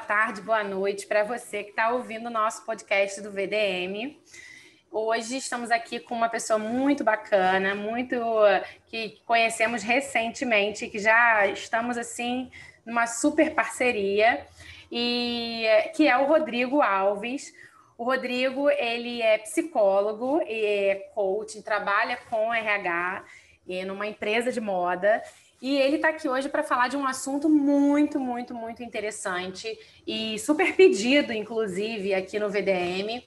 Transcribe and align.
tarde, 0.00 0.40
boa 0.40 0.64
noite 0.64 1.06
para 1.06 1.22
você 1.22 1.62
que 1.62 1.70
está 1.70 1.90
ouvindo 1.90 2.26
o 2.26 2.30
nosso 2.30 2.64
podcast 2.64 3.20
do 3.20 3.30
VDM. 3.30 4.18
Hoje 4.90 5.36
estamos 5.36 5.70
aqui 5.70 6.00
com 6.00 6.14
uma 6.14 6.28
pessoa 6.28 6.58
muito 6.58 7.04
bacana, 7.04 7.74
muito 7.74 8.18
que 8.86 9.20
conhecemos 9.26 9.82
recentemente, 9.82 10.88
que 10.88 10.98
já 10.98 11.46
estamos 11.46 11.98
assim 11.98 12.50
numa 12.84 13.06
super 13.06 13.54
parceria, 13.54 14.46
e 14.90 15.66
que 15.94 16.08
é 16.08 16.16
o 16.16 16.26
Rodrigo 16.26 16.80
Alves. 16.80 17.52
O 17.98 18.04
Rodrigo, 18.04 18.70
ele 18.70 19.20
é 19.20 19.38
psicólogo 19.38 20.40
e 20.42 20.64
é 20.64 20.94
coach, 21.14 21.62
trabalha 21.62 22.18
com 22.28 22.52
RH 22.52 23.24
e 23.66 23.84
numa 23.84 24.06
empresa 24.06 24.50
de 24.50 24.60
moda. 24.60 25.22
E 25.60 25.76
ele 25.76 25.96
está 25.96 26.08
aqui 26.08 26.26
hoje 26.26 26.48
para 26.48 26.62
falar 26.62 26.88
de 26.88 26.96
um 26.96 27.06
assunto 27.06 27.48
muito, 27.48 28.18
muito, 28.18 28.54
muito 28.54 28.82
interessante 28.82 29.78
e 30.06 30.38
super 30.38 30.74
pedido, 30.74 31.32
inclusive, 31.32 32.14
aqui 32.14 32.38
no 32.38 32.48
VDM, 32.48 33.22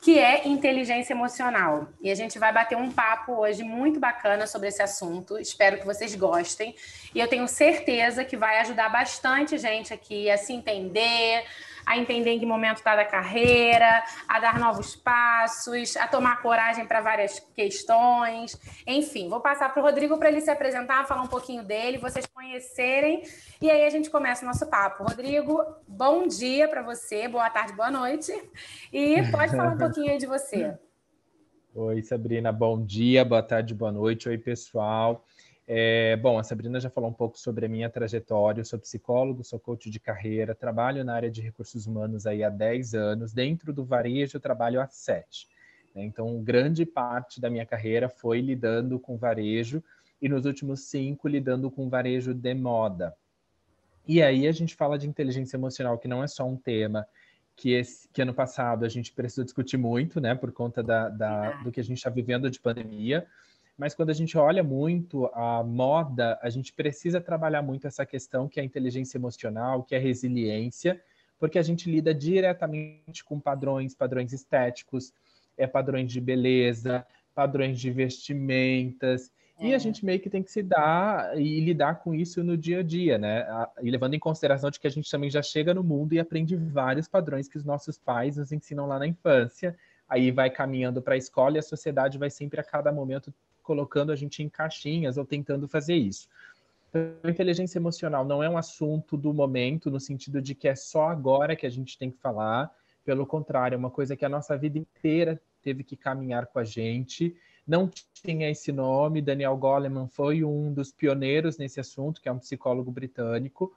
que 0.00 0.18
é 0.18 0.48
inteligência 0.48 1.12
emocional. 1.12 1.88
E 2.00 2.10
a 2.10 2.14
gente 2.14 2.38
vai 2.38 2.52
bater 2.52 2.76
um 2.76 2.90
papo 2.90 3.32
hoje 3.32 3.62
muito 3.62 4.00
bacana 4.00 4.46
sobre 4.46 4.68
esse 4.68 4.82
assunto. 4.82 5.38
Espero 5.38 5.78
que 5.78 5.84
vocês 5.84 6.14
gostem. 6.14 6.74
E 7.14 7.20
eu 7.20 7.28
tenho 7.28 7.46
certeza 7.46 8.24
que 8.24 8.36
vai 8.36 8.60
ajudar 8.60 8.88
bastante 8.88 9.58
gente 9.58 9.92
aqui 9.92 10.30
a 10.30 10.38
se 10.38 10.54
entender, 10.54 11.44
a 11.86 11.98
entender 11.98 12.30
em 12.30 12.38
que 12.38 12.46
momento 12.46 12.78
está 12.78 12.96
da 12.96 13.04
carreira, 13.04 14.02
a 14.28 14.40
dar 14.40 14.58
novos 14.58 14.96
passos, 14.96 15.96
a 15.96 16.06
tomar 16.06 16.42
coragem 16.42 16.86
para 16.86 17.00
várias 17.00 17.38
questões. 17.54 18.58
Enfim, 18.86 19.28
vou 19.28 19.40
passar 19.40 19.72
para 19.72 19.82
o 19.82 19.84
Rodrigo 19.84 20.18
para 20.18 20.28
ele 20.28 20.40
se 20.40 20.50
apresentar, 20.50 21.06
falar 21.06 21.22
um 21.22 21.28
pouquinho 21.28 21.62
dele, 21.62 21.98
vocês 21.98 22.26
conhecerem, 22.26 23.22
e 23.60 23.70
aí 23.70 23.84
a 23.84 23.90
gente 23.90 24.10
começa 24.10 24.44
o 24.44 24.48
nosso 24.48 24.66
papo. 24.68 25.04
Rodrigo, 25.04 25.62
bom 25.86 26.26
dia 26.26 26.68
para 26.68 26.82
você, 26.82 27.28
boa 27.28 27.50
tarde, 27.50 27.72
boa 27.72 27.90
noite, 27.90 28.32
e 28.92 29.22
pode 29.30 29.52
falar 29.52 29.72
um 29.72 29.78
pouquinho 29.78 30.10
aí 30.10 30.18
de 30.18 30.26
você. 30.26 30.76
Oi, 31.74 32.02
Sabrina, 32.02 32.52
bom 32.52 32.84
dia, 32.84 33.24
boa 33.24 33.42
tarde, 33.42 33.74
boa 33.74 33.90
noite. 33.90 34.28
Oi, 34.28 34.38
pessoal. 34.38 35.24
É, 35.66 36.16
bom, 36.16 36.38
a 36.38 36.44
Sabrina 36.44 36.78
já 36.78 36.90
falou 36.90 37.08
um 37.08 37.14
pouco 37.14 37.38
sobre 37.38 37.64
a 37.64 37.68
minha 37.68 37.88
trajetória. 37.88 38.60
Eu 38.60 38.64
sou 38.64 38.78
psicólogo, 38.78 39.42
sou 39.42 39.58
coach 39.58 39.88
de 39.88 39.98
carreira, 39.98 40.54
trabalho 40.54 41.02
na 41.04 41.14
área 41.14 41.30
de 41.30 41.40
recursos 41.40 41.86
humanos 41.86 42.26
aí 42.26 42.44
há 42.44 42.50
10 42.50 42.94
anos. 42.94 43.32
Dentro 43.32 43.72
do 43.72 43.84
varejo, 43.84 44.36
eu 44.36 44.40
trabalho 44.40 44.80
há 44.80 44.86
7. 44.86 45.48
Né? 45.94 46.04
Então, 46.04 46.42
grande 46.42 46.84
parte 46.84 47.40
da 47.40 47.48
minha 47.48 47.64
carreira 47.64 48.08
foi 48.08 48.40
lidando 48.40 48.98
com 48.98 49.16
varejo 49.16 49.82
e 50.20 50.28
nos 50.28 50.44
últimos 50.44 50.80
cinco 50.80 51.28
lidando 51.28 51.70
com 51.70 51.88
varejo 51.88 52.34
de 52.34 52.54
moda. 52.54 53.14
E 54.06 54.22
aí 54.22 54.46
a 54.46 54.52
gente 54.52 54.74
fala 54.74 54.98
de 54.98 55.08
inteligência 55.08 55.56
emocional, 55.56 55.98
que 55.98 56.08
não 56.08 56.22
é 56.22 56.26
só 56.26 56.46
um 56.46 56.56
tema 56.56 57.06
que, 57.56 57.72
esse, 57.72 58.06
que 58.08 58.20
ano 58.20 58.34
passado 58.34 58.84
a 58.84 58.88
gente 58.88 59.12
precisou 59.12 59.44
discutir 59.44 59.78
muito, 59.78 60.20
né, 60.20 60.34
por 60.34 60.52
conta 60.52 60.82
da, 60.82 61.08
da 61.08 61.52
do 61.62 61.72
que 61.72 61.80
a 61.80 61.84
gente 61.84 61.98
está 61.98 62.10
vivendo 62.10 62.50
de 62.50 62.60
pandemia 62.60 63.26
mas 63.76 63.94
quando 63.94 64.10
a 64.10 64.14
gente 64.14 64.38
olha 64.38 64.62
muito 64.62 65.26
a 65.34 65.62
moda, 65.64 66.38
a 66.40 66.48
gente 66.48 66.72
precisa 66.72 67.20
trabalhar 67.20 67.62
muito 67.62 67.86
essa 67.86 68.06
questão 68.06 68.48
que 68.48 68.60
é 68.60 68.62
a 68.62 68.66
inteligência 68.66 69.18
emocional, 69.18 69.82
que 69.82 69.94
é 69.94 69.98
a 69.98 70.00
resiliência, 70.00 71.00
porque 71.38 71.58
a 71.58 71.62
gente 71.62 71.90
lida 71.90 72.14
diretamente 72.14 73.24
com 73.24 73.40
padrões, 73.40 73.94
padrões 73.94 74.32
estéticos, 74.32 75.12
é 75.58 75.66
padrões 75.66 76.10
de 76.10 76.20
beleza, 76.20 77.04
padrões 77.34 77.80
de 77.80 77.90
vestimentas, 77.90 79.32
é. 79.58 79.66
e 79.66 79.72
a 79.72 79.76
é. 79.76 79.78
gente 79.78 80.04
meio 80.04 80.20
que 80.20 80.30
tem 80.30 80.42
que 80.42 80.52
se 80.52 80.62
dar 80.62 81.36
e 81.36 81.60
lidar 81.60 81.96
com 81.96 82.14
isso 82.14 82.44
no 82.44 82.56
dia 82.56 82.78
a 82.78 82.82
dia, 82.82 83.18
né? 83.18 83.44
E 83.82 83.90
levando 83.90 84.14
em 84.14 84.20
consideração 84.20 84.70
de 84.70 84.78
que 84.78 84.86
a 84.86 84.90
gente 84.90 85.10
também 85.10 85.30
já 85.30 85.42
chega 85.42 85.74
no 85.74 85.82
mundo 85.82 86.12
e 86.12 86.20
aprende 86.20 86.56
vários 86.56 87.08
padrões 87.08 87.48
que 87.48 87.56
os 87.56 87.64
nossos 87.64 87.98
pais 87.98 88.36
nos 88.36 88.52
ensinam 88.52 88.86
lá 88.86 89.00
na 89.00 89.06
infância, 89.06 89.76
aí 90.08 90.30
vai 90.30 90.48
caminhando 90.48 91.02
para 91.02 91.14
a 91.14 91.18
escola 91.18 91.56
e 91.56 91.58
a 91.58 91.62
sociedade 91.62 92.18
vai 92.18 92.30
sempre 92.30 92.60
a 92.60 92.64
cada 92.64 92.92
momento 92.92 93.34
colocando 93.64 94.12
a 94.12 94.16
gente 94.16 94.42
em 94.42 94.48
caixinhas 94.48 95.16
ou 95.16 95.24
tentando 95.24 95.66
fazer 95.66 95.96
isso. 95.96 96.28
Então, 96.90 97.28
inteligência 97.28 97.78
emocional 97.78 98.24
não 98.24 98.40
é 98.40 98.48
um 98.48 98.56
assunto 98.56 99.16
do 99.16 99.34
momento, 99.34 99.90
no 99.90 99.98
sentido 99.98 100.40
de 100.40 100.54
que 100.54 100.68
é 100.68 100.76
só 100.76 101.08
agora 101.08 101.56
que 101.56 101.66
a 101.66 101.70
gente 101.70 101.98
tem 101.98 102.10
que 102.10 102.18
falar. 102.18 102.70
Pelo 103.04 103.26
contrário, 103.26 103.74
é 103.74 103.78
uma 103.78 103.90
coisa 103.90 104.16
que 104.16 104.24
a 104.24 104.28
nossa 104.28 104.56
vida 104.56 104.78
inteira 104.78 105.40
teve 105.60 105.82
que 105.82 105.96
caminhar 105.96 106.46
com 106.46 106.60
a 106.60 106.64
gente. 106.64 107.36
Não 107.66 107.90
tinha 108.22 108.48
esse 108.48 108.70
nome. 108.70 109.20
Daniel 109.20 109.56
Goleman 109.56 110.06
foi 110.06 110.44
um 110.44 110.72
dos 110.72 110.92
pioneiros 110.92 111.58
nesse 111.58 111.80
assunto, 111.80 112.20
que 112.20 112.28
é 112.28 112.32
um 112.32 112.38
psicólogo 112.38 112.92
britânico. 112.92 113.74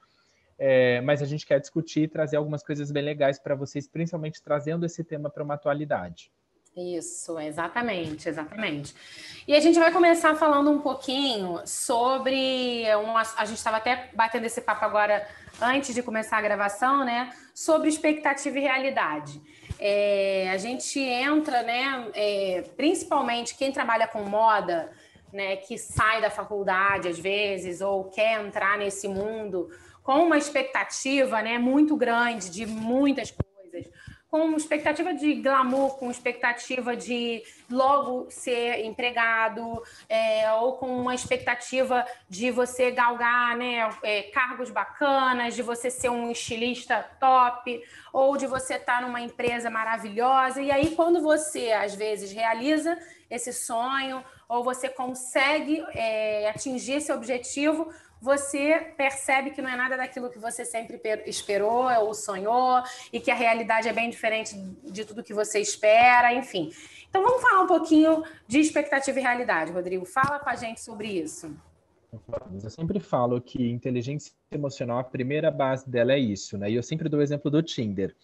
É, 0.60 1.02
mas 1.02 1.22
a 1.22 1.26
gente 1.26 1.46
quer 1.46 1.60
discutir 1.60 2.04
e 2.04 2.08
trazer 2.08 2.36
algumas 2.36 2.64
coisas 2.64 2.92
bem 2.92 3.04
legais 3.04 3.40
para 3.40 3.56
vocês, 3.56 3.88
principalmente 3.88 4.42
trazendo 4.42 4.86
esse 4.86 5.04
tema 5.04 5.30
para 5.30 5.44
uma 5.44 5.54
atualidade. 5.54 6.32
Isso, 6.78 7.40
exatamente, 7.40 8.30
exatamente. 8.30 8.94
E 9.48 9.56
a 9.56 9.60
gente 9.60 9.80
vai 9.80 9.92
começar 9.92 10.36
falando 10.36 10.70
um 10.70 10.78
pouquinho 10.78 11.60
sobre 11.66 12.84
uma, 13.04 13.24
a 13.36 13.46
gente 13.46 13.58
estava 13.58 13.78
até 13.78 14.12
batendo 14.14 14.46
esse 14.46 14.62
papo 14.62 14.86
agora 14.86 15.28
antes 15.60 15.96
de 15.96 16.04
começar 16.04 16.38
a 16.38 16.42
gravação, 16.42 17.04
né? 17.04 17.32
Sobre 17.52 17.90
expectativa 17.90 18.60
e 18.60 18.62
realidade. 18.62 19.42
É, 19.80 20.52
a 20.54 20.58
gente 20.58 21.00
entra, 21.00 21.64
né? 21.64 22.12
É, 22.14 22.64
principalmente 22.78 23.58
quem 23.58 23.72
trabalha 23.72 24.08
com 24.08 24.22
moda, 24.22 24.92
né? 25.34 25.56
Que 25.56 25.80
sai 25.80 26.22
da 26.22 26.30
faculdade 26.30 27.08
às 27.08 27.18
vezes 27.18 27.82
ou 27.82 28.04
quer 28.04 28.40
entrar 28.40 28.78
nesse 28.78 29.08
mundo 29.08 29.68
com 30.04 30.26
uma 30.26 30.38
expectativa, 30.38 31.42
né? 31.42 31.58
Muito 31.58 31.98
grande 31.98 32.52
de 32.52 32.68
muitas 32.68 33.32
coisas 33.32 33.47
com 34.30 34.56
expectativa 34.56 35.14
de 35.14 35.36
glamour, 35.36 35.98
com 35.98 36.12
expectativa 36.12 36.96
de 36.96 37.42
logo 37.70 38.28
ser 38.30 38.84
empregado, 38.84 39.82
é, 40.10 40.52
ou 40.54 40.74
com 40.74 41.00
uma 41.00 41.16
expectativa 41.16 42.06
de 42.30 42.52
você 42.52 42.92
galgar 42.92 43.56
né, 43.56 43.90
é, 44.04 44.24
cargos 44.24 44.70
bacanas, 44.70 45.56
de 45.56 45.62
você 45.62 45.90
ser 45.90 46.10
um 46.10 46.30
estilista 46.30 47.10
top, 47.20 47.82
ou 48.12 48.36
de 48.36 48.46
você 48.48 48.76
estar 48.76 49.02
numa 49.02 49.22
empresa 49.22 49.70
maravilhosa. 49.70 50.62
E 50.62 50.72
aí, 50.72 50.94
quando 50.94 51.22
você, 51.22 51.72
às 51.72 51.96
vezes, 51.96 52.32
realiza 52.32 52.98
esse 53.30 53.54
sonho, 53.54 54.24
ou 54.50 54.64
você 54.64 54.90
consegue 54.90 55.84
é, 55.94 56.50
atingir 56.50 56.94
esse 56.94 57.12
objetivo, 57.12 57.92
você 58.22 58.94
percebe 58.98 59.52
que 59.52 59.62
não 59.62 59.70
é 59.70 59.76
nada 59.76 59.98
daquilo 59.98 60.30
que 60.30 60.40
você 60.40 60.66
sempre 60.66 61.00
esperou 61.26 61.90
ou 62.02 62.14
sonhou 62.14 62.82
e 63.12 63.20
que 63.20 63.32
a 63.32 63.36
realidade 63.36 63.88
é 63.88 63.94
bem 63.94 64.10
diferente 64.10 64.56
de 64.84 65.06
tudo 65.06 65.24
que 65.24 65.34
você 65.34 65.60
espera, 65.60 66.34
enfim. 66.34 66.72
Então 67.10 67.24
vamos 67.24 67.42
falar 67.42 67.64
um 67.64 67.68
pouquinho 67.68 68.24
de 68.48 68.60
expectativa 68.60 69.20
e 69.20 69.22
realidade, 69.22 69.72
Rodrigo. 69.72 70.06
Fala 70.06 70.40
com 70.40 70.50
a 70.50 70.56
gente 70.56 70.82
sobre 70.82 71.08
isso. 71.08 71.56
Eu 72.64 72.70
sempre 72.70 73.00
falo 73.00 73.40
que 73.42 73.70
inteligência 73.70 74.34
emocional, 74.52 75.00
a 75.00 75.04
primeira 75.04 75.52
base 75.52 75.90
dela 75.90 76.14
é 76.14 76.20
isso, 76.20 76.58
né? 76.58 76.70
E 76.70 76.76
eu 76.76 76.84
sempre 76.84 77.10
dou 77.10 77.20
o 77.20 77.24
exemplo 77.24 77.52
do 77.52 77.62
Tinder. 77.62 78.16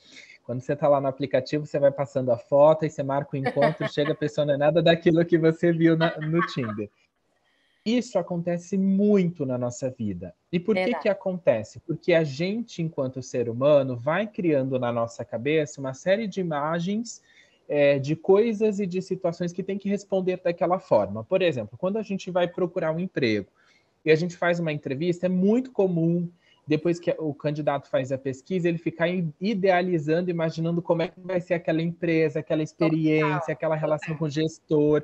Quando 0.43 0.61
você 0.61 0.73
está 0.73 0.87
lá 0.87 0.99
no 0.99 1.07
aplicativo, 1.07 1.65
você 1.65 1.79
vai 1.79 1.91
passando 1.91 2.31
a 2.31 2.37
foto 2.37 2.85
e 2.85 2.89
você 2.89 3.01
marca 3.03 3.35
o 3.35 3.37
encontro, 3.37 3.87
chega 3.91 4.11
a 4.11 4.15
pessoa 4.15 4.45
não 4.45 4.53
é 4.53 4.57
nada 4.57 4.81
daquilo 4.81 5.23
que 5.25 5.37
você 5.37 5.71
viu 5.71 5.95
na, 5.95 6.17
no 6.19 6.45
Tinder. 6.47 6.89
Isso 7.85 8.17
acontece 8.17 8.77
muito 8.77 9.45
na 9.45 9.57
nossa 9.57 9.89
vida. 9.89 10.33
E 10.51 10.59
por 10.59 10.75
que 10.75 10.93
que 10.95 11.09
acontece? 11.09 11.81
Porque 11.81 12.13
a 12.13 12.23
gente, 12.23 12.81
enquanto 12.81 13.21
ser 13.21 13.49
humano, 13.49 13.97
vai 13.97 14.25
criando 14.25 14.79
na 14.79 14.91
nossa 14.91 15.25
cabeça 15.25 15.81
uma 15.81 15.93
série 15.93 16.25
de 16.25 16.39
imagens 16.39 17.21
é, 17.67 17.99
de 17.99 18.15
coisas 18.15 18.79
e 18.79 18.85
de 18.85 19.01
situações 19.01 19.51
que 19.51 19.63
tem 19.63 19.77
que 19.77 19.89
responder 19.89 20.39
daquela 20.41 20.79
forma. 20.79 21.23
Por 21.23 21.41
exemplo, 21.41 21.77
quando 21.77 21.97
a 21.97 22.01
gente 22.01 22.31
vai 22.31 22.47
procurar 22.47 22.91
um 22.91 22.99
emprego 22.99 23.49
e 24.05 24.11
a 24.11 24.15
gente 24.15 24.37
faz 24.37 24.59
uma 24.59 24.71
entrevista, 24.71 25.25
é 25.25 25.29
muito 25.29 25.71
comum, 25.71 26.29
depois 26.65 26.99
que 26.99 27.13
o 27.19 27.33
candidato 27.33 27.89
faz 27.89 28.11
a 28.11 28.17
pesquisa, 28.17 28.69
ele 28.69 28.77
ficar 28.77 29.07
idealizando, 29.39 30.29
imaginando 30.29 30.81
como 30.81 31.01
é 31.01 31.09
que 31.09 31.19
vai 31.19 31.41
ser 31.41 31.55
aquela 31.55 31.81
empresa, 31.81 32.39
aquela 32.39 32.63
experiência, 32.63 33.51
aquela 33.51 33.75
relação 33.75 34.15
com 34.15 34.25
o 34.25 34.29
gestor. 34.29 35.03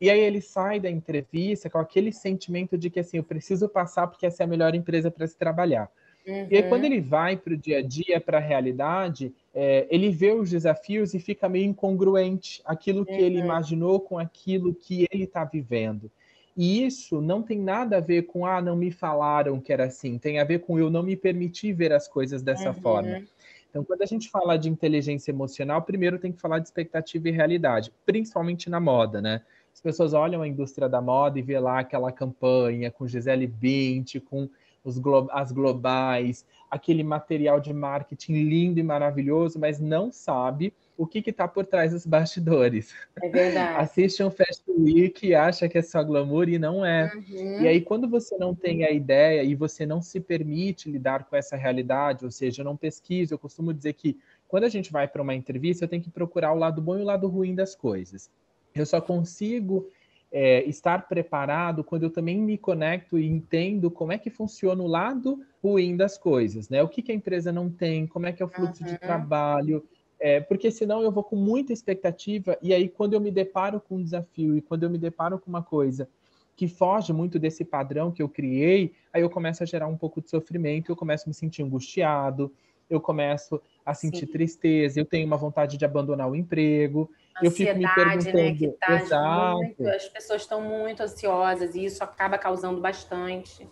E 0.00 0.08
aí 0.08 0.20
ele 0.20 0.40
sai 0.40 0.80
da 0.80 0.90
entrevista 0.90 1.68
com 1.68 1.78
aquele 1.78 2.12
sentimento 2.12 2.78
de 2.78 2.88
que 2.88 3.00
assim, 3.00 3.18
eu 3.18 3.24
preciso 3.24 3.68
passar 3.68 4.06
porque 4.06 4.26
essa 4.26 4.42
é 4.42 4.44
a 4.44 4.48
melhor 4.48 4.74
empresa 4.74 5.10
para 5.10 5.26
se 5.26 5.36
trabalhar. 5.36 5.90
Uhum. 6.26 6.46
E 6.50 6.56
aí, 6.56 6.62
quando 6.68 6.84
ele 6.84 7.00
vai 7.00 7.36
para 7.36 7.54
o 7.54 7.56
dia 7.56 7.78
a 7.78 7.82
dia, 7.82 8.20
para 8.20 8.38
a 8.38 8.40
realidade, 8.40 9.32
é, 9.54 9.86
ele 9.90 10.10
vê 10.10 10.32
os 10.32 10.50
desafios 10.50 11.14
e 11.14 11.18
fica 11.18 11.48
meio 11.48 11.66
incongruente 11.66 12.60
aquilo 12.64 13.04
que 13.04 13.12
uhum. 13.12 13.18
ele 13.18 13.38
imaginou 13.38 14.00
com 14.00 14.18
aquilo 14.18 14.74
que 14.74 15.06
ele 15.10 15.24
está 15.24 15.44
vivendo. 15.44 16.10
E 16.56 16.84
isso 16.84 17.20
não 17.20 17.42
tem 17.42 17.58
nada 17.58 17.98
a 17.98 18.00
ver 18.00 18.22
com, 18.22 18.44
ah, 18.44 18.60
não 18.60 18.76
me 18.76 18.90
falaram 18.90 19.60
que 19.60 19.72
era 19.72 19.84
assim, 19.84 20.18
tem 20.18 20.38
a 20.38 20.44
ver 20.44 20.60
com 20.60 20.78
eu 20.78 20.90
não 20.90 21.02
me 21.02 21.16
permitir 21.16 21.72
ver 21.72 21.92
as 21.92 22.06
coisas 22.06 22.42
dessa 22.42 22.68
uhum. 22.68 22.74
forma. 22.74 23.22
Então, 23.70 23.84
quando 23.84 24.02
a 24.02 24.06
gente 24.06 24.28
fala 24.28 24.58
de 24.58 24.68
inteligência 24.68 25.30
emocional, 25.30 25.80
primeiro 25.80 26.18
tem 26.18 26.32
que 26.32 26.40
falar 26.40 26.58
de 26.58 26.66
expectativa 26.66 27.28
e 27.28 27.32
realidade, 27.32 27.92
principalmente 28.04 28.68
na 28.68 28.80
moda, 28.80 29.22
né? 29.22 29.42
As 29.72 29.80
pessoas 29.80 30.12
olham 30.12 30.42
a 30.42 30.48
indústria 30.48 30.88
da 30.88 31.00
moda 31.00 31.38
e 31.38 31.42
vê 31.42 31.58
lá 31.58 31.80
aquela 31.80 32.12
campanha 32.12 32.90
com 32.90 33.06
Gisele 33.06 33.46
Bündchen, 33.46 34.20
com 34.20 34.48
os 34.84 34.98
glo 34.98 35.28
as 35.30 35.52
globais, 35.52 36.44
aquele 36.70 37.02
material 37.02 37.60
de 37.60 37.72
marketing 37.72 38.44
lindo 38.44 38.80
e 38.80 38.82
maravilhoso, 38.82 39.58
mas 39.58 39.80
não 39.80 40.10
sabe 40.10 40.72
o 40.96 41.06
que 41.06 41.18
está 41.30 41.48
por 41.48 41.64
trás 41.64 41.92
dos 41.92 42.04
bastidores. 42.04 42.94
É 43.22 43.28
verdade. 43.28 43.76
Assiste 43.80 44.22
um 44.22 44.30
Fast 44.30 44.62
Week 44.68 45.26
e 45.26 45.34
acha 45.34 45.68
que 45.68 45.78
é 45.78 45.82
só 45.82 46.02
glamour 46.02 46.48
e 46.48 46.58
não 46.58 46.84
é. 46.84 47.10
Uhum. 47.14 47.62
E 47.62 47.68
aí, 47.68 47.80
quando 47.80 48.06
você 48.06 48.36
não 48.36 48.54
tem 48.54 48.84
a 48.84 48.90
ideia 48.90 49.42
e 49.42 49.54
você 49.54 49.86
não 49.86 50.02
se 50.02 50.20
permite 50.20 50.90
lidar 50.90 51.24
com 51.24 51.34
essa 51.34 51.56
realidade, 51.56 52.24
ou 52.24 52.30
seja, 52.30 52.62
não 52.62 52.76
pesquisa, 52.76 53.32
eu 53.32 53.38
costumo 53.38 53.72
dizer 53.72 53.94
que 53.94 54.18
quando 54.46 54.64
a 54.64 54.68
gente 54.68 54.92
vai 54.92 55.08
para 55.08 55.22
uma 55.22 55.34
entrevista, 55.34 55.84
eu 55.84 55.88
tenho 55.88 56.02
que 56.02 56.10
procurar 56.10 56.52
o 56.52 56.58
lado 56.58 56.82
bom 56.82 56.98
e 56.98 57.02
o 57.02 57.06
lado 57.06 57.28
ruim 57.28 57.54
das 57.54 57.74
coisas. 57.74 58.30
Eu 58.74 58.86
só 58.86 59.00
consigo 59.00 59.88
é, 60.32 60.62
estar 60.64 61.08
preparado 61.08 61.82
quando 61.82 62.04
eu 62.04 62.10
também 62.10 62.38
me 62.38 62.56
conecto 62.56 63.18
e 63.18 63.26
entendo 63.26 63.90
como 63.90 64.12
é 64.12 64.18
que 64.18 64.30
funciona 64.30 64.82
o 64.82 64.86
lado 64.86 65.40
ruim 65.62 65.96
das 65.96 66.16
coisas, 66.16 66.68
né? 66.68 66.82
O 66.82 66.88
que, 66.88 67.02
que 67.02 67.12
a 67.12 67.14
empresa 67.14 67.52
não 67.52 67.68
tem, 67.68 68.06
como 68.06 68.26
é 68.26 68.32
que 68.32 68.42
é 68.42 68.46
o 68.46 68.48
fluxo 68.48 68.82
uhum. 68.84 68.90
de 68.90 68.98
trabalho, 68.98 69.84
é, 70.18 70.38
porque 70.38 70.70
senão 70.70 71.02
eu 71.02 71.10
vou 71.10 71.24
com 71.24 71.36
muita 71.36 71.72
expectativa 71.72 72.56
e 72.62 72.74
aí 72.74 72.88
quando 72.88 73.14
eu 73.14 73.20
me 73.20 73.30
deparo 73.30 73.80
com 73.80 73.96
um 73.96 74.02
desafio 74.02 74.56
e 74.56 74.60
quando 74.60 74.84
eu 74.84 74.90
me 74.90 74.98
deparo 74.98 75.38
com 75.38 75.48
uma 75.48 75.62
coisa 75.62 76.08
que 76.54 76.68
foge 76.68 77.10
muito 77.10 77.38
desse 77.38 77.64
padrão 77.64 78.12
que 78.12 78.22
eu 78.22 78.28
criei, 78.28 78.92
aí 79.14 79.22
eu 79.22 79.30
começo 79.30 79.62
a 79.62 79.66
gerar 79.66 79.86
um 79.86 79.96
pouco 79.96 80.20
de 80.20 80.28
sofrimento, 80.28 80.92
eu 80.92 80.96
começo 80.96 81.24
a 81.26 81.28
me 81.28 81.34
sentir 81.34 81.62
angustiado, 81.62 82.52
eu 82.90 83.00
começo 83.00 83.62
a 83.86 83.94
sentir 83.94 84.26
Sim. 84.26 84.32
tristeza, 84.32 85.00
eu 85.00 85.06
tenho 85.06 85.26
uma 85.26 85.36
vontade 85.36 85.78
de 85.78 85.84
abandonar 85.84 86.28
o 86.28 86.36
emprego, 86.36 87.08
eu 87.40 87.50
fico 87.50 87.76
me 87.76 87.86
perguntando, 87.94 88.36
né, 88.36 88.54
que 88.54 88.68
tá 88.78 88.94
exato. 88.94 89.56
Muito, 89.56 89.88
as 89.88 90.08
pessoas 90.08 90.42
estão 90.42 90.60
muito 90.60 91.02
ansiosas 91.02 91.74
e 91.74 91.84
isso 91.84 92.02
acaba 92.02 92.36
causando 92.36 92.80
bastante. 92.80 93.66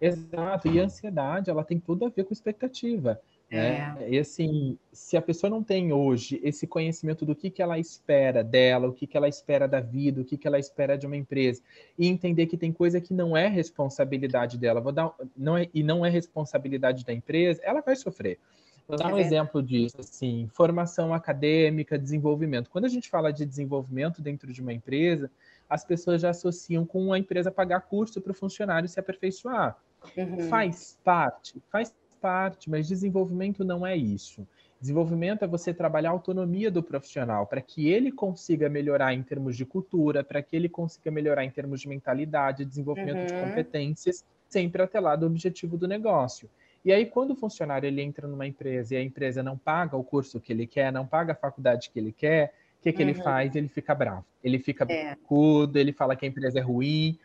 Exato, 0.00 0.68
e 0.68 0.80
a 0.80 0.84
ansiedade, 0.84 1.50
ela 1.50 1.64
tem 1.64 1.78
tudo 1.78 2.06
a 2.06 2.08
ver 2.08 2.24
com 2.24 2.32
expectativa. 2.32 3.20
Né? 3.50 3.96
É. 4.00 4.10
E 4.10 4.18
assim, 4.18 4.78
se 4.92 5.16
a 5.16 5.22
pessoa 5.22 5.50
não 5.50 5.62
tem 5.62 5.92
hoje 5.92 6.40
esse 6.44 6.66
conhecimento 6.66 7.26
do 7.26 7.34
que, 7.34 7.50
que 7.50 7.60
ela 7.60 7.78
espera 7.78 8.44
dela, 8.44 8.86
o 8.86 8.92
que, 8.92 9.06
que 9.08 9.16
ela 9.16 9.28
espera 9.28 9.66
da 9.66 9.80
vida, 9.80 10.20
o 10.20 10.24
que, 10.24 10.36
que 10.36 10.46
ela 10.46 10.58
espera 10.58 10.96
de 10.96 11.04
uma 11.04 11.16
empresa, 11.16 11.60
e 11.98 12.06
entender 12.06 12.46
que 12.46 12.56
tem 12.56 12.72
coisa 12.72 13.00
que 13.00 13.12
não 13.12 13.36
é 13.36 13.48
responsabilidade 13.48 14.56
dela, 14.56 14.80
vou 14.80 14.92
dar, 14.92 15.12
não 15.36 15.58
é, 15.58 15.68
e 15.74 15.82
não 15.82 16.06
é 16.06 16.10
responsabilidade 16.10 17.04
da 17.04 17.12
empresa, 17.12 17.60
ela 17.64 17.80
vai 17.80 17.96
sofrer. 17.96 18.38
Vou 18.86 18.96
dar 18.96 19.04
é 19.04 19.06
um 19.08 19.14
verdade. 19.14 19.34
exemplo 19.34 19.62
disso, 19.62 19.96
assim, 19.98 20.48
formação 20.52 21.12
acadêmica, 21.12 21.98
desenvolvimento. 21.98 22.70
Quando 22.70 22.84
a 22.84 22.88
gente 22.88 23.08
fala 23.08 23.32
de 23.32 23.44
desenvolvimento 23.44 24.22
dentro 24.22 24.52
de 24.52 24.60
uma 24.60 24.72
empresa, 24.72 25.30
as 25.68 25.84
pessoas 25.84 26.22
já 26.22 26.30
associam 26.30 26.84
com 26.84 27.12
a 27.12 27.18
empresa 27.18 27.50
pagar 27.50 27.80
curso 27.82 28.20
para 28.20 28.32
o 28.32 28.34
funcionário 28.34 28.88
se 28.88 28.98
aperfeiçoar. 28.98 29.76
Uhum. 30.16 30.48
Faz 30.48 30.98
parte, 31.04 31.62
faz 31.70 31.94
parte, 32.20 32.68
mas 32.68 32.88
desenvolvimento 32.88 33.64
não 33.64 33.86
é 33.86 33.96
isso. 33.96 34.46
Desenvolvimento 34.80 35.44
é 35.44 35.46
você 35.46 35.74
trabalhar 35.74 36.08
a 36.08 36.12
autonomia 36.12 36.70
do 36.70 36.82
profissional 36.82 37.46
para 37.46 37.60
que 37.60 37.88
ele 37.88 38.10
consiga 38.10 38.68
melhorar 38.68 39.12
em 39.12 39.22
termos 39.22 39.56
de 39.56 39.66
cultura, 39.66 40.24
para 40.24 40.42
que 40.42 40.56
ele 40.56 40.68
consiga 40.68 41.10
melhorar 41.10 41.44
em 41.44 41.50
termos 41.50 41.82
de 41.82 41.88
mentalidade, 41.88 42.64
desenvolvimento 42.64 43.18
uhum. 43.18 43.26
de 43.26 43.32
competências, 43.34 44.24
sempre 44.48 44.82
atrelado 44.82 45.26
ao 45.26 45.30
objetivo 45.30 45.76
do 45.76 45.86
negócio. 45.86 46.48
E 46.82 46.92
aí, 46.92 47.04
quando 47.04 47.32
o 47.32 47.36
funcionário 47.36 47.86
ele 47.86 48.00
entra 48.00 48.26
numa 48.26 48.46
empresa 48.46 48.94
e 48.94 48.96
a 48.96 49.02
empresa 49.02 49.42
não 49.42 49.56
paga 49.58 49.98
o 49.98 50.02
curso 50.02 50.40
que 50.40 50.50
ele 50.50 50.66
quer, 50.66 50.90
não 50.90 51.06
paga 51.06 51.32
a 51.32 51.36
faculdade 51.36 51.90
que 51.90 51.98
ele 51.98 52.10
quer, 52.10 52.54
o 52.78 52.82
que, 52.82 52.90
que 52.90 53.02
uhum. 53.02 53.10
ele 53.10 53.22
faz? 53.22 53.54
Ele 53.54 53.68
fica 53.68 53.94
bravo. 53.94 54.24
Ele 54.42 54.58
fica 54.58 54.86
é. 54.88 55.14
bicudo, 55.14 55.78
ele 55.78 55.92
fala 55.92 56.16
que 56.16 56.24
a 56.24 56.28
empresa 56.28 56.58
é 56.58 56.62
ruim, 56.62 57.18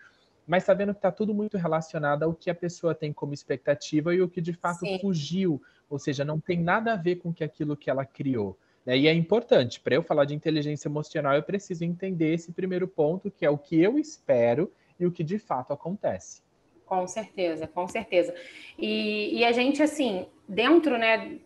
mas 0.48 0.64
sabendo 0.64 0.94
que 0.94 1.00
está 1.00 1.12
tudo 1.12 1.34
muito 1.34 1.58
relacionado 1.58 2.24
ao 2.24 2.34
que 2.34 2.50
a 2.50 2.56
pessoa 2.56 2.94
tem 2.94 3.12
como 3.12 3.34
expectativa 3.34 4.14
e 4.14 4.22
o 4.22 4.30
que 4.30 4.42
de 4.42 4.54
fato 4.54 4.80
Sim. 4.80 5.00
fugiu, 5.00 5.62
ou 5.90 5.98
seja, 5.98 6.24
não 6.24 6.40
tem 6.40 6.60
nada 6.60 6.94
a 6.94 6.96
ver 6.96 7.18
com 7.18 7.34
que 7.34 7.44
aquilo 7.44 7.76
que 7.76 7.90
ela 7.90 8.06
criou. 8.06 8.58
Né? 8.86 8.98
E 8.98 9.08
é 9.08 9.14
importante, 9.14 9.80
para 9.80 9.96
eu 9.96 10.04
falar 10.04 10.26
de 10.26 10.36
inteligência 10.36 10.88
emocional, 10.88 11.34
eu 11.34 11.44
preciso 11.44 11.84
entender 11.84 12.34
esse 12.34 12.52
primeiro 12.52 12.88
ponto, 12.88 13.32
que 13.32 13.46
é 13.46 13.50
o 13.50 13.58
que 13.58 13.82
eu 13.82 13.98
espero 13.98 14.72
e 15.00 15.06
o 15.06 15.12
que 15.12 15.24
de 15.24 15.40
fato 15.40 15.74
acontece. 15.74 16.42
Com 16.86 17.08
certeza, 17.08 17.66
com 17.66 17.88
certeza. 17.88 18.34
E, 18.78 19.40
e 19.40 19.44
a 19.44 19.52
gente, 19.52 19.82
assim, 19.82 20.28
dentro, 20.48 20.98
né, 21.00 21.40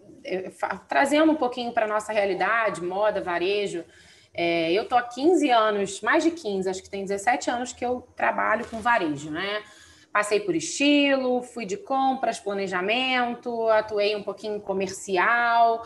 trazendo 0.88 1.32
um 1.32 1.36
pouquinho 1.36 1.72
para 1.72 1.86
a 1.86 1.88
nossa 1.88 2.12
realidade, 2.12 2.84
moda, 2.84 3.22
varejo, 3.22 3.86
é, 4.34 4.72
eu 4.72 4.88
tô 4.88 4.96
há 4.96 5.02
15 5.02 5.50
anos, 5.50 6.02
mais 6.02 6.24
de 6.24 6.32
15, 6.32 6.70
acho 6.70 6.84
que 6.84 6.90
tem 6.90 7.04
17 7.04 7.50
anos 7.50 7.74
que 7.74 7.86
eu 7.86 8.08
trabalho 8.16 8.66
com 8.68 8.80
varejo, 8.80 9.30
né? 9.32 9.64
Passei 10.12 10.40
por 10.40 10.56
estilo, 10.56 11.42
fui 11.44 11.66
de 11.66 11.78
compras, 11.78 12.40
planejamento, 12.40 13.68
atuei 13.70 14.16
um 14.16 14.24
pouquinho 14.24 14.60
comercial. 14.60 15.84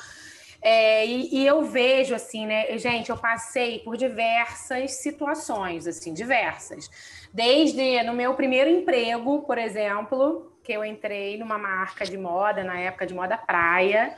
É, 0.62 1.06
e, 1.06 1.42
e, 1.42 1.46
eu 1.46 1.64
vejo 1.64 2.16
assim, 2.16 2.46
né, 2.46 2.78
gente, 2.78 3.10
eu 3.10 3.18
passei 3.18 3.80
por 3.80 3.98
diversas 3.98 4.94
situações, 4.94 5.86
assim, 5.86 6.14
diversas. 6.14 6.90
Desde 7.34 8.02
no 8.04 8.14
meu 8.14 8.34
primeiro 8.34 8.70
emprego, 8.70 9.42
por 9.42 9.58
exemplo, 9.58 10.54
que 10.64 10.72
eu 10.72 10.86
entrei 10.86 11.38
numa 11.38 11.58
marca 11.58 12.06
de 12.06 12.18
moda, 12.18 12.64
na 12.64 12.80
época 12.80 13.06
de 13.06 13.14
moda 13.14 13.38
praia, 13.38 14.16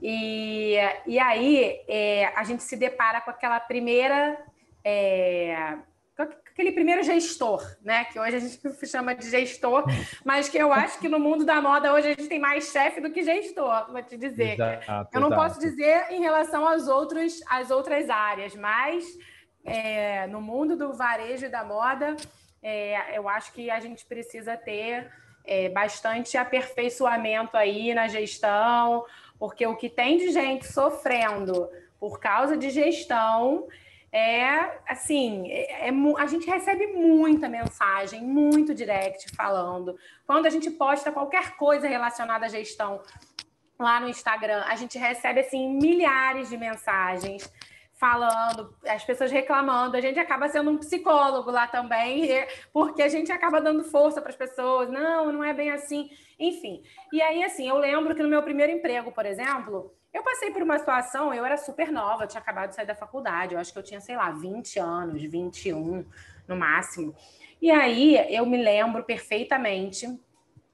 e, 0.00 0.76
e 1.06 1.18
aí 1.18 1.80
é, 1.88 2.32
a 2.36 2.44
gente 2.44 2.62
se 2.62 2.76
depara 2.76 3.20
com 3.20 3.30
aquela 3.30 3.58
primeira. 3.60 4.38
É, 4.84 5.76
com 6.16 6.22
aquele 6.22 6.72
primeiro 6.72 7.02
gestor, 7.02 7.62
né? 7.82 8.04
Que 8.06 8.18
hoje 8.18 8.36
a 8.36 8.40
gente 8.40 8.58
chama 8.86 9.14
de 9.14 9.28
gestor, 9.28 9.84
mas 10.24 10.48
que 10.48 10.56
eu 10.56 10.72
acho 10.72 10.98
que 10.98 11.08
no 11.08 11.18
mundo 11.18 11.44
da 11.44 11.60
moda 11.60 11.92
hoje 11.92 12.08
a 12.08 12.10
gente 12.10 12.28
tem 12.28 12.38
mais 12.38 12.70
chefe 12.70 13.00
do 13.00 13.10
que 13.10 13.22
gestor, 13.22 13.92
vou 13.92 14.02
te 14.02 14.16
dizer. 14.16 14.54
Exato, 14.54 15.10
eu 15.12 15.20
não 15.20 15.28
exato. 15.28 15.42
posso 15.42 15.60
dizer 15.60 16.06
em 16.10 16.20
relação 16.20 16.66
às, 16.66 16.88
outros, 16.88 17.40
às 17.48 17.70
outras 17.70 18.08
áreas, 18.08 18.54
mas 18.54 19.04
é, 19.64 20.26
no 20.28 20.40
mundo 20.40 20.76
do 20.76 20.94
varejo 20.94 21.46
e 21.46 21.50
da 21.50 21.62
moda, 21.64 22.16
é, 22.62 23.18
eu 23.18 23.28
acho 23.28 23.52
que 23.52 23.70
a 23.70 23.78
gente 23.78 24.06
precisa 24.06 24.56
ter 24.56 25.12
é, 25.44 25.68
bastante 25.68 26.36
aperfeiçoamento 26.36 27.56
aí 27.56 27.92
na 27.92 28.08
gestão, 28.08 29.04
porque 29.38 29.66
o 29.66 29.76
que 29.76 29.88
tem 29.88 30.18
de 30.18 30.30
gente 30.30 30.66
sofrendo 30.66 31.68
por 31.98 32.18
causa 32.20 32.56
de 32.56 32.70
gestão 32.70 33.66
é 34.12 34.78
assim, 34.88 35.50
é, 35.50 35.88
é, 35.88 35.92
a 36.18 36.26
gente 36.26 36.46
recebe 36.46 36.86
muita 36.88 37.48
mensagem, 37.48 38.22
muito 38.22 38.74
direct 38.74 39.34
falando. 39.34 39.98
Quando 40.26 40.46
a 40.46 40.50
gente 40.50 40.70
posta 40.70 41.12
qualquer 41.12 41.56
coisa 41.56 41.86
relacionada 41.86 42.46
à 42.46 42.48
gestão 42.48 43.02
lá 43.78 44.00
no 44.00 44.08
Instagram, 44.08 44.64
a 44.66 44.74
gente 44.76 44.96
recebe 44.96 45.40
assim 45.40 45.68
milhares 45.68 46.48
de 46.48 46.56
mensagens 46.56 47.52
falando, 47.96 48.74
as 48.86 49.04
pessoas 49.04 49.32
reclamando, 49.32 49.96
a 49.96 50.00
gente 50.00 50.18
acaba 50.18 50.48
sendo 50.48 50.70
um 50.70 50.78
psicólogo 50.78 51.50
lá 51.50 51.66
também, 51.66 52.28
porque 52.72 53.02
a 53.02 53.08
gente 53.08 53.32
acaba 53.32 53.60
dando 53.60 53.84
força 53.84 54.20
para 54.20 54.30
as 54.30 54.36
pessoas, 54.36 54.90
não, 54.90 55.32
não 55.32 55.42
é 55.42 55.54
bem 55.54 55.70
assim, 55.70 56.10
enfim. 56.38 56.82
E 57.12 57.22
aí, 57.22 57.42
assim, 57.42 57.66
eu 57.68 57.78
lembro 57.78 58.14
que 58.14 58.22
no 58.22 58.28
meu 58.28 58.42
primeiro 58.42 58.70
emprego, 58.70 59.10
por 59.10 59.24
exemplo, 59.24 59.94
eu 60.12 60.22
passei 60.22 60.50
por 60.50 60.62
uma 60.62 60.78
situação, 60.78 61.32
eu 61.32 61.44
era 61.44 61.56
super 61.56 61.90
nova, 61.90 62.24
eu 62.24 62.28
tinha 62.28 62.40
acabado 62.40 62.70
de 62.70 62.76
sair 62.76 62.86
da 62.86 62.94
faculdade, 62.94 63.54
eu 63.54 63.60
acho 63.60 63.72
que 63.72 63.78
eu 63.78 63.82
tinha, 63.82 64.00
sei 64.00 64.16
lá, 64.16 64.30
20 64.30 64.78
anos, 64.78 65.22
21 65.22 66.04
no 66.46 66.56
máximo. 66.56 67.14
E 67.60 67.70
aí 67.70 68.16
eu 68.34 68.44
me 68.44 68.62
lembro 68.62 69.04
perfeitamente 69.04 70.06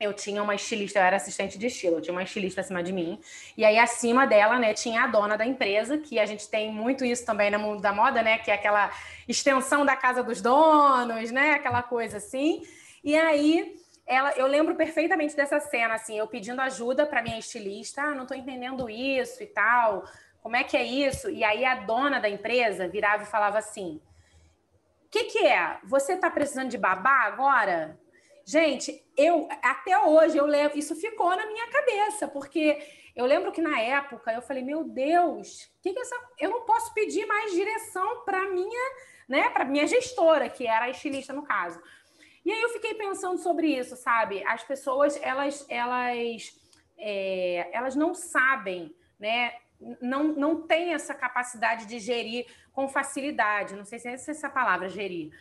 eu 0.03 0.13
tinha 0.13 0.43
uma 0.43 0.55
estilista, 0.55 0.99
eu 0.99 1.03
era 1.03 1.17
assistente 1.17 1.59
de 1.59 1.67
estilo, 1.67 1.97
eu 1.97 2.01
tinha 2.01 2.13
uma 2.13 2.23
estilista 2.23 2.61
acima 2.61 2.83
de 2.83 2.93
mim, 2.93 3.21
e 3.57 3.65
aí 3.65 3.79
acima 3.79 4.27
dela, 4.27 4.59
né, 4.59 4.75
tinha 4.75 5.05
a 5.05 5.07
dona 5.07 5.37
da 5.37 5.47
empresa, 5.47 5.99
que 5.99 6.19
a 6.19 6.27
gente 6.27 6.49
tem 6.49 6.73
muito 6.73 7.05
isso 7.05 7.25
também 7.25 7.51
no 7.51 7.59
mundo 7.59 7.81
da 7.81 7.93
moda, 7.93 8.23
né, 8.23 8.39
que 8.39 8.51
é 8.51 8.55
aquela 8.55 8.91
extensão 9.29 9.85
da 9.85 9.97
casa 9.97 10.23
dos 10.23 10.41
donos, 10.41 11.31
né, 11.31 11.53
aquela 11.53 11.83
coisa 11.83 12.17
assim. 12.17 12.63
E 13.05 13.17
aí 13.17 13.77
ela, 14.07 14.33
eu 14.33 14.47
lembro 14.47 14.75
perfeitamente 14.75 15.37
dessa 15.37 15.61
cena, 15.61 15.95
assim, 15.95 16.19
eu 16.19 16.27
pedindo 16.27 16.61
ajuda 16.61 17.07
para 17.07 17.23
minha 17.23 17.39
estilista, 17.39 18.03
ah, 18.03 18.15
não 18.15 18.23
estou 18.23 18.37
entendendo 18.37 18.91
isso 18.91 19.43
e 19.43 19.47
tal, 19.47 20.05
como 20.43 20.57
é 20.57 20.65
que 20.65 20.77
é 20.77 20.83
isso? 20.83 21.31
E 21.31 21.45
aí 21.45 21.65
a 21.65 21.77
dona 21.77 22.19
da 22.19 22.29
empresa 22.29 22.89
virava 22.89 23.23
e 23.23 23.27
falava 23.27 23.59
assim: 23.59 24.01
o 25.07 25.09
que, 25.09 25.25
que 25.25 25.47
é? 25.47 25.79
Você 25.85 26.15
está 26.15 26.29
precisando 26.29 26.69
de 26.69 26.77
babá 26.77 27.23
agora? 27.23 27.99
Gente, 28.45 29.05
eu 29.17 29.49
até 29.63 29.99
hoje 29.99 30.37
eu 30.37 30.47
levo, 30.47 30.77
isso 30.77 30.97
ficou 30.97 31.31
na 31.31 31.47
minha 31.47 31.71
cabeça, 31.71 32.27
porque 32.27 32.79
eu 33.15 33.25
lembro 33.25 33.53
que 33.53 33.61
na 33.61 33.79
época 33.79 34.33
eu 34.33 34.43
falei, 34.43 34.65
meu 34.65 34.85
Deus, 34.85 35.71
que 35.81 35.93
que 35.93 36.01
essa, 36.01 36.17
eu 36.41 36.51
não 36.51 36.63
posso 36.63 36.93
pedir 36.93 37.25
mais 37.27 37.53
direção 37.53 38.25
para 38.25 38.49
minha, 38.51 38.95
né, 39.29 39.49
para 39.51 39.65
minha 39.65 39.87
gestora, 39.87 40.49
que 40.49 40.67
era 40.67 40.87
a 40.87 40.91
estilista 40.91 41.33
no 41.33 41.43
caso. 41.43 41.81
E 42.45 42.51
aí 42.51 42.61
eu 42.61 42.71
fiquei 42.71 42.95
pensando 42.95 43.39
sobre 43.39 43.69
isso, 43.69 43.95
sabe? 43.97 44.43
As 44.45 44.65
pessoas, 44.65 45.17
elas, 45.23 45.65
elas, 45.69 46.61
é, 46.99 47.69
elas 47.73 47.95
não 47.95 48.15
sabem, 48.15 48.93
né? 49.21 49.55
Não, 50.01 50.25
não 50.25 50.67
têm 50.67 50.93
essa 50.93 51.15
capacidade 51.15 51.87
de 51.87 52.01
gerir 52.01 52.47
com 52.73 52.89
facilidade. 52.89 53.77
Não 53.77 53.85
sei 53.85 53.99
se 54.01 54.09
é 54.09 54.15
essa 54.15 54.51
palavra, 54.51 54.89
gerir 54.89 55.33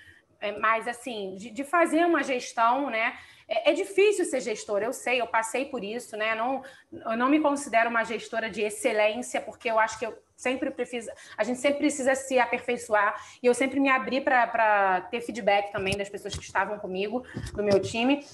é, 0.42 0.58
mas 0.60 0.88
assim, 0.88 1.36
de, 1.36 1.50
de, 1.52 1.64
fazer 1.64 2.06
uma 2.06 2.24
gestão, 2.24 2.90
né? 2.90 3.14
é, 3.52 3.72
é, 3.72 3.74
difícil 3.74 4.24
ser 4.24 4.40
gestora, 4.40 4.86
eu 4.86 4.94
sei, 4.94 5.20
eu 5.20 5.28
passei 5.28 5.66
por 5.66 5.84
isso, 5.84 6.16
né? 6.16 6.34
Não, 6.34 6.64
eu 6.90 7.18
não 7.18 7.30
me 7.30 7.42
considero 7.42 7.90
uma 7.90 8.06
gestora 8.06 8.50
de 8.50 8.62
excelência, 8.62 9.42
porque 9.42 9.70
eu 9.70 9.78
acho 9.78 10.00
que 10.00 10.06
eu 10.06 10.18
sempre 10.38 10.72
precisa, 10.72 11.14
a 11.38 11.44
gente 11.44 11.60
sempre 11.60 11.80
precisa 11.80 12.16
se 12.16 12.40
aperfeiçoar, 12.40 13.14
e 13.44 13.46
eu 13.46 13.54
sempre 13.54 13.80
me 13.80 13.90
abri 13.90 14.22
para 14.22 15.02
ter 15.12 15.20
feedback 15.20 15.70
também 15.72 15.98
das 15.98 16.08
pessoas 16.08 16.34
que 16.34 16.44
estavam 16.44 16.80
comigo, 16.80 17.26
do 17.54 17.62
meu 17.62 17.80
time. 17.82 18.26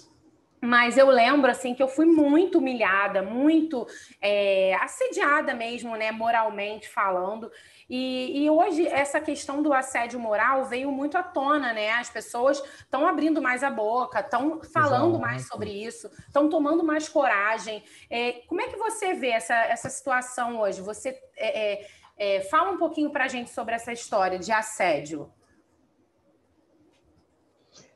Mas 0.60 0.98
eu 0.98 1.08
lembro 1.10 1.52
assim 1.52 1.76
que 1.76 1.84
eu 1.84 1.88
fui 1.88 2.06
muito 2.06 2.58
humilhada, 2.58 3.22
muito 3.22 3.88
é, 4.20 4.74
assediada 4.82 5.54
mesmo, 5.54 5.96
né, 5.96 6.12
moralmente 6.12 6.90
falando. 6.90 7.52
E, 7.90 8.44
e, 8.44 8.50
hoje 8.50 8.86
essa 8.88 9.22
questão 9.22 9.62
do 9.62 9.72
assédio 9.72 10.20
moral 10.20 10.66
veio 10.66 10.92
muito 10.92 11.18
à 11.18 11.24
tona, 11.24 11.72
né? 11.72 11.92
As 11.92 12.10
pessoas 12.10 12.62
estão 12.80 13.08
abrindo 13.08 13.42
mais 13.42 13.64
a 13.64 13.70
boca, 13.70 14.20
estão 14.20 14.62
falando 14.74 15.12
Exato. 15.12 15.22
mais 15.22 15.48
sobre 15.48 15.70
isso, 15.70 16.10
estão 16.28 16.50
tomando 16.50 16.84
mais 16.84 17.08
coragem. 17.08 17.84
É, 18.10 18.34
como 18.48 18.60
é 18.60 18.68
que 18.68 18.76
você 18.76 19.14
vê 19.14 19.30
essa, 19.30 19.56
essa 19.56 19.90
situação 19.90 20.60
hoje? 20.60 20.82
Você 20.82 21.18
é, 21.38 21.72
é, 21.76 21.88
é 22.18 22.42
fala 22.42 22.72
um 22.72 22.78
pouquinho 22.78 23.10
para 23.10 23.26
a 23.26 23.30
gente 23.30 23.52
sobre 23.52 23.76
essa 23.76 23.94
história 23.94 24.38
de 24.38 24.52
assédio. 24.52 25.32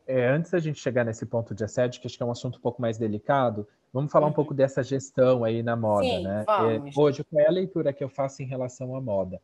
É, 0.07 0.29
antes 0.29 0.51
da 0.51 0.59
gente 0.59 0.79
chegar 0.79 1.05
nesse 1.05 1.25
ponto 1.25 1.53
de 1.53 1.63
assédio, 1.63 2.01
que 2.01 2.07
acho 2.07 2.17
que 2.17 2.23
é 2.23 2.25
um 2.25 2.31
assunto 2.31 2.57
um 2.57 2.61
pouco 2.61 2.81
mais 2.81 2.97
delicado, 2.97 3.67
vamos 3.93 4.11
falar 4.11 4.25
uhum. 4.25 4.31
um 4.31 4.35
pouco 4.35 4.53
dessa 4.53 4.83
gestão 4.83 5.43
aí 5.43 5.61
na 5.61 5.75
moda, 5.75 6.03
Sim, 6.03 6.23
né? 6.23 6.45
É, 6.47 6.99
hoje, 6.99 7.23
qual 7.23 7.41
é 7.41 7.47
a 7.47 7.51
leitura 7.51 7.93
que 7.93 8.03
eu 8.03 8.09
faço 8.09 8.41
em 8.41 8.45
relação 8.45 8.95
à 8.95 9.01
moda? 9.01 9.39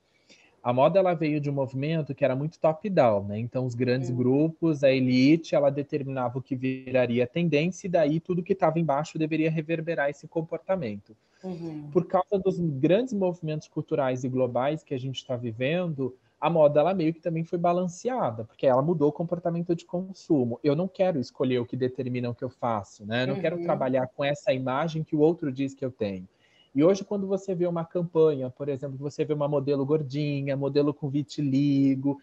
A 0.63 0.73
moda 0.73 0.99
ela 0.99 1.13
veio 1.13 1.39
de 1.39 1.49
um 1.49 1.53
movimento 1.53 2.13
que 2.13 2.25
era 2.25 2.35
muito 2.35 2.59
top-down, 2.59 3.23
né? 3.23 3.39
Então, 3.39 3.65
os 3.65 3.73
grandes 3.73 4.09
uhum. 4.09 4.17
grupos, 4.17 4.83
a 4.83 4.91
elite, 4.91 5.55
ela 5.55 5.69
determinava 5.69 6.39
o 6.39 6.41
que 6.41 6.55
viraria 6.55 7.25
tendência, 7.25 7.87
e 7.87 7.89
daí 7.89 8.19
tudo 8.19 8.43
que 8.43 8.53
estava 8.53 8.79
embaixo 8.79 9.17
deveria 9.17 9.49
reverberar 9.49 10.09
esse 10.09 10.27
comportamento. 10.27 11.15
Uhum. 11.43 11.89
Por 11.91 12.05
causa 12.05 12.37
dos 12.43 12.59
grandes 12.59 13.13
movimentos 13.13 13.67
culturais 13.67 14.23
e 14.23 14.29
globais 14.29 14.83
que 14.83 14.93
a 14.93 14.99
gente 14.99 15.17
está 15.17 15.37
vivendo, 15.37 16.13
a 16.39 16.49
moda 16.49 16.79
ela 16.79 16.93
meio 16.93 17.13
que 17.13 17.19
também 17.19 17.43
foi 17.43 17.57
balanceada, 17.57 18.43
porque 18.43 18.67
ela 18.67 18.81
mudou 18.81 19.09
o 19.09 19.13
comportamento 19.13 19.75
de 19.75 19.85
consumo. 19.85 20.59
Eu 20.63 20.75
não 20.75 20.87
quero 20.87 21.19
escolher 21.19 21.59
o 21.59 21.65
que 21.65 21.75
determina 21.75 22.29
o 22.29 22.35
que 22.35 22.43
eu 22.43 22.49
faço, 22.49 23.05
né? 23.05 23.23
Eu 23.23 23.27
não 23.27 23.35
uhum. 23.35 23.41
quero 23.41 23.61
trabalhar 23.63 24.07
com 24.07 24.23
essa 24.23 24.53
imagem 24.53 25.03
que 25.03 25.15
o 25.15 25.19
outro 25.19 25.51
diz 25.51 25.73
que 25.73 25.83
eu 25.83 25.91
tenho. 25.91 26.27
E 26.75 26.83
hoje, 26.83 27.03
quando 27.03 27.25
você 27.25 27.55
vê 27.55 27.65
uma 27.65 27.83
campanha, 27.83 28.51
por 28.51 28.69
exemplo, 28.69 28.97
você 28.99 29.25
vê 29.25 29.33
uma 29.33 29.47
modelo 29.47 29.83
gordinha, 29.83 30.55
modelo 30.55 30.93
com 30.93 31.09
vitiligo, 31.09 32.21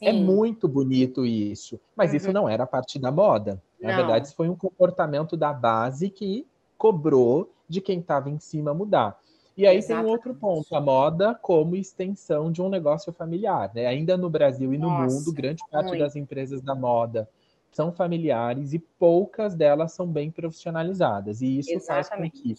é 0.00 0.12
Sim. 0.12 0.18
é 0.18 0.22
muito 0.22 0.68
bonito 0.68 1.26
isso. 1.26 1.80
Mas 1.96 2.10
uhum. 2.10 2.16
isso 2.16 2.32
não 2.32 2.48
era 2.48 2.66
parte 2.66 3.00
da 3.00 3.10
moda. 3.10 3.60
Na 3.80 3.90
não. 3.90 3.96
verdade, 3.96 4.28
isso 4.28 4.36
foi 4.36 4.48
um 4.48 4.54
comportamento 4.54 5.36
da 5.36 5.52
base 5.52 6.08
que 6.08 6.46
cobrou 6.78 7.50
de 7.68 7.80
quem 7.80 7.98
estava 7.98 8.30
em 8.30 8.38
cima 8.38 8.72
mudar. 8.72 9.18
E 9.56 9.66
aí 9.66 9.78
Exatamente. 9.78 10.04
tem 10.04 10.10
um 10.10 10.12
outro 10.12 10.34
ponto, 10.34 10.76
a 10.76 10.80
moda 10.80 11.34
como 11.34 11.76
extensão 11.76 12.52
de 12.52 12.60
um 12.60 12.68
negócio 12.68 13.12
familiar. 13.12 13.70
Né? 13.74 13.86
Ainda 13.86 14.16
no 14.16 14.28
Brasil 14.28 14.74
e 14.74 14.78
no 14.78 14.88
Nossa, 14.88 15.16
mundo, 15.16 15.32
grande 15.32 15.62
parte 15.70 15.88
muito. 15.88 16.00
das 16.00 16.14
empresas 16.14 16.60
da 16.60 16.74
moda 16.74 17.28
são 17.72 17.90
familiares 17.90 18.72
e 18.72 18.78
poucas 18.78 19.54
delas 19.54 19.92
são 19.92 20.06
bem 20.06 20.30
profissionalizadas. 20.30 21.40
E 21.40 21.58
isso 21.58 21.72
Exatamente. 21.72 22.08
faz 22.08 22.08
com 22.08 22.30
que 22.30 22.54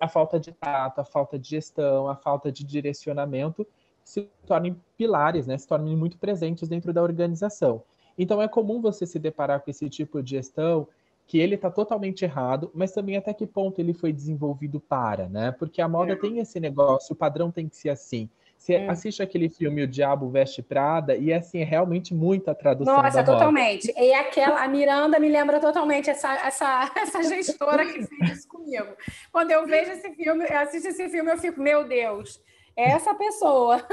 a 0.00 0.08
falta 0.08 0.38
de 0.38 0.52
tato, 0.52 1.00
a 1.00 1.04
falta 1.04 1.38
de 1.38 1.48
gestão, 1.48 2.08
a 2.08 2.16
falta 2.16 2.52
de 2.52 2.64
direcionamento 2.64 3.66
se 4.02 4.28
tornem 4.46 4.78
pilares, 4.98 5.46
né? 5.46 5.56
Se 5.56 5.66
tornem 5.66 5.96
muito 5.96 6.18
presentes 6.18 6.68
dentro 6.68 6.92
da 6.92 7.02
organização. 7.02 7.82
Então 8.18 8.40
é 8.40 8.46
comum 8.46 8.80
você 8.80 9.06
se 9.06 9.18
deparar 9.18 9.60
com 9.60 9.70
esse 9.70 9.88
tipo 9.88 10.22
de 10.22 10.32
gestão 10.32 10.86
que 11.26 11.38
ele 11.38 11.54
está 11.54 11.70
totalmente 11.70 12.24
errado, 12.24 12.70
mas 12.74 12.92
também 12.92 13.16
até 13.16 13.32
que 13.32 13.46
ponto 13.46 13.78
ele 13.78 13.94
foi 13.94 14.12
desenvolvido 14.12 14.78
para, 14.78 15.28
né? 15.28 15.52
Porque 15.52 15.80
a 15.80 15.88
moda 15.88 16.12
é. 16.12 16.16
tem 16.16 16.38
esse 16.38 16.60
negócio, 16.60 17.14
o 17.14 17.16
padrão 17.16 17.50
tem 17.50 17.68
que 17.68 17.76
ser 17.76 17.90
assim. 17.90 18.28
Você 18.64 18.74
é. 18.74 18.88
assiste 18.88 19.22
aquele 19.22 19.50
filme 19.50 19.82
O 19.82 19.86
Diabo 19.86 20.30
Veste 20.30 20.62
Prada 20.62 21.14
e 21.16 21.32
assim, 21.32 21.60
é 21.60 21.64
realmente 21.64 22.14
muita 22.14 22.54
tradução. 22.54 22.96
Nossa, 22.96 23.22
totalmente. 23.22 23.92
E 23.94 24.12
aquela, 24.14 24.62
a 24.62 24.68
Miranda 24.68 25.18
me 25.18 25.28
lembra 25.28 25.60
totalmente 25.60 26.08
essa, 26.08 26.34
essa, 26.46 26.90
essa 26.96 27.22
gestora 27.22 27.84
que 27.84 28.04
fez 28.06 28.38
isso 28.38 28.48
comigo. 28.48 28.88
Quando 29.30 29.50
eu 29.50 29.66
vejo 29.66 29.90
esse 29.92 30.10
filme, 30.14 30.46
eu 30.48 30.58
assisto 30.58 30.88
esse 30.88 31.08
filme, 31.10 31.30
eu 31.30 31.38
fico, 31.38 31.60
meu 31.60 31.86
Deus, 31.86 32.40
é 32.76 32.90
essa 32.90 33.14
pessoa. 33.14 33.86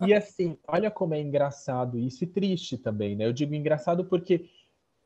E 0.00 0.14
assim, 0.14 0.56
olha 0.66 0.90
como 0.90 1.14
é 1.14 1.20
engraçado 1.20 1.98
isso 1.98 2.24
e 2.24 2.26
triste 2.26 2.78
também, 2.78 3.16
né? 3.16 3.26
Eu 3.26 3.32
digo 3.32 3.54
engraçado 3.54 4.04
porque 4.04 4.48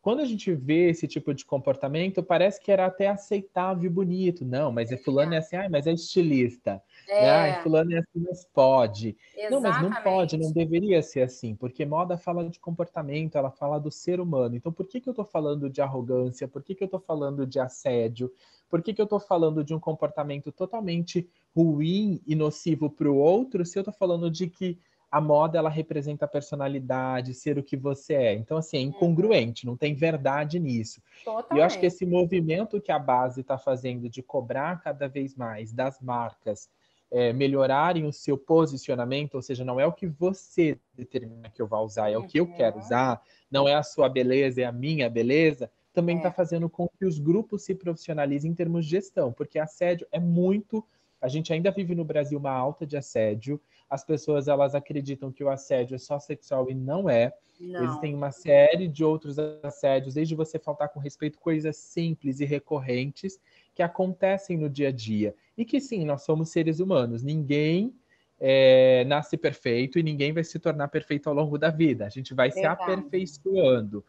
quando 0.06 0.20
a 0.20 0.24
gente 0.24 0.54
vê 0.54 0.88
esse 0.90 1.08
tipo 1.08 1.34
de 1.34 1.44
comportamento, 1.44 2.22
parece 2.22 2.60
que 2.60 2.70
era 2.70 2.86
até 2.86 3.08
aceitável 3.08 3.90
e 3.90 3.92
bonito. 3.92 4.44
Não, 4.44 4.70
mas 4.70 4.92
é 4.92 4.96
fulano 4.96 5.34
é 5.34 5.38
assim, 5.38 5.56
ah, 5.56 5.68
mas 5.68 5.84
é 5.84 5.92
estilista. 5.92 6.80
É. 7.08 7.28
Ah, 7.28 7.60
fulano 7.60 7.92
é 7.92 7.98
assim, 7.98 8.24
mas 8.24 8.44
pode. 8.44 9.16
Exatamente. 9.36 9.50
Não, 9.50 9.60
mas 9.60 9.82
não 9.82 10.02
pode, 10.04 10.36
não 10.36 10.52
deveria 10.52 11.02
ser 11.02 11.22
assim, 11.22 11.56
porque 11.56 11.84
moda 11.84 12.16
fala 12.16 12.48
de 12.48 12.60
comportamento, 12.60 13.36
ela 13.36 13.50
fala 13.50 13.80
do 13.80 13.90
ser 13.90 14.20
humano. 14.20 14.54
Então, 14.54 14.70
por 14.70 14.86
que, 14.86 15.00
que 15.00 15.08
eu 15.08 15.10
estou 15.10 15.24
falando 15.24 15.68
de 15.68 15.82
arrogância? 15.82 16.46
Por 16.46 16.62
que, 16.62 16.76
que 16.76 16.84
eu 16.84 16.86
estou 16.86 17.00
falando 17.00 17.44
de 17.44 17.58
assédio? 17.58 18.32
Por 18.70 18.82
que, 18.82 18.94
que 18.94 19.00
eu 19.00 19.06
estou 19.06 19.18
falando 19.18 19.64
de 19.64 19.74
um 19.74 19.80
comportamento 19.80 20.52
totalmente 20.52 21.28
ruim 21.52 22.22
e 22.24 22.36
nocivo 22.36 22.88
para 22.88 23.10
o 23.10 23.16
outro, 23.16 23.66
se 23.66 23.76
eu 23.76 23.80
estou 23.80 23.94
falando 23.94 24.30
de 24.30 24.46
que 24.46 24.78
a 25.16 25.20
moda 25.20 25.56
ela 25.56 25.70
representa 25.70 26.26
a 26.26 26.28
personalidade, 26.28 27.32
ser 27.32 27.56
o 27.56 27.62
que 27.62 27.74
você 27.74 28.12
é. 28.12 28.34
Então, 28.34 28.58
assim, 28.58 28.76
é 28.76 28.80
uhum. 28.80 28.88
incongruente, 28.88 29.64
não 29.64 29.74
tem 29.74 29.94
verdade 29.94 30.60
nisso. 30.60 31.00
Totalmente. 31.24 31.54
E 31.54 31.58
eu 31.58 31.64
acho 31.64 31.80
que 31.80 31.86
esse 31.86 32.04
movimento 32.04 32.82
que 32.82 32.92
a 32.92 32.98
base 32.98 33.40
está 33.40 33.56
fazendo 33.56 34.10
de 34.10 34.22
cobrar 34.22 34.78
cada 34.82 35.08
vez 35.08 35.34
mais 35.34 35.72
das 35.72 36.02
marcas 36.02 36.68
é, 37.10 37.32
melhorarem 37.32 38.04
o 38.04 38.12
seu 38.12 38.36
posicionamento, 38.36 39.36
ou 39.36 39.42
seja, 39.42 39.64
não 39.64 39.80
é 39.80 39.86
o 39.86 39.92
que 39.92 40.06
você 40.06 40.78
determina 40.92 41.48
que 41.48 41.62
eu 41.62 41.66
vou 41.66 41.82
usar, 41.82 42.10
é 42.10 42.18
uhum. 42.18 42.24
o 42.24 42.28
que 42.28 42.38
eu 42.38 42.52
quero 42.52 42.76
uhum. 42.76 42.82
usar, 42.82 43.22
não 43.50 43.66
é 43.66 43.74
a 43.74 43.82
sua 43.82 44.10
beleza, 44.10 44.60
é 44.60 44.64
a 44.64 44.72
minha 44.72 45.08
beleza, 45.08 45.70
também 45.94 46.18
está 46.18 46.28
é. 46.28 46.32
fazendo 46.32 46.68
com 46.68 46.86
que 46.86 47.06
os 47.06 47.18
grupos 47.18 47.62
se 47.62 47.74
profissionalizem 47.74 48.50
em 48.50 48.54
termos 48.54 48.84
de 48.84 48.90
gestão, 48.90 49.32
porque 49.32 49.58
assédio 49.58 50.06
é 50.12 50.20
muito. 50.20 50.84
A 51.20 51.28
gente 51.28 51.52
ainda 51.52 51.70
vive 51.70 51.94
no 51.94 52.04
Brasil 52.04 52.38
uma 52.38 52.52
alta 52.52 52.86
de 52.86 52.96
assédio 52.96 53.60
as 53.88 54.04
pessoas 54.04 54.48
elas 54.48 54.74
acreditam 54.74 55.32
que 55.32 55.44
o 55.44 55.48
assédio 55.48 55.94
é 55.94 55.98
só 55.98 56.18
sexual 56.18 56.68
e 56.70 56.74
não 56.74 57.08
é. 57.08 57.32
Não. 57.58 57.84
Existem 57.84 58.14
uma 58.14 58.30
série 58.30 58.88
de 58.88 59.04
outros 59.04 59.38
assédios, 59.38 60.14
desde 60.14 60.34
você 60.34 60.58
faltar 60.58 60.90
com 60.90 61.00
respeito 61.00 61.38
coisas 61.38 61.76
simples 61.76 62.40
e 62.40 62.44
recorrentes 62.44 63.40
que 63.74 63.82
acontecem 63.82 64.58
no 64.58 64.68
dia 64.68 64.88
a 64.88 64.92
dia. 64.92 65.34
E 65.56 65.64
que 65.64 65.80
sim, 65.80 66.04
nós 66.04 66.22
somos 66.22 66.50
seres 66.50 66.80
humanos. 66.80 67.22
Ninguém 67.22 67.94
é, 68.38 69.04
nasce 69.04 69.38
perfeito 69.38 69.98
e 69.98 70.02
ninguém 70.02 70.32
vai 70.32 70.44
se 70.44 70.58
tornar 70.58 70.88
perfeito 70.88 71.28
ao 71.28 71.34
longo 71.34 71.56
da 71.56 71.70
vida. 71.70 72.04
A 72.04 72.10
gente 72.10 72.34
vai 72.34 72.50
Verdade. 72.50 72.76
se 72.76 72.82
aperfeiçoando. 72.82 74.04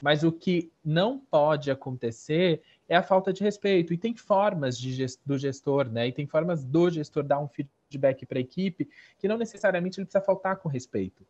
Mas 0.00 0.22
o 0.22 0.30
que 0.30 0.70
não 0.84 1.18
pode 1.18 1.70
acontecer 1.70 2.62
é 2.88 2.96
a 2.96 3.02
falta 3.02 3.32
de 3.32 3.42
respeito. 3.42 3.92
E 3.92 3.98
tem 3.98 4.14
formas 4.14 4.78
gest 4.78 5.20
do 5.26 5.36
gestor, 5.36 5.88
né? 5.88 6.08
E 6.08 6.12
tem 6.12 6.26
formas 6.26 6.64
do 6.64 6.88
gestor 6.88 7.24
dar 7.24 7.40
um 7.40 7.48
feedback 7.48 8.24
para 8.24 8.38
a 8.38 8.40
equipe 8.40 8.88
que 9.18 9.28
não 9.28 9.36
necessariamente 9.36 9.98
ele 9.98 10.06
precisa 10.06 10.24
faltar 10.24 10.56
com 10.56 10.68
respeito. 10.68 11.24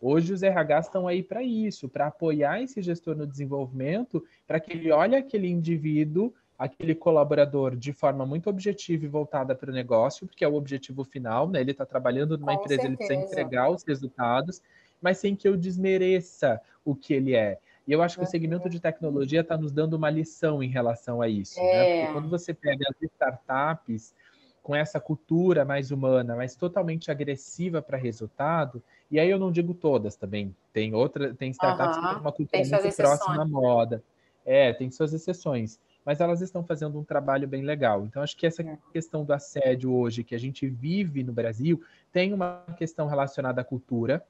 Hoje 0.00 0.34
os 0.34 0.42
RHs 0.42 0.86
estão 0.86 1.08
aí 1.08 1.22
para 1.22 1.42
isso, 1.42 1.88
para 1.88 2.08
apoiar 2.08 2.60
esse 2.60 2.82
gestor 2.82 3.16
no 3.16 3.26
desenvolvimento, 3.26 4.22
para 4.46 4.60
que 4.60 4.72
ele 4.72 4.90
olhe 4.92 5.16
aquele 5.16 5.48
indivíduo, 5.48 6.30
aquele 6.58 6.94
colaborador 6.94 7.74
de 7.74 7.92
forma 7.92 8.26
muito 8.26 8.50
objetiva 8.50 9.04
e 9.04 9.08
voltada 9.08 9.54
para 9.54 9.70
o 9.70 9.74
negócio, 9.74 10.26
porque 10.26 10.44
é 10.44 10.48
o 10.48 10.56
objetivo 10.56 11.04
final, 11.04 11.48
né? 11.48 11.60
Ele 11.60 11.70
está 11.70 11.86
trabalhando 11.86 12.36
numa 12.36 12.54
com 12.54 12.62
empresa, 12.62 12.82
certeza. 12.82 12.86
ele 12.86 12.96
precisa 12.96 13.32
entregar 13.32 13.70
os 13.70 13.82
resultados, 13.82 14.60
mas 15.00 15.18
sem 15.18 15.34
que 15.34 15.48
eu 15.48 15.56
desmereça 15.56 16.60
o 16.84 16.94
que 16.94 17.14
ele 17.14 17.34
é. 17.34 17.58
E 17.86 17.92
eu 17.92 18.02
acho 18.02 18.16
que 18.16 18.24
o 18.24 18.26
segmento 18.26 18.68
de 18.68 18.80
tecnologia 18.80 19.40
está 19.40 19.56
nos 19.56 19.70
dando 19.70 19.94
uma 19.94 20.08
lição 20.08 20.62
em 20.62 20.68
relação 20.68 21.20
a 21.20 21.28
isso. 21.28 21.58
É. 21.60 21.62
Né? 21.62 22.00
Porque 22.00 22.12
quando 22.14 22.28
você 22.28 22.54
pega 22.54 22.86
as 22.88 23.02
startups 23.02 24.14
com 24.62 24.74
essa 24.74 24.98
cultura 24.98 25.64
mais 25.64 25.90
humana, 25.90 26.34
mas 26.34 26.56
totalmente 26.56 27.10
agressiva 27.10 27.82
para 27.82 27.98
resultado, 27.98 28.82
e 29.10 29.20
aí 29.20 29.28
eu 29.28 29.38
não 29.38 29.52
digo 29.52 29.74
todas 29.74 30.16
também, 30.16 30.56
tem 30.72 30.94
outra, 30.94 31.34
tem 31.34 31.50
startups 31.50 31.98
uhum. 31.98 32.02
que 32.02 32.08
têm 32.08 32.20
uma 32.20 32.32
cultura 32.32 32.80
muito 32.80 32.96
próxima 32.96 33.42
à 33.42 33.44
moda. 33.44 34.02
É, 34.46 34.72
tem 34.72 34.90
suas 34.90 35.12
exceções, 35.12 35.78
mas 36.04 36.20
elas 36.20 36.40
estão 36.40 36.64
fazendo 36.64 36.98
um 36.98 37.04
trabalho 37.04 37.46
bem 37.46 37.62
legal. 37.62 38.04
Então, 38.06 38.22
acho 38.22 38.36
que 38.36 38.46
essa 38.46 38.62
é. 38.62 38.78
questão 38.90 39.24
do 39.24 39.32
assédio 39.32 39.92
hoje 39.92 40.24
que 40.24 40.34
a 40.34 40.38
gente 40.38 40.66
vive 40.66 41.22
no 41.22 41.32
Brasil 41.32 41.82
tem 42.10 42.32
uma 42.32 42.64
questão 42.76 43.06
relacionada 43.06 43.60
à 43.60 43.64
cultura, 43.64 44.24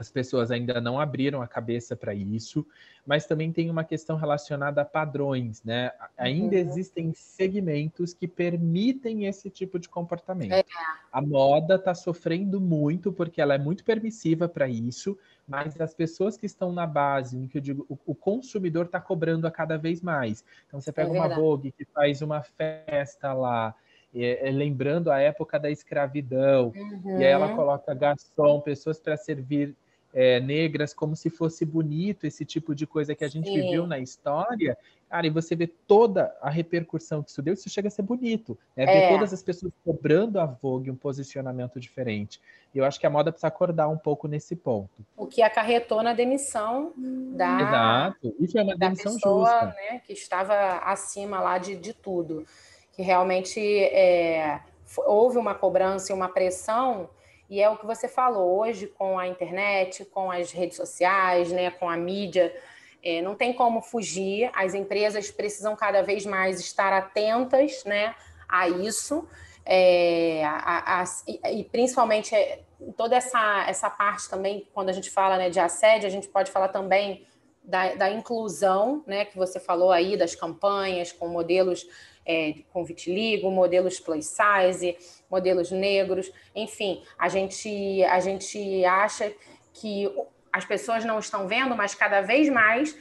as 0.00 0.10
pessoas 0.10 0.50
ainda 0.50 0.80
não 0.80 0.98
abriram 0.98 1.42
a 1.42 1.46
cabeça 1.46 1.94
para 1.94 2.14
isso, 2.14 2.66
mas 3.04 3.26
também 3.26 3.52
tem 3.52 3.68
uma 3.68 3.84
questão 3.84 4.16
relacionada 4.16 4.80
a 4.80 4.84
padrões, 4.84 5.62
né? 5.62 5.92
Ainda 6.16 6.56
uhum. 6.56 6.62
existem 6.62 7.12
segmentos 7.12 8.14
que 8.14 8.26
permitem 8.26 9.26
esse 9.26 9.50
tipo 9.50 9.78
de 9.78 9.90
comportamento. 9.90 10.52
É. 10.52 10.64
A 11.12 11.20
moda 11.20 11.74
está 11.74 11.94
sofrendo 11.94 12.58
muito 12.58 13.12
porque 13.12 13.42
ela 13.42 13.54
é 13.54 13.58
muito 13.58 13.84
permissiva 13.84 14.48
para 14.48 14.66
isso. 14.66 15.18
mas 15.46 15.78
as 15.78 15.92
pessoas 15.92 16.34
que 16.34 16.46
estão 16.46 16.72
na 16.72 16.86
base, 16.86 17.36
no 17.36 17.46
que 17.46 17.58
eu 17.58 17.62
digo, 17.62 17.84
o, 17.86 17.98
o 18.06 18.14
consumidor 18.14 18.86
está 18.86 19.00
cobrando 19.00 19.46
a 19.46 19.50
cada 19.50 19.76
vez 19.76 20.00
mais. 20.00 20.42
Então 20.66 20.80
você 20.80 20.90
pega 20.90 21.10
é 21.10 21.12
uma 21.12 21.28
Vogue 21.28 21.72
que 21.72 21.84
faz 21.84 22.22
uma 22.22 22.40
festa 22.40 23.34
lá, 23.34 23.74
é, 24.14 24.48
é, 24.48 24.50
lembrando 24.50 25.12
a 25.12 25.18
época 25.20 25.58
da 25.58 25.70
escravidão, 25.70 26.72
uhum. 26.74 27.20
e 27.20 27.24
aí 27.24 27.32
ela 27.32 27.48
uhum. 27.48 27.56
coloca 27.56 27.92
garçom, 27.92 28.62
pessoas 28.62 28.98
para 28.98 29.16
servir 29.18 29.76
é, 30.12 30.40
negras, 30.40 30.92
como 30.92 31.14
se 31.14 31.30
fosse 31.30 31.64
bonito 31.64 32.26
esse 32.26 32.44
tipo 32.44 32.74
de 32.74 32.86
coisa 32.86 33.14
que 33.14 33.24
a 33.24 33.28
gente 33.28 33.48
Sim. 33.48 33.70
viu 33.70 33.86
na 33.86 33.98
história. 33.98 34.76
Cara, 35.08 35.26
e 35.26 35.30
você 35.30 35.56
vê 35.56 35.66
toda 35.66 36.36
a 36.40 36.48
repercussão 36.48 37.22
que 37.22 37.30
isso 37.30 37.42
deu, 37.42 37.54
isso 37.54 37.68
chega 37.68 37.88
a 37.88 37.90
ser 37.90 38.02
bonito. 38.02 38.56
Né? 38.76 38.86
Ver 38.86 38.92
é. 38.92 39.08
todas 39.08 39.32
as 39.32 39.42
pessoas 39.42 39.72
cobrando 39.84 40.38
a 40.38 40.46
Vogue 40.46 40.90
um 40.90 40.96
posicionamento 40.96 41.80
diferente. 41.80 42.40
E 42.72 42.78
eu 42.78 42.84
acho 42.84 43.00
que 43.00 43.06
a 43.06 43.10
moda 43.10 43.32
precisa 43.32 43.48
acordar 43.48 43.88
um 43.88 43.98
pouco 43.98 44.28
nesse 44.28 44.54
ponto. 44.54 45.04
O 45.16 45.26
que 45.26 45.42
acarretou 45.42 46.02
na 46.02 46.12
demissão 46.12 46.92
da. 46.96 47.60
Exato. 47.60 48.34
Isso 48.38 48.58
é 48.58 48.62
uma 48.62 48.76
demissão 48.76 49.14
pessoa, 49.14 49.50
justa. 49.50 49.66
Né, 49.66 50.00
que 50.06 50.12
estava 50.12 50.78
acima 50.78 51.40
lá 51.40 51.58
de, 51.58 51.74
de 51.76 51.92
tudo. 51.92 52.46
Que 52.92 53.02
realmente 53.02 53.60
é, 53.60 54.60
houve 54.98 55.38
uma 55.38 55.54
cobrança 55.54 56.12
e 56.12 56.14
uma 56.14 56.28
pressão 56.28 57.08
e 57.50 57.60
é 57.60 57.68
o 57.68 57.76
que 57.76 57.84
você 57.84 58.06
falou 58.06 58.60
hoje 58.60 58.86
com 58.86 59.18
a 59.18 59.26
internet, 59.26 60.04
com 60.04 60.30
as 60.30 60.52
redes 60.52 60.76
sociais, 60.76 61.50
né, 61.50 61.72
com 61.72 61.90
a 61.90 61.96
mídia. 61.96 62.54
É, 63.02 63.20
não 63.20 63.34
tem 63.34 63.52
como 63.52 63.82
fugir, 63.82 64.48
as 64.54 64.72
empresas 64.72 65.32
precisam 65.32 65.74
cada 65.74 66.00
vez 66.00 66.24
mais 66.24 66.60
estar 66.60 66.92
atentas 66.92 67.82
né, 67.84 68.14
a 68.48 68.68
isso. 68.68 69.28
É, 69.66 70.44
a, 70.44 71.02
a, 71.02 71.04
e, 71.50 71.64
principalmente 71.64 72.36
é, 72.36 72.60
toda 72.96 73.16
essa, 73.16 73.64
essa 73.66 73.90
parte 73.90 74.30
também, 74.30 74.68
quando 74.72 74.90
a 74.90 74.92
gente 74.92 75.10
fala 75.10 75.36
né, 75.36 75.50
de 75.50 75.58
assédio, 75.58 76.06
a 76.06 76.10
gente 76.10 76.28
pode 76.28 76.52
falar 76.52 76.68
também 76.68 77.26
da, 77.64 77.94
da 77.94 78.10
inclusão, 78.10 79.02
né, 79.08 79.24
que 79.24 79.36
você 79.36 79.58
falou 79.58 79.90
aí, 79.90 80.16
das 80.16 80.36
campanhas 80.36 81.10
com 81.10 81.26
modelos 81.26 81.84
é, 82.26 82.54
com 82.72 82.84
vitiligo, 82.84 83.50
modelos 83.50 83.98
plus 83.98 84.26
size, 84.26 84.96
modelos 85.30 85.70
negros, 85.70 86.30
enfim, 86.54 87.02
a 87.18 87.28
gente, 87.28 88.04
a 88.04 88.20
gente 88.20 88.84
acha 88.84 89.32
que 89.72 90.10
as 90.52 90.64
pessoas 90.64 91.04
não 91.04 91.18
estão 91.18 91.46
vendo, 91.46 91.76
mas 91.76 91.94
cada 91.94 92.20
vez 92.20 92.48
mais 92.48 92.96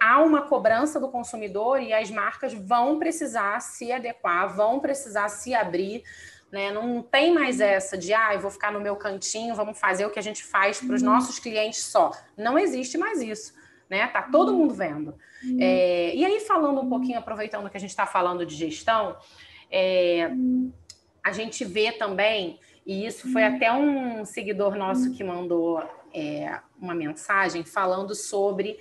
há 0.00 0.20
uma 0.20 0.42
cobrança 0.42 0.98
do 0.98 1.08
consumidor 1.08 1.80
e 1.80 1.92
as 1.92 2.10
marcas 2.10 2.52
vão 2.52 2.98
precisar 2.98 3.60
se 3.60 3.92
adequar, 3.92 4.54
vão 4.54 4.80
precisar 4.80 5.28
se 5.28 5.54
abrir. 5.54 6.02
Né? 6.50 6.72
Não 6.72 7.02
tem 7.02 7.32
mais 7.32 7.60
essa 7.60 7.96
de, 7.96 8.12
ah, 8.12 8.34
eu 8.34 8.40
vou 8.40 8.50
ficar 8.50 8.72
no 8.72 8.80
meu 8.80 8.96
cantinho, 8.96 9.54
vamos 9.54 9.78
fazer 9.78 10.06
o 10.06 10.10
que 10.10 10.18
a 10.18 10.22
gente 10.22 10.42
faz 10.44 10.80
para 10.80 10.94
os 10.94 11.02
uhum. 11.02 11.12
nossos 11.12 11.38
clientes 11.38 11.84
só. 11.84 12.10
Não 12.36 12.58
existe 12.58 12.98
mais 12.98 13.20
isso 13.20 13.54
né? 13.88 14.06
Tá 14.08 14.22
todo 14.22 14.54
mundo 14.54 14.74
vendo. 14.74 15.14
Uhum. 15.44 15.58
É, 15.60 16.14
e 16.14 16.24
aí, 16.24 16.40
falando 16.40 16.80
um 16.80 16.88
pouquinho, 16.88 17.18
aproveitando 17.18 17.68
que 17.70 17.76
a 17.76 17.80
gente 17.80 17.90
está 17.90 18.06
falando 18.06 18.44
de 18.44 18.54
gestão, 18.54 19.16
é, 19.70 20.30
a 21.24 21.32
gente 21.32 21.64
vê 21.64 21.92
também, 21.92 22.58
e 22.84 23.06
isso 23.06 23.30
foi 23.32 23.44
até 23.44 23.72
um 23.72 24.24
seguidor 24.24 24.76
nosso 24.76 25.12
que 25.12 25.24
mandou 25.24 25.82
é, 26.14 26.60
uma 26.80 26.94
mensagem 26.94 27.64
falando 27.64 28.14
sobre 28.14 28.78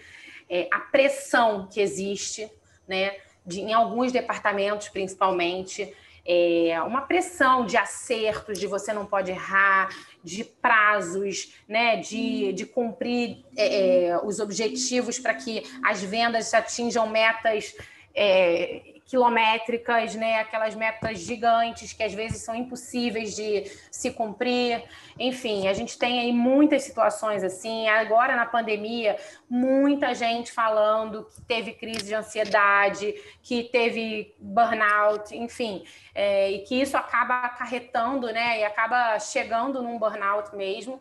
é, 0.49 0.67
a 0.71 0.79
pressão 0.79 1.67
que 1.67 1.81
existe, 1.81 2.49
né? 2.87 3.15
De, 3.45 3.61
em 3.61 3.73
alguns 3.73 4.11
departamentos, 4.11 4.89
principalmente, 4.89 5.93
é, 6.25 6.81
uma 6.81 7.01
pressão 7.01 7.65
de 7.65 7.77
acertos, 7.77 8.57
de 8.57 8.65
você 8.65 8.91
não 8.91 9.05
pode 9.05 9.31
errar, 9.31 9.89
de 10.23 10.43
prazos, 10.43 11.53
né, 11.67 11.97
de, 11.97 12.51
de 12.53 12.65
cumprir 12.65 13.45
é, 13.55 14.07
é 14.07 14.17
os 14.23 14.39
objetivos 14.39 15.19
para 15.19 15.33
que 15.35 15.63
as 15.83 16.01
vendas 16.01 16.53
atinjam 16.53 17.07
metas 17.07 17.75
é, 18.15 18.94
quilométricas, 19.05 20.15
né? 20.15 20.39
Aquelas 20.39 20.73
metas 20.73 21.19
gigantes 21.19 21.93
que 21.93 22.01
às 22.01 22.13
vezes 22.13 22.41
são 22.41 22.55
impossíveis 22.55 23.35
de 23.35 23.63
se 23.91 24.09
cumprir. 24.11 24.83
Enfim, 25.19 25.67
a 25.67 25.73
gente 25.73 25.97
tem 25.97 26.19
aí 26.19 26.33
muitas 26.33 26.81
situações 26.83 27.43
assim. 27.43 27.87
Agora 27.87 28.35
na 28.35 28.47
pandemia, 28.47 29.15
muita 29.47 30.13
gente 30.15 30.51
falando 30.51 31.25
que 31.25 31.41
teve 31.43 31.73
crise 31.73 32.05
de 32.05 32.15
ansiedade, 32.15 33.13
que 33.43 33.65
teve 33.65 34.33
burnout, 34.39 35.35
enfim, 35.37 35.85
é, 36.13 36.51
e 36.51 36.59
que 36.59 36.81
isso 36.81 36.97
acaba 36.97 37.41
acarretando, 37.41 38.27
né? 38.33 38.59
E 38.59 38.63
acaba 38.63 39.19
chegando 39.19 39.83
num 39.83 39.99
burnout 39.99 40.55
mesmo. 40.55 40.99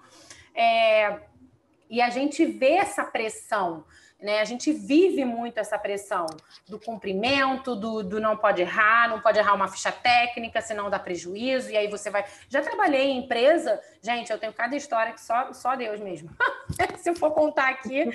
É, 0.54 1.20
e 1.88 2.02
a 2.02 2.10
gente 2.10 2.44
vê 2.44 2.72
essa 2.72 3.04
pressão 3.04 3.84
né? 4.20 4.40
A 4.40 4.44
gente 4.44 4.72
vive 4.72 5.24
muito 5.24 5.59
essa 5.59 5.79
pressão 5.79 6.27
do 6.68 6.79
cumprimento, 6.79 7.77
do, 7.77 8.03
do 8.03 8.20
não 8.20 8.37
pode 8.37 8.62
errar, 8.62 9.09
não 9.09 9.20
pode 9.20 9.38
errar 9.38 9.55
uma 9.55 9.68
ficha 9.68 9.92
técnica, 9.92 10.61
senão 10.61 10.88
dá 10.88 10.98
prejuízo, 10.98 11.70
e 11.70 11.77
aí 11.77 11.88
você 11.88 12.11
vai. 12.11 12.24
Já 12.48 12.62
trabalhei 12.62 13.03
em 13.03 13.18
empresa, 13.24 13.81
gente, 14.03 14.33
eu 14.33 14.38
tenho 14.38 14.53
cada 14.53 14.74
história 14.74 15.12
que 15.12 15.20
só, 15.20 15.53
só 15.53 15.77
Deus 15.77 16.00
mesmo. 16.00 16.31
Se 16.96 17.11
eu 17.11 17.14
for 17.14 17.33
contar 17.33 17.68
aqui, 17.68 18.09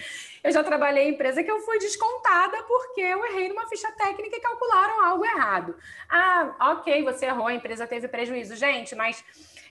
eu 0.44 0.52
já 0.52 0.64
trabalhei 0.64 1.10
em 1.10 1.14
empresa 1.14 1.44
que 1.44 1.52
eu 1.52 1.60
fui 1.62 1.78
descontada 1.78 2.64
porque 2.64 3.02
eu 3.02 3.24
errei 3.28 3.50
numa 3.50 3.68
ficha 3.68 3.92
técnica 3.92 4.36
e 4.36 4.42
calcularam 4.42 5.06
algo 5.06 5.24
errado. 5.26 5.76
Ah, 6.10 6.72
ok, 6.72 7.04
você 7.04 7.28
errou, 7.28 7.48
a 7.48 7.54
empresa 7.54 7.86
teve 7.86 8.08
prejuízo. 8.08 8.56
Gente, 8.56 8.96
mas 8.96 9.24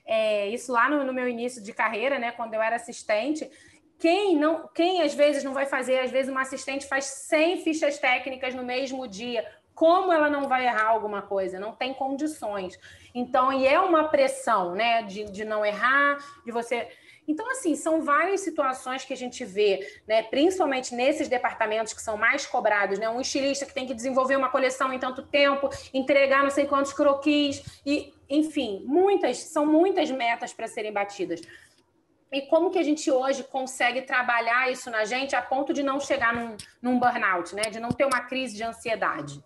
é, 0.07 0.47
isso 0.49 0.73
lá 0.73 0.89
no, 0.89 1.05
no 1.05 1.13
meu 1.13 1.29
início 1.29 1.63
de 1.63 1.73
carreira, 1.73 2.19
né, 2.19 2.33
quando 2.33 2.55
eu 2.55 2.63
era 2.63 2.77
assistente 2.77 3.51
quem 3.99 4.37
não, 4.37 4.69
quem 4.69 5.03
às 5.03 5.15
vezes 5.15 5.43
não 5.43 5.53
vai 5.53 5.67
fazer, 5.67 5.99
às 6.01 6.11
vezes 6.11 6.31
uma 6.31 6.43
assistente 6.43 6.87
faz 6.87 7.05
100 7.05 7.63
fichas 7.63 7.99
técnicas 7.99 8.55
no 8.55 8.63
mesmo 8.63 9.09
dia. 9.09 9.45
Como 9.75 10.13
ela 10.13 10.29
não 10.29 10.49
vai 10.49 10.67
errar 10.67 10.89
alguma 10.89 11.23
coisa? 11.23 11.59
Não 11.59 11.73
tem 11.73 11.95
condições. 11.95 12.79
Então, 13.15 13.53
e 13.53 13.67
é 13.67 13.79
uma 13.81 14.09
pressão, 14.09 14.75
né, 14.75 15.03
de, 15.03 15.25
de 15.25 15.45
não 15.45 15.65
errar, 15.65 16.19
de 16.45 16.51
você. 16.51 16.89
Então, 17.29 17.49
assim, 17.51 17.77
são 17.77 18.03
várias 18.03 18.41
situações 18.41 19.05
que 19.05 19.13
a 19.13 19.17
gente 19.17 19.45
vê, 19.45 20.01
né, 20.07 20.23
principalmente 20.23 20.95
nesses 20.95 21.29
departamentos 21.29 21.93
que 21.93 22.01
são 22.01 22.17
mais 22.17 22.47
cobrados, 22.47 22.99
né, 22.99 23.09
um 23.09 23.21
estilista 23.21 23.67
que 23.67 23.75
tem 23.75 23.87
que 23.87 23.95
desenvolver 23.95 24.35
uma 24.35 24.49
coleção 24.49 24.93
em 24.93 24.99
tanto 24.99 25.23
tempo, 25.23 25.69
entregar 25.93 26.43
não 26.43 26.51
sei 26.51 26.67
quantos 26.67 26.93
croquis, 26.93 27.63
e, 27.85 28.13
enfim, 28.29 28.83
muitas, 28.87 29.39
são 29.39 29.67
muitas 29.67 30.11
metas 30.11 30.53
para 30.53 30.67
serem 30.67 30.93
batidas. 30.93 31.41
E 32.31 32.43
como 32.43 32.71
que 32.71 32.79
a 32.79 32.83
gente 32.83 33.11
hoje 33.11 33.43
consegue 33.43 34.03
trabalhar 34.03 34.71
isso 34.71 34.91
na 34.91 35.05
gente 35.05 35.35
a 35.35 35.41
ponto 35.41 35.73
de 35.73 35.83
não 35.83 35.99
chegar 35.99 36.35
num, 36.35 36.57
num 36.81 36.99
burnout, 36.99 37.55
né? 37.55 37.63
De 37.63 37.81
não 37.81 37.89
ter 37.89 38.05
uma 38.05 38.21
crise 38.21 38.55
de 38.55 38.63
ansiedade? 38.63 39.43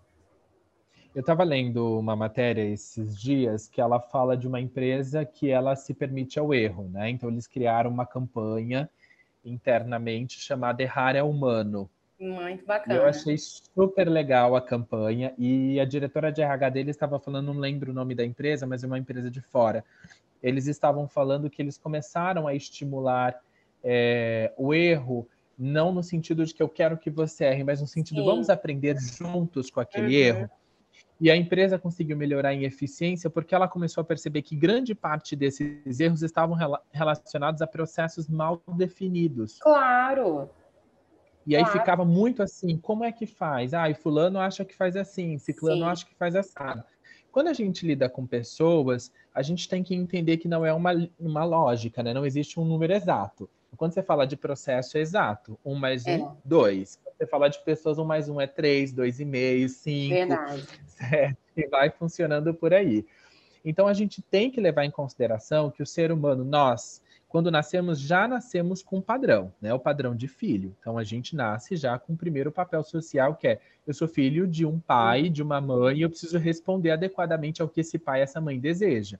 Eu 1.14 1.20
estava 1.20 1.44
lendo 1.44 1.98
uma 1.98 2.16
matéria 2.16 2.62
esses 2.62 3.16
dias 3.16 3.68
que 3.68 3.80
ela 3.80 4.00
fala 4.00 4.36
de 4.36 4.48
uma 4.48 4.60
empresa 4.60 5.24
que 5.24 5.50
ela 5.50 5.76
se 5.76 5.94
permite 5.94 6.38
ao 6.38 6.52
erro, 6.52 6.88
né? 6.88 7.10
Então 7.10 7.28
eles 7.28 7.46
criaram 7.46 7.90
uma 7.90 8.06
campanha 8.06 8.90
internamente 9.44 10.40
chamada 10.40 10.82
Errar 10.82 11.14
é 11.14 11.22
Humano. 11.22 11.88
Muito 12.18 12.64
bacana. 12.64 12.94
Eu 12.94 13.06
achei 13.06 13.36
super 13.36 14.08
legal 14.08 14.56
a 14.56 14.62
campanha 14.62 15.34
e 15.36 15.78
a 15.78 15.84
diretora 15.84 16.32
de 16.32 16.40
RH 16.40 16.70
dele 16.70 16.90
estava 16.90 17.18
falando, 17.18 17.52
não 17.52 17.60
lembro 17.60 17.90
o 17.90 17.94
nome 17.94 18.14
da 18.14 18.24
empresa, 18.24 18.66
mas 18.66 18.82
é 18.82 18.86
uma 18.86 18.98
empresa 18.98 19.30
de 19.30 19.40
fora 19.40 19.84
eles 20.42 20.66
estavam 20.66 21.06
falando 21.06 21.48
que 21.48 21.62
eles 21.62 21.78
começaram 21.78 22.46
a 22.46 22.54
estimular 22.54 23.40
é, 23.82 24.52
o 24.56 24.74
erro, 24.74 25.28
não 25.58 25.92
no 25.92 26.02
sentido 26.02 26.44
de 26.44 26.52
que 26.52 26.62
eu 26.62 26.68
quero 26.68 26.98
que 26.98 27.10
você 27.10 27.44
erre, 27.44 27.64
mas 27.64 27.80
no 27.80 27.86
sentido 27.86 28.20
Sim. 28.20 28.26
vamos 28.26 28.50
aprender 28.50 28.96
juntos 28.98 29.70
com 29.70 29.80
aquele 29.80 30.06
uhum. 30.06 30.12
erro. 30.12 30.50
E 31.20 31.30
a 31.30 31.36
empresa 31.36 31.78
conseguiu 31.78 32.16
melhorar 32.16 32.52
em 32.52 32.64
eficiência 32.64 33.30
porque 33.30 33.54
ela 33.54 33.68
começou 33.68 34.00
a 34.00 34.04
perceber 34.04 34.42
que 34.42 34.56
grande 34.56 34.94
parte 34.94 35.36
desses 35.36 36.00
erros 36.00 36.22
estavam 36.22 36.56
rela 36.56 36.82
relacionados 36.90 37.62
a 37.62 37.66
processos 37.66 38.28
mal 38.28 38.60
definidos. 38.76 39.58
Claro. 39.60 40.50
E 41.46 41.56
aí 41.56 41.64
ficava 41.66 42.04
muito 42.04 42.42
assim, 42.42 42.76
como 42.76 43.04
é 43.04 43.12
que 43.12 43.26
faz? 43.26 43.74
Ah, 43.74 43.88
e 43.90 43.94
fulano 43.94 44.38
acha 44.38 44.64
que 44.64 44.74
faz 44.74 44.96
assim, 44.96 45.38
ciclano 45.38 45.82
Sim. 45.82 45.90
acha 45.90 46.06
que 46.06 46.14
faz 46.14 46.34
assado. 46.34 46.84
Quando 47.32 47.48
a 47.48 47.52
gente 47.54 47.86
lida 47.86 48.10
com 48.10 48.26
pessoas, 48.26 49.10
a 49.34 49.40
gente 49.40 49.66
tem 49.66 49.82
que 49.82 49.94
entender 49.94 50.36
que 50.36 50.46
não 50.46 50.64
é 50.64 50.72
uma, 50.72 50.92
uma 51.18 51.44
lógica, 51.44 52.02
né? 52.02 52.12
Não 52.12 52.26
existe 52.26 52.60
um 52.60 52.64
número 52.64 52.92
exato. 52.92 53.48
Quando 53.74 53.94
você 53.94 54.02
fala 54.02 54.26
de 54.26 54.36
processo, 54.36 54.98
é 54.98 55.00
exato. 55.00 55.58
Um 55.64 55.74
mais 55.74 56.04
um, 56.06 56.10
é. 56.10 56.32
dois. 56.44 57.00
Quando 57.02 57.16
você 57.16 57.26
fala 57.26 57.48
de 57.48 57.58
pessoas, 57.64 57.98
um 57.98 58.04
mais 58.04 58.28
um 58.28 58.38
é 58.38 58.46
três, 58.46 58.92
dois 58.92 59.18
e 59.18 59.24
meio, 59.24 59.66
cinco, 59.68 60.14
Verdade. 60.14 60.66
sete, 60.86 61.38
e 61.56 61.66
vai 61.68 61.90
funcionando 61.90 62.52
por 62.52 62.74
aí. 62.74 63.04
Então, 63.64 63.86
a 63.86 63.94
gente 63.94 64.20
tem 64.20 64.50
que 64.50 64.60
levar 64.60 64.84
em 64.84 64.90
consideração 64.90 65.70
que 65.70 65.82
o 65.82 65.86
ser 65.86 66.12
humano, 66.12 66.44
nós, 66.44 67.02
quando 67.32 67.50
nascemos, 67.50 67.98
já 67.98 68.28
nascemos 68.28 68.82
com 68.82 68.98
um 68.98 69.00
padrão, 69.00 69.50
né? 69.58 69.72
O 69.72 69.78
padrão 69.78 70.14
de 70.14 70.28
filho. 70.28 70.76
Então 70.78 70.98
a 70.98 71.02
gente 71.02 71.34
nasce 71.34 71.76
já 71.76 71.98
com 71.98 72.12
o 72.12 72.16
primeiro 72.16 72.52
papel 72.52 72.84
social, 72.84 73.34
que 73.36 73.48
é 73.48 73.58
eu 73.86 73.94
sou 73.94 74.06
filho 74.06 74.46
de 74.46 74.66
um 74.66 74.78
pai, 74.78 75.30
de 75.30 75.42
uma 75.42 75.58
mãe, 75.58 75.96
e 75.96 76.02
eu 76.02 76.10
preciso 76.10 76.36
responder 76.36 76.90
adequadamente 76.90 77.62
ao 77.62 77.70
que 77.70 77.80
esse 77.80 77.98
pai 77.98 78.20
e 78.20 78.22
essa 78.22 78.38
mãe 78.38 78.60
deseja. 78.60 79.18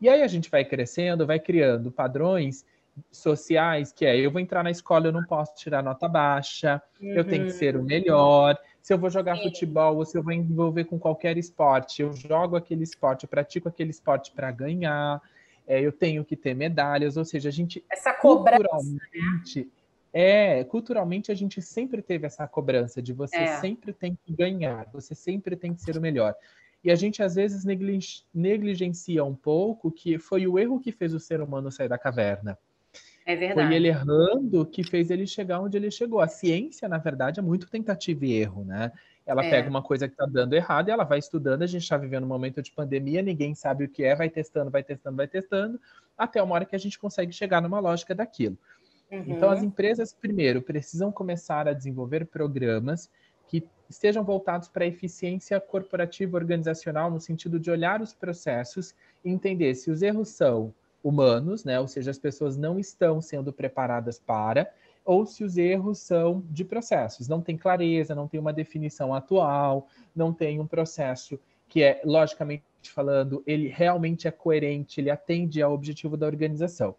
E 0.00 0.08
aí 0.08 0.22
a 0.22 0.26
gente 0.28 0.50
vai 0.50 0.64
crescendo, 0.64 1.26
vai 1.26 1.38
criando 1.38 1.92
padrões 1.92 2.64
sociais, 3.10 3.92
que 3.92 4.06
é 4.06 4.16
eu 4.18 4.30
vou 4.30 4.40
entrar 4.40 4.64
na 4.64 4.70
escola, 4.70 5.08
eu 5.08 5.12
não 5.12 5.22
posso 5.22 5.54
tirar 5.54 5.82
nota 5.82 6.08
baixa, 6.08 6.80
uhum. 7.02 7.08
eu 7.08 7.22
tenho 7.22 7.44
que 7.44 7.52
ser 7.52 7.76
o 7.76 7.80
uhum. 7.80 7.84
melhor. 7.84 8.58
Se 8.80 8.94
eu 8.94 8.98
vou 8.98 9.10
jogar 9.10 9.36
Sim. 9.36 9.42
futebol 9.42 9.96
ou 9.96 10.06
se 10.06 10.16
eu 10.16 10.22
vou 10.22 10.32
envolver 10.32 10.84
com 10.84 10.98
qualquer 10.98 11.36
esporte, 11.36 12.00
eu 12.00 12.14
jogo 12.14 12.56
aquele 12.56 12.82
esporte, 12.82 13.24
eu 13.24 13.28
pratico 13.28 13.68
aquele 13.68 13.90
esporte 13.90 14.32
para 14.32 14.50
ganhar, 14.50 15.20
é, 15.66 15.80
eu 15.80 15.92
tenho 15.92 16.24
que 16.24 16.36
ter 16.36 16.54
medalhas, 16.54 17.16
ou 17.16 17.24
seja, 17.24 17.48
a 17.48 17.52
gente 17.52 17.84
essa 17.90 18.12
cobrança, 18.12 18.58
culturalmente, 18.58 19.60
né? 19.60 19.66
é, 20.12 20.64
culturalmente 20.64 21.32
a 21.32 21.34
gente 21.34 21.62
sempre 21.62 22.02
teve 22.02 22.26
essa 22.26 22.46
cobrança 22.46 23.00
de 23.00 23.12
você 23.12 23.36
é. 23.36 23.56
sempre 23.58 23.92
tem 23.92 24.18
que 24.24 24.32
ganhar, 24.32 24.86
você 24.92 25.14
sempre 25.14 25.56
tem 25.56 25.74
que 25.74 25.82
ser 25.82 25.96
o 25.96 26.00
melhor. 26.00 26.34
E 26.84 26.90
a 26.90 26.94
gente 26.96 27.22
às 27.22 27.36
vezes 27.36 27.64
negligencia 28.34 29.24
um 29.24 29.34
pouco 29.34 29.90
que 29.90 30.18
foi 30.18 30.46
o 30.46 30.58
erro 30.58 30.80
que 30.80 30.90
fez 30.90 31.14
o 31.14 31.20
ser 31.20 31.40
humano 31.40 31.70
sair 31.70 31.88
da 31.88 31.96
caverna. 31.96 32.58
É 33.24 33.36
verdade. 33.36 33.68
Foi 33.68 33.76
ele 33.76 33.88
errando 33.88 34.66
que 34.66 34.82
fez 34.82 35.10
ele 35.10 35.26
chegar 35.26 35.60
onde 35.60 35.76
ele 35.76 35.92
chegou. 35.92 36.20
A 36.20 36.26
ciência, 36.26 36.88
na 36.88 36.98
verdade, 36.98 37.38
é 37.38 37.42
muito 37.42 37.70
tentativa 37.70 38.26
e 38.26 38.32
erro, 38.32 38.64
né? 38.64 38.90
Ela 39.24 39.44
é. 39.44 39.50
pega 39.50 39.70
uma 39.70 39.82
coisa 39.82 40.08
que 40.08 40.14
está 40.14 40.26
dando 40.26 40.54
errado 40.54 40.88
e 40.88 40.90
ela 40.90 41.04
vai 41.04 41.18
estudando. 41.18 41.62
A 41.62 41.66
gente 41.66 41.82
está 41.82 41.96
vivendo 41.96 42.24
um 42.24 42.28
momento 42.28 42.60
de 42.60 42.72
pandemia, 42.72 43.22
ninguém 43.22 43.54
sabe 43.54 43.84
o 43.84 43.88
que 43.88 44.02
é, 44.02 44.14
vai 44.14 44.28
testando, 44.28 44.70
vai 44.70 44.82
testando, 44.82 45.16
vai 45.16 45.28
testando, 45.28 45.80
até 46.16 46.42
uma 46.42 46.54
hora 46.54 46.64
que 46.64 46.74
a 46.74 46.78
gente 46.78 46.98
consegue 46.98 47.32
chegar 47.32 47.60
numa 47.60 47.78
lógica 47.78 48.14
daquilo. 48.14 48.58
Uhum. 49.10 49.24
Então, 49.26 49.50
as 49.50 49.62
empresas, 49.62 50.12
primeiro, 50.12 50.62
precisam 50.62 51.12
começar 51.12 51.68
a 51.68 51.72
desenvolver 51.72 52.24
programas 52.26 53.10
que 53.46 53.62
estejam 53.88 54.24
voltados 54.24 54.68
para 54.68 54.84
a 54.84 54.86
eficiência 54.86 55.60
corporativa 55.60 56.36
organizacional, 56.36 57.10
no 57.10 57.20
sentido 57.20 57.60
de 57.60 57.70
olhar 57.70 58.00
os 58.00 58.14
processos 58.14 58.94
e 59.22 59.30
entender 59.30 59.74
se 59.74 59.90
os 59.90 60.00
erros 60.00 60.30
são 60.30 60.74
humanos, 61.04 61.64
né? 61.64 61.78
ou 61.78 61.86
seja, 61.86 62.10
as 62.10 62.18
pessoas 62.18 62.56
não 62.56 62.78
estão 62.78 63.20
sendo 63.20 63.52
preparadas 63.52 64.18
para, 64.18 64.72
ou 65.04 65.26
se 65.26 65.44
os 65.44 65.56
erros 65.56 65.98
são 65.98 66.42
de 66.50 66.64
processos. 66.64 67.28
Não 67.28 67.40
tem 67.40 67.56
clareza, 67.56 68.14
não 68.14 68.28
tem 68.28 68.38
uma 68.38 68.52
definição 68.52 69.14
atual, 69.14 69.88
não 70.14 70.32
tem 70.32 70.60
um 70.60 70.66
processo 70.66 71.38
que 71.68 71.82
é, 71.82 72.00
logicamente 72.04 72.64
falando, 72.84 73.42
ele 73.46 73.68
realmente 73.68 74.28
é 74.28 74.30
coerente, 74.30 75.00
ele 75.00 75.10
atende 75.10 75.62
ao 75.62 75.72
objetivo 75.72 76.16
da 76.16 76.26
organização. 76.26 76.94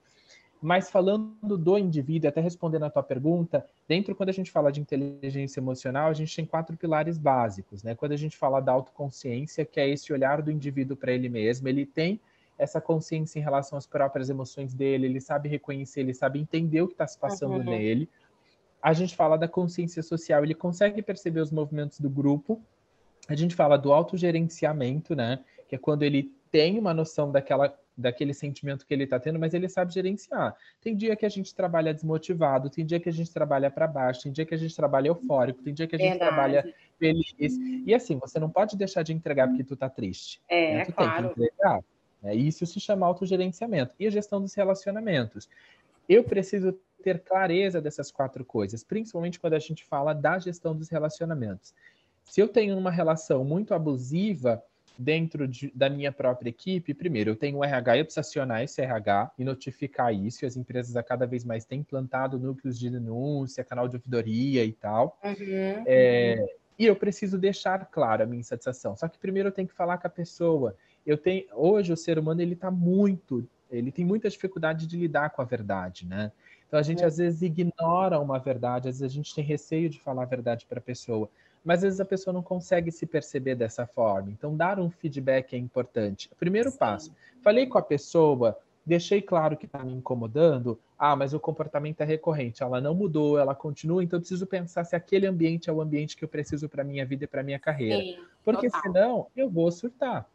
Mas 0.63 0.89
falando 0.89 1.57
do 1.57 1.77
indivíduo, 1.77 2.29
até 2.29 2.39
respondendo 2.39 2.83
a 2.83 2.89
tua 2.89 3.03
pergunta, 3.03 3.65
dentro 3.85 4.15
quando 4.15 4.29
a 4.29 4.33
gente 4.33 4.49
fala 4.49 4.71
de 4.71 4.79
inteligência 4.79 5.59
emocional, 5.59 6.07
a 6.09 6.13
gente 6.13 6.33
tem 6.33 6.45
quatro 6.45 6.77
pilares 6.77 7.17
básicos, 7.17 7.83
né? 7.83 7.95
Quando 7.95 8.13
a 8.13 8.17
gente 8.17 8.37
fala 8.37 8.61
da 8.61 8.71
autoconsciência, 8.71 9.65
que 9.65 9.77
é 9.77 9.89
esse 9.89 10.13
olhar 10.13 10.41
do 10.41 10.49
indivíduo 10.49 10.95
para 10.95 11.11
ele 11.11 11.27
mesmo, 11.27 11.67
ele 11.67 11.85
tem 11.85 12.19
essa 12.63 12.79
consciência 12.79 13.39
em 13.39 13.41
relação 13.41 13.77
às 13.77 13.85
próprias 13.85 14.29
emoções 14.29 14.73
dele, 14.73 15.05
ele 15.05 15.19
sabe 15.19 15.49
reconhecer, 15.49 15.99
ele 15.99 16.13
sabe 16.13 16.39
entender 16.39 16.81
o 16.81 16.87
que 16.87 16.93
está 16.93 17.05
se 17.05 17.19
passando 17.19 17.55
uhum. 17.55 17.63
nele. 17.63 18.09
A 18.81 18.93
gente 18.93 19.15
fala 19.15 19.37
da 19.37 19.47
consciência 19.47 20.01
social, 20.01 20.43
ele 20.43 20.55
consegue 20.55 21.01
perceber 21.01 21.41
os 21.41 21.51
movimentos 21.51 21.99
do 21.99 22.09
grupo. 22.09 22.61
A 23.27 23.35
gente 23.35 23.53
fala 23.53 23.77
do 23.77 23.91
autogerenciamento, 23.91 25.13
né? 25.13 25.39
Que 25.67 25.75
é 25.75 25.77
quando 25.77 26.03
ele 26.03 26.31
tem 26.49 26.79
uma 26.79 26.93
noção 26.93 27.31
daquela 27.31 27.77
daquele 27.95 28.33
sentimento 28.33 28.87
que 28.87 28.93
ele 28.93 29.03
está 29.03 29.19
tendo, 29.19 29.37
mas 29.37 29.53
ele 29.53 29.69
sabe 29.69 29.93
gerenciar. 29.93 30.55
Tem 30.81 30.95
dia 30.95 31.15
que 31.15 31.27
a 31.27 31.29
gente 31.29 31.53
trabalha 31.53 31.93
desmotivado, 31.93 32.67
tem 32.67 32.83
dia 32.83 32.99
que 32.99 33.07
a 33.07 33.11
gente 33.11 33.31
trabalha 33.31 33.69
para 33.69 33.85
baixo, 33.85 34.23
tem 34.23 34.31
dia 34.31 34.47
que 34.47 34.55
a 34.55 34.57
gente 34.57 34.75
trabalha 34.75 35.09
eufórico, 35.09 35.61
tem 35.61 35.75
dia 35.75 35.85
que 35.85 35.95
a 35.95 35.99
gente 35.99 36.09
Verdade. 36.09 36.31
trabalha 36.31 36.73
feliz. 36.97 37.55
E 37.85 37.93
assim, 37.93 38.17
você 38.17 38.39
não 38.39 38.49
pode 38.49 38.75
deixar 38.75 39.03
de 39.03 39.13
entregar 39.13 39.47
porque 39.47 39.63
tu 39.63 39.75
tá 39.75 39.89
triste. 39.89 40.41
É, 40.49 40.77
né? 40.77 40.85
Tu 40.85 40.93
claro. 40.93 41.11
tem 41.11 41.33
que 41.35 41.41
entregar. 41.43 41.83
Né? 42.23 42.33
Isso 42.35 42.65
se 42.65 42.79
chama 42.79 43.05
autogerenciamento. 43.05 43.93
E 43.99 44.07
a 44.07 44.09
gestão 44.09 44.41
dos 44.41 44.53
relacionamentos. 44.53 45.49
Eu 46.07 46.23
preciso 46.23 46.77
ter 47.03 47.19
clareza 47.19 47.81
dessas 47.81 48.11
quatro 48.11 48.45
coisas, 48.45 48.83
principalmente 48.83 49.39
quando 49.39 49.53
a 49.53 49.59
gente 49.59 49.83
fala 49.83 50.13
da 50.13 50.39
gestão 50.39 50.75
dos 50.75 50.89
relacionamentos. 50.89 51.73
Se 52.23 52.39
eu 52.39 52.47
tenho 52.47 52.77
uma 52.77 52.89
relação 52.89 53.43
muito 53.43 53.73
abusiva, 53.73 54.63
dentro 54.97 55.47
de, 55.47 55.71
da 55.73 55.89
minha 55.89 56.11
própria 56.11 56.49
equipe, 56.49 56.93
primeiro, 56.93 57.31
eu 57.31 57.35
tenho 57.35 57.57
o 57.57 57.63
RH, 57.63 57.97
eu 57.97 58.05
preciso 58.05 58.19
acionar 58.19 58.63
esse 58.63 58.81
RH 58.81 59.31
e 59.37 59.43
notificar 59.43 60.13
isso, 60.13 60.43
e 60.43 60.47
as 60.47 60.55
empresas 60.55 60.95
a 60.95 61.03
cada 61.03 61.25
vez 61.25 61.43
mais 61.43 61.65
têm 61.65 61.79
implantado 61.79 62.39
núcleos 62.39 62.77
de 62.77 62.89
denúncia, 62.89 63.63
canal 63.63 63.87
de 63.87 63.95
ouvidoria 63.95 64.63
e 64.63 64.71
tal. 64.71 65.17
Uhum. 65.23 65.83
É, 65.85 66.45
e 66.77 66.85
eu 66.85 66.95
preciso 66.95 67.37
deixar 67.37 67.85
claro 67.85 68.23
a 68.23 68.25
minha 68.25 68.39
insatisfação. 68.39 68.95
Só 68.95 69.07
que 69.07 69.17
primeiro 69.17 69.49
eu 69.49 69.53
tenho 69.53 69.67
que 69.67 69.73
falar 69.73 69.97
com 69.97 70.07
a 70.07 70.09
pessoa. 70.09 70.75
Eu 71.05 71.17
tenho, 71.17 71.45
hoje 71.53 71.91
o 71.91 71.97
ser 71.97 72.17
humano 72.17 72.41
ele 72.41 72.53
está 72.53 72.71
muito, 72.71 73.47
ele 73.69 73.91
tem 73.91 74.05
muita 74.05 74.29
dificuldade 74.29 74.87
de 74.87 74.97
lidar 74.97 75.31
com 75.31 75.41
a 75.41 75.45
verdade, 75.45 76.05
né? 76.05 76.31
Então 76.67 76.79
a 76.79 76.83
gente 76.83 77.03
é. 77.03 77.05
às 77.05 77.17
vezes 77.17 77.41
ignora 77.41 78.19
uma 78.19 78.39
verdade, 78.39 78.89
às 78.89 78.99
vezes 78.99 79.11
a 79.11 79.15
gente 79.15 79.35
tem 79.35 79.43
receio 79.43 79.89
de 79.89 79.99
falar 79.99 80.23
a 80.23 80.27
verdade 80.27 80.65
para 80.65 80.79
a 80.79 80.81
pessoa 80.81 81.29
mas 81.63 81.79
às 81.79 81.83
vezes 81.83 81.99
a 82.01 82.05
pessoa 82.05 82.33
não 82.33 82.43
consegue 82.43 82.91
se 82.91 83.05
perceber 83.05 83.55
dessa 83.55 83.87
forma. 83.87 84.29
Então, 84.29 84.55
dar 84.55 84.79
um 84.79 84.89
feedback 84.89 85.53
é 85.53 85.57
importante. 85.57 86.29
Primeiro 86.37 86.71
Sim. 86.71 86.77
passo. 86.77 87.15
Falei 87.41 87.65
com 87.67 87.77
a 87.77 87.81
pessoa, 87.81 88.57
deixei 88.85 89.21
claro 89.21 89.55
que 89.55 89.65
está 89.65 89.83
me 89.83 89.93
incomodando. 89.93 90.77
Ah, 90.99 91.15
mas 91.15 91.33
o 91.33 91.39
comportamento 91.39 92.01
é 92.01 92.05
recorrente. 92.05 92.61
Ela 92.61 92.81
não 92.81 92.93
mudou, 92.93 93.39
ela 93.39 93.55
continua. 93.55 94.03
Então, 94.03 94.17
eu 94.17 94.21
preciso 94.21 94.45
pensar 94.45 94.83
se 94.83 94.95
aquele 94.95 95.25
ambiente 95.25 95.69
é 95.69 95.73
o 95.73 95.81
ambiente 95.81 96.17
que 96.17 96.23
eu 96.23 96.29
preciso 96.29 96.67
para 96.67 96.83
minha 96.83 97.05
vida 97.05 97.23
e 97.23 97.27
para 97.27 97.43
minha 97.43 97.59
carreira. 97.59 98.01
Sim, 98.01 98.17
Porque 98.43 98.69
total. 98.69 98.81
senão 98.81 99.27
eu 99.35 99.49
vou 99.49 99.71
surtar. 99.71 100.27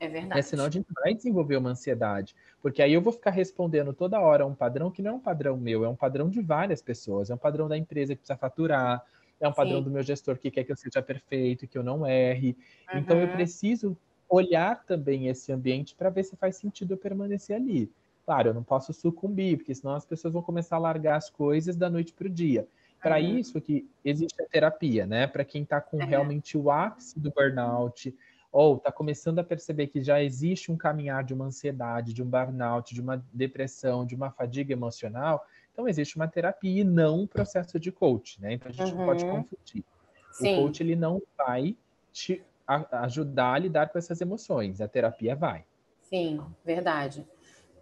É 0.00 0.08
verdade. 0.08 0.38
É, 0.38 0.42
senão 0.42 0.64
a 0.64 0.70
gente 0.70 0.86
vai 1.02 1.14
desenvolver 1.14 1.56
uma 1.56 1.70
ansiedade. 1.70 2.34
Porque 2.60 2.82
aí 2.82 2.92
eu 2.92 3.00
vou 3.00 3.12
ficar 3.12 3.30
respondendo 3.30 3.92
toda 3.92 4.20
hora 4.20 4.46
um 4.46 4.54
padrão 4.54 4.90
que 4.90 5.02
não 5.02 5.12
é 5.12 5.14
um 5.14 5.20
padrão 5.20 5.56
meu, 5.56 5.84
é 5.84 5.88
um 5.88 5.96
padrão 5.96 6.28
de 6.28 6.40
várias 6.40 6.82
pessoas. 6.82 7.30
É 7.30 7.34
um 7.34 7.38
padrão 7.38 7.68
da 7.68 7.76
empresa 7.76 8.14
que 8.14 8.20
precisa 8.20 8.36
faturar, 8.36 9.04
é 9.40 9.48
um 9.48 9.52
padrão 9.52 9.78
Sim. 9.78 9.84
do 9.84 9.90
meu 9.90 10.02
gestor 10.02 10.38
que 10.38 10.50
quer 10.50 10.64
que 10.64 10.72
eu 10.72 10.76
seja 10.76 11.02
perfeito, 11.02 11.66
que 11.66 11.76
eu 11.76 11.82
não 11.82 12.06
erre. 12.06 12.56
Uhum. 12.92 12.98
Então 13.00 13.20
eu 13.20 13.28
preciso 13.28 13.96
olhar 14.28 14.84
também 14.84 15.28
esse 15.28 15.52
ambiente 15.52 15.94
para 15.94 16.10
ver 16.10 16.24
se 16.24 16.36
faz 16.36 16.56
sentido 16.56 16.94
eu 16.94 16.98
permanecer 16.98 17.56
ali. 17.56 17.90
Claro, 18.24 18.48
eu 18.48 18.54
não 18.54 18.62
posso 18.62 18.92
sucumbir, 18.92 19.58
porque 19.58 19.74
senão 19.74 19.94
as 19.94 20.06
pessoas 20.06 20.32
vão 20.32 20.42
começar 20.42 20.76
a 20.76 20.78
largar 20.78 21.16
as 21.16 21.28
coisas 21.28 21.76
da 21.76 21.90
noite 21.90 22.12
para 22.12 22.26
o 22.26 22.30
dia. 22.30 22.66
Para 23.02 23.16
uhum. 23.16 23.38
isso 23.38 23.60
que 23.60 23.86
existe 24.02 24.40
a 24.42 24.46
terapia, 24.46 25.04
né? 25.04 25.26
Para 25.26 25.44
quem 25.44 25.62
está 25.62 25.78
com 25.78 25.98
uhum. 25.98 26.06
realmente 26.06 26.56
o 26.56 26.70
ápice 26.70 27.20
do 27.20 27.30
burnout, 27.30 28.16
ou 28.54 28.76
está 28.76 28.92
começando 28.92 29.40
a 29.40 29.44
perceber 29.44 29.88
que 29.88 30.00
já 30.00 30.22
existe 30.22 30.70
um 30.70 30.76
caminhar 30.76 31.24
de 31.24 31.34
uma 31.34 31.46
ansiedade, 31.46 32.14
de 32.14 32.22
um 32.22 32.26
burnout, 32.26 32.94
de 32.94 33.00
uma 33.00 33.22
depressão, 33.32 34.06
de 34.06 34.14
uma 34.14 34.30
fadiga 34.30 34.72
emocional, 34.72 35.44
então, 35.74 35.88
existe 35.88 36.14
uma 36.14 36.28
terapia 36.28 36.82
e 36.82 36.84
não 36.84 37.22
um 37.22 37.26
processo 37.26 37.80
de 37.80 37.90
coach, 37.90 38.40
né? 38.40 38.52
Então, 38.52 38.70
a 38.70 38.72
gente 38.72 38.92
uhum. 38.92 38.98
não 38.98 39.06
pode 39.06 39.24
confundir. 39.24 39.84
Sim. 40.30 40.58
O 40.58 40.62
coach, 40.62 40.80
ele 40.80 40.94
não 40.94 41.20
vai 41.36 41.76
te 42.12 42.42
ajudar 42.92 43.54
a 43.54 43.58
lidar 43.58 43.88
com 43.88 43.98
essas 43.98 44.20
emoções. 44.20 44.80
A 44.80 44.86
terapia 44.86 45.34
vai. 45.34 45.64
Sim, 46.02 46.40
verdade. 46.64 47.26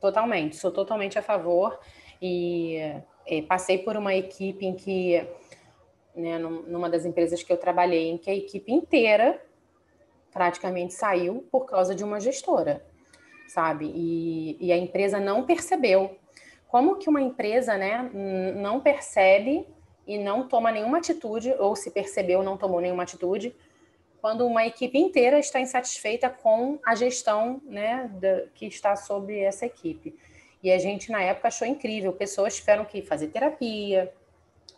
Totalmente. 0.01 0.57
Sou 0.57 0.71
totalmente 0.71 1.19
a 1.19 1.23
favor. 1.23 1.79
E, 2.21 2.79
e 3.27 3.43
passei 3.43 3.77
por 3.77 3.95
uma 3.95 4.15
equipe 4.15 4.65
em 4.65 4.75
que, 4.75 5.29
né, 6.17 6.39
numa 6.39 6.89
das 6.89 7.05
empresas 7.05 7.43
que 7.43 7.53
eu 7.53 7.59
trabalhei, 7.59 8.09
em 8.09 8.17
que 8.17 8.31
a 8.31 8.35
equipe 8.35 8.73
inteira 8.73 9.39
praticamente 10.33 10.95
saiu 10.95 11.47
por 11.51 11.67
causa 11.67 11.95
de 11.95 12.03
uma 12.03 12.19
gestora, 12.19 12.85
sabe? 13.49 13.91
E, 13.95 14.57
e 14.61 14.73
a 14.73 14.77
empresa 14.77 15.21
não 15.21 15.45
percebeu 15.45 16.17
como 16.73 16.97
que 16.97 17.09
uma 17.09 17.21
empresa 17.21 17.77
né, 17.77 18.11
não 18.57 18.81
percebe 18.81 19.67
e 20.07 20.17
não 20.17 20.49
toma 20.49 20.73
nenhuma 20.73 20.99
atitude, 20.99 21.55
ou 21.59 21.77
se 21.77 21.91
percebeu, 21.91 22.43
não 22.43 22.57
tomou 22.57 22.81
nenhuma 22.81 23.03
atitude, 23.03 23.55
quando 24.23 24.47
uma 24.47 24.65
equipe 24.65 24.99
inteira 24.99 25.39
está 25.39 25.61
insatisfeita 25.61 26.31
com 26.31 26.79
a 26.87 26.95
gestão 26.95 27.61
né, 27.65 28.11
da, 28.15 28.47
que 28.55 28.67
está 28.67 28.97
sobre 28.97 29.41
essa 29.41 29.67
equipe. 29.67 30.17
E 30.63 30.73
a 30.73 30.79
gente, 30.79 31.11
na 31.11 31.21
época, 31.21 31.49
achou 31.49 31.67
incrível. 31.67 32.13
Pessoas 32.13 32.57
tiveram 32.57 32.85
que 32.85 33.03
fazer 33.03 33.29
terapia, 33.29 34.13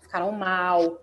ficaram 0.00 0.32
mal, 0.32 0.98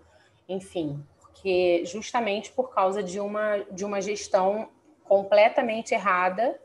enfim, 0.48 1.02
porque 1.42 1.84
justamente 1.84 2.52
por 2.52 2.72
causa 2.72 3.02
de 3.02 3.18
uma, 3.18 3.58
de 3.70 3.84
uma 3.84 4.00
gestão 4.00 4.68
completamente 5.04 5.92
errada 5.92 6.56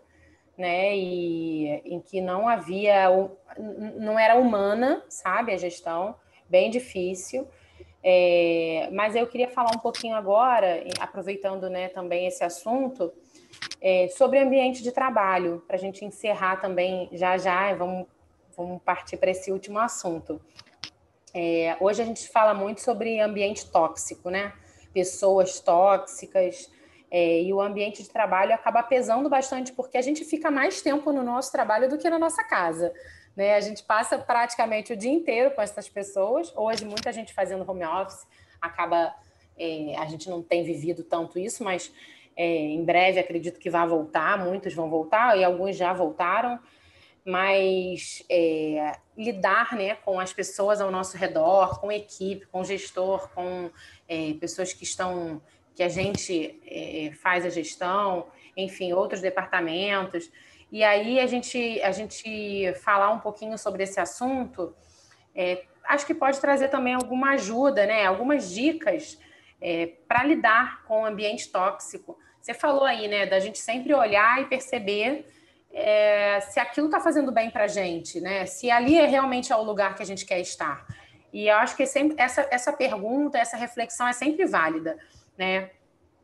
né? 0.57 0.97
E 0.97 1.67
em 1.85 2.01
que 2.01 2.19
não 2.19 2.47
havia, 2.47 3.07
não 3.95 4.17
era 4.17 4.35
humana, 4.35 5.03
sabe, 5.07 5.53
a 5.53 5.57
gestão, 5.57 6.15
bem 6.49 6.69
difícil. 6.69 7.47
É, 8.03 8.89
mas 8.91 9.15
eu 9.15 9.27
queria 9.27 9.49
falar 9.49 9.71
um 9.75 9.79
pouquinho 9.79 10.15
agora, 10.15 10.83
aproveitando 10.99 11.69
né, 11.69 11.89
também 11.89 12.25
esse 12.25 12.43
assunto, 12.43 13.13
é, 13.79 14.07
sobre 14.07 14.39
ambiente 14.39 14.81
de 14.81 14.91
trabalho, 14.91 15.63
para 15.67 15.75
a 15.75 15.79
gente 15.79 16.03
encerrar 16.03 16.57
também 16.57 17.09
já 17.11 17.37
já, 17.37 17.73
vamos, 17.75 18.07
vamos 18.55 18.81
partir 18.81 19.17
para 19.17 19.29
esse 19.29 19.51
último 19.51 19.77
assunto. 19.77 20.41
É, 21.33 21.77
hoje 21.79 22.01
a 22.01 22.05
gente 22.05 22.27
fala 22.29 22.53
muito 22.53 22.81
sobre 22.81 23.19
ambiente 23.19 23.69
tóxico, 23.69 24.29
né? 24.29 24.53
Pessoas 24.93 25.59
tóxicas, 25.59 26.69
É, 27.09 27.41
e 27.41 27.53
o 27.53 27.61
ambiente 27.61 28.03
de 28.03 28.09
trabalho 28.09 28.53
acaba 28.53 28.83
pesando 28.83 29.29
bastante, 29.29 29.71
porque 29.71 29.97
a 29.97 30.01
gente 30.01 30.25
fica 30.25 30.51
mais 30.51 30.81
tempo 30.81 31.13
no 31.13 31.23
nosso 31.23 31.49
trabalho 31.53 31.87
do 31.87 31.97
que 31.97 32.09
na 32.09 32.19
nossa 32.19 32.43
casa. 32.43 32.93
Né? 33.33 33.55
A 33.55 33.61
gente 33.61 33.81
passa 33.83 34.17
praticamente 34.17 34.91
o 34.91 34.97
dia 34.97 35.11
inteiro 35.11 35.51
com 35.51 35.61
essas 35.61 35.87
pessoas. 35.87 36.51
Hoje, 36.53 36.83
muita 36.83 37.13
gente 37.13 37.33
fazendo 37.33 37.63
home 37.69 37.85
office 37.85 38.27
acaba. 38.59 39.15
É, 39.57 39.95
a 39.97 40.05
gente 40.05 40.29
não 40.29 40.43
tem 40.43 40.65
vivido 40.65 41.01
tanto 41.01 41.39
isso, 41.39 41.63
mas 41.63 41.93
é, 42.35 42.45
em 42.45 42.83
breve 42.83 43.19
acredito 43.19 43.57
que 43.57 43.69
vai 43.69 43.87
voltar. 43.87 44.37
Muitos 44.37 44.73
vão 44.73 44.89
voltar 44.89 45.37
e 45.37 45.45
alguns 45.45 45.77
já 45.77 45.93
voltaram. 45.93 46.59
Mas 47.27 48.23
é, 48.29 48.93
lidar 49.17 49.75
né, 49.75 49.95
com 49.95 50.17
as 50.17 50.31
pessoas 50.31 50.79
ao 50.79 50.89
nosso 50.89 51.17
redor, 51.17 51.81
com 51.81 51.91
equipe, 51.91 52.45
com 52.45 52.63
gestor, 52.63 53.29
com 53.35 53.69
é, 54.07 54.33
pessoas 54.39 54.71
que 54.71 54.85
estão 54.85 55.41
que 55.75 55.83
a 55.83 55.89
gente 55.89 56.59
é, 56.65 57.11
faz 57.21 57.45
a 57.45 57.49
gestão, 57.49 58.25
enfim, 58.55 58.93
outros 58.93 59.21
departamentos. 59.21 60.31
E 60.71 60.83
aí 60.83 61.19
a 61.19 61.27
gente, 61.27 61.79
a 61.83 61.91
gente 61.91 62.73
falar 62.81 63.11
um 63.11 63.19
pouquinho 63.19 63.57
sobre 63.59 63.83
esse 63.83 63.99
assunto, 63.99 64.73
é, 65.35 65.63
acho 65.87 66.05
que 66.05 66.15
pode 66.15 66.39
trazer 66.39 66.69
também 66.69 66.95
alguma 66.95 67.33
ajuda, 67.33 67.85
né? 67.85 68.05
Algumas 68.05 68.51
dicas 68.51 69.19
é, 69.61 69.91
para 70.07 70.23
lidar 70.23 70.83
com 70.85 71.03
o 71.03 71.05
ambiente 71.05 71.49
tóxico. 71.49 72.17
Você 72.41 72.55
falou 72.55 72.83
aí, 72.83 73.07
né, 73.07 73.25
da 73.25 73.39
gente 73.39 73.59
sempre 73.59 73.93
olhar 73.93 74.41
e 74.41 74.45
perceber 74.45 75.27
é, 75.79 76.39
se 76.41 76.59
aquilo 76.59 76.87
está 76.87 76.99
fazendo 76.99 77.31
bem 77.31 77.51
para 77.51 77.65
a 77.65 77.67
gente, 77.67 78.19
né? 78.19 78.47
Se 78.47 78.71
ali 78.71 78.97
é 78.97 79.05
realmente 79.05 79.53
é 79.53 79.55
o 79.55 79.61
lugar 79.61 79.95
que 79.95 80.01
a 80.01 80.05
gente 80.05 80.25
quer 80.25 80.39
estar. 80.39 80.87
E 81.31 81.47
eu 81.47 81.55
acho 81.57 81.77
que 81.77 81.85
sempre, 81.85 82.15
essa, 82.19 82.47
essa 82.49 82.73
pergunta, 82.73 83.37
essa 83.37 83.55
reflexão 83.55 84.07
é 84.07 84.13
sempre 84.13 84.43
válida, 84.45 84.97
né? 85.37 85.69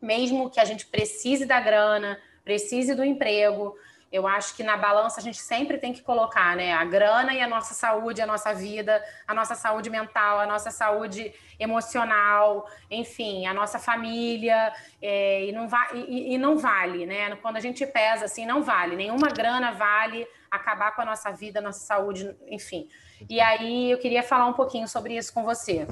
Mesmo 0.01 0.49
que 0.49 0.59
a 0.59 0.65
gente 0.65 0.87
precise 0.87 1.45
da 1.45 1.59
grana, 1.59 2.19
precise 2.43 2.95
do 2.95 3.03
emprego, 3.03 3.77
eu 4.13 4.28
acho 4.28 4.56
que 4.56 4.62
na 4.62 4.78
balança 4.78 5.19
a 5.19 5.23
gente 5.23 5.39
sempre 5.39 5.80
tem 5.80 5.91
que 5.91 6.04
colocar, 6.04 6.56
né? 6.56 6.71
A 6.71 6.86
grana 6.86 7.34
e 7.34 7.41
a 7.41 7.47
nossa 7.47 7.73
saúde, 7.73 8.21
a 8.21 8.28
nossa 8.28 8.54
vida, 8.54 9.04
a 9.28 9.34
nossa 9.34 9.56
saúde 9.56 9.89
mental, 9.89 10.39
a 10.39 10.45
nossa 10.45 10.69
saúde 10.69 11.34
emocional, 11.60 12.69
enfim, 12.91 13.47
a 13.47 13.54
nossa 13.56 13.80
família. 13.80 14.71
É, 15.02 15.45
e, 15.45 15.52
não 15.52 15.67
va 15.67 15.88
e, 15.95 16.36
e 16.36 16.38
não 16.38 16.60
vale, 16.60 17.08
né? 17.08 17.36
Quando 17.38 17.58
a 17.58 17.60
gente 17.60 17.88
pesa 17.88 18.26
assim, 18.26 18.45
não 18.45 18.62
vale. 18.62 18.95
Nenhuma 18.95 19.30
grana 19.30 19.71
vale 19.71 20.28
acabar 20.52 20.95
com 20.95 21.02
a 21.02 21.06
nossa 21.06 21.32
vida, 21.32 21.60
nossa 21.60 21.80
saúde, 21.80 22.36
enfim. 22.47 22.88
E 23.28 23.41
aí 23.41 23.89
eu 23.89 23.97
queria 23.97 24.21
falar 24.21 24.45
um 24.45 24.54
pouquinho 24.54 24.88
sobre 24.88 25.17
isso 25.17 25.34
com 25.34 25.43
você. 25.43 25.88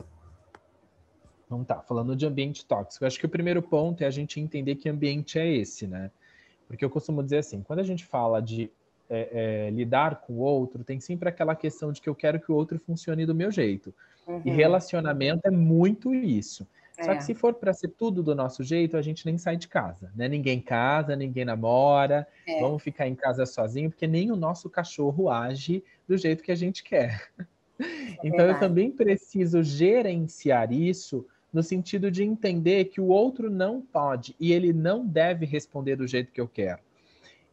Então 1.48 1.64
tá, 1.64 1.82
falando 1.82 2.16
de 2.16 2.28
ambiente 2.28 2.64
tóxico, 2.68 3.04
acho 3.04 3.20
que 3.20 3.26
o 3.26 3.30
primeiro 3.30 3.64
ponto 3.64 4.04
é 4.04 4.06
a 4.06 4.12
gente 4.12 4.40
entender 4.40 4.76
que 4.76 4.88
ambiente 4.88 5.40
é 5.40 5.48
esse, 5.48 5.88
né? 5.88 6.12
Porque 6.72 6.86
eu 6.86 6.90
costumo 6.90 7.22
dizer 7.22 7.40
assim, 7.40 7.62
quando 7.62 7.80
a 7.80 7.84
gente 7.84 8.06
fala 8.06 8.42
de 8.42 8.72
é, 9.10 9.68
é, 9.68 9.70
lidar 9.72 10.22
com 10.22 10.34
o 10.34 10.38
outro, 10.38 10.86
tem 10.86 11.02
sempre 11.02 11.28
aquela 11.28 11.54
questão 11.54 11.92
de 11.92 12.02
que 12.02 12.08
eu 12.08 12.16
quero 12.16 12.40
que 12.40 12.50
o 12.50 12.56
outro 12.56 12.80
funcione 12.80 13.26
do 13.26 13.36
meu 13.36 13.52
jeito. 13.52 13.94
Uhum. 14.26 14.42
E 14.46 14.52
relacionamento 14.52 15.42
é 15.44 15.52
muito 15.52 16.16
isso. 16.16 16.66
É. 16.98 17.04
Só 17.04 17.14
que 17.14 17.26
se 17.26 17.34
for 17.34 17.54
para 17.56 17.74
ser 17.74 17.90
tudo 17.90 18.24
do 18.24 18.34
nosso 18.34 18.64
jeito, 18.64 18.96
a 18.96 19.02
gente 19.02 19.26
nem 19.26 19.38
sai 19.38 19.58
de 19.58 19.68
casa, 19.68 20.10
né? 20.16 20.30
Ninguém 20.30 20.62
casa, 20.62 21.14
ninguém 21.14 21.44
namora, 21.44 22.26
é. 22.48 22.62
vamos 22.62 22.82
ficar 22.82 23.06
em 23.06 23.16
casa 23.16 23.46
sozinho, 23.46 23.90
porque 23.90 24.08
nem 24.08 24.32
o 24.32 24.36
nosso 24.38 24.70
cachorro 24.70 25.30
age 25.30 25.84
do 26.08 26.18
jeito 26.18 26.42
que 26.42 26.54
a 26.54 26.56
gente 26.56 26.82
quer. 26.82 27.30
É 27.80 28.28
então 28.28 28.46
eu 28.46 28.60
também 28.60 28.92
preciso 28.92 29.64
gerenciar 29.64 30.72
isso 30.72 31.26
no 31.52 31.62
sentido 31.62 32.10
de 32.10 32.24
entender 32.24 32.86
que 32.86 33.02
o 33.02 33.08
outro 33.08 33.50
não 33.50 33.82
pode 33.82 34.36
e 34.40 34.54
ele 34.54 34.72
não 34.72 35.06
deve 35.06 35.46
responder 35.46 35.96
do 35.96 36.08
jeito 36.08 36.32
que 36.32 36.40
eu 36.40 36.48
quero. 36.48 36.80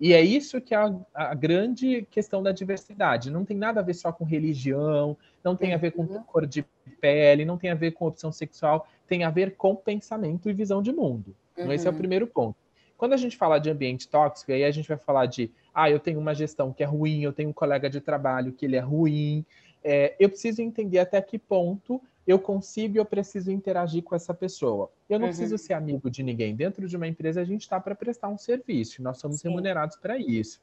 E 0.01 0.13
é 0.13 0.23
isso 0.23 0.61
que 0.61 0.75
é 0.75 0.79
a, 0.79 0.95
a, 1.13 1.35
grande 1.35 2.07
questão 2.09 2.41
da 2.41 2.53
diversidade. 2.53 3.33
Não 3.33 3.45
tem 3.45 3.57
nada 3.57 3.81
a 3.81 3.83
ver 3.83 3.95
só 3.95 4.13
com 4.13 4.25
religião, 4.25 5.17
não 5.43 5.57
tem 5.57 5.75
a 5.75 5.77
ver 5.77 5.91
com 5.91 6.03
uhum. 6.03 6.23
cor 6.23 6.47
de 6.47 6.65
pele, 7.01 7.45
não 7.45 7.59
tem 7.59 7.71
a 7.71 7.75
ver 7.75 7.93
com 7.93 8.07
opção 8.07 8.31
sexual, 8.31 8.87
tem 9.09 9.25
a 9.25 9.31
ver 9.31 9.57
com 9.57 9.75
pensamento 9.75 10.49
e 10.49 10.53
visão 10.53 10.81
de 10.81 10.93
mundo. 10.93 11.35
Então, 11.53 11.73
esse 11.73 11.87
é 11.87 11.91
o 11.91 11.93
uhum. 11.93 11.99
primeiro 11.99 12.27
ponto. 12.29 12.57
Quando 12.97 13.13
a 13.13 13.17
gente 13.17 13.37
fala 13.37 13.59
de 13.59 13.71
ambiente 13.71 14.09
tóxico, 14.09 14.53
aí 14.53 14.65
a 14.65 14.71
gente 14.71 14.89
vai 14.89 14.99
falar 14.99 15.27
de, 15.27 15.51
ah, 15.75 15.91
eu 15.91 15.99
tenho 15.99 16.21
uma 16.21 16.35
gestão 16.35 16.73
que 16.73 16.83
é 16.83 16.87
ruim, 16.87 17.23
eu 17.23 17.33
tenho 17.33 17.51
um 17.51 17.53
colega 17.53 17.91
de 17.91 18.01
trabalho 18.01 18.53
que 18.53 18.67
ele 18.67 18.77
é 18.77 18.81
ruim. 18.81 19.45
É, 19.91 20.15
eu 20.21 20.29
preciso 20.29 20.61
entender 20.61 20.99
até 20.99 21.19
que 21.23 21.39
ponto 21.39 21.99
eu 22.27 22.39
consigo 22.39 22.97
e 22.97 22.99
eu 22.99 23.07
preciso 23.07 23.51
interagir 23.51 24.03
com 24.03 24.15
essa 24.15 24.35
pessoa. 24.35 24.93
Eu 25.09 25.19
não 25.19 25.29
uhum. 25.29 25.33
preciso 25.33 25.57
ser 25.57 25.73
amigo 25.73 26.11
de 26.11 26.23
ninguém. 26.23 26.55
Dentro 26.55 26.87
de 26.87 26.95
uma 26.95 27.09
empresa, 27.09 27.41
a 27.41 27.45
gente 27.45 27.63
está 27.63 27.81
para 27.81 27.95
prestar 27.95 28.29
um 28.29 28.37
serviço, 28.37 29.03
nós 29.03 29.17
somos 29.17 29.41
Sim. 29.41 29.49
remunerados 29.49 29.97
para 29.97 30.19
isso. 30.19 30.61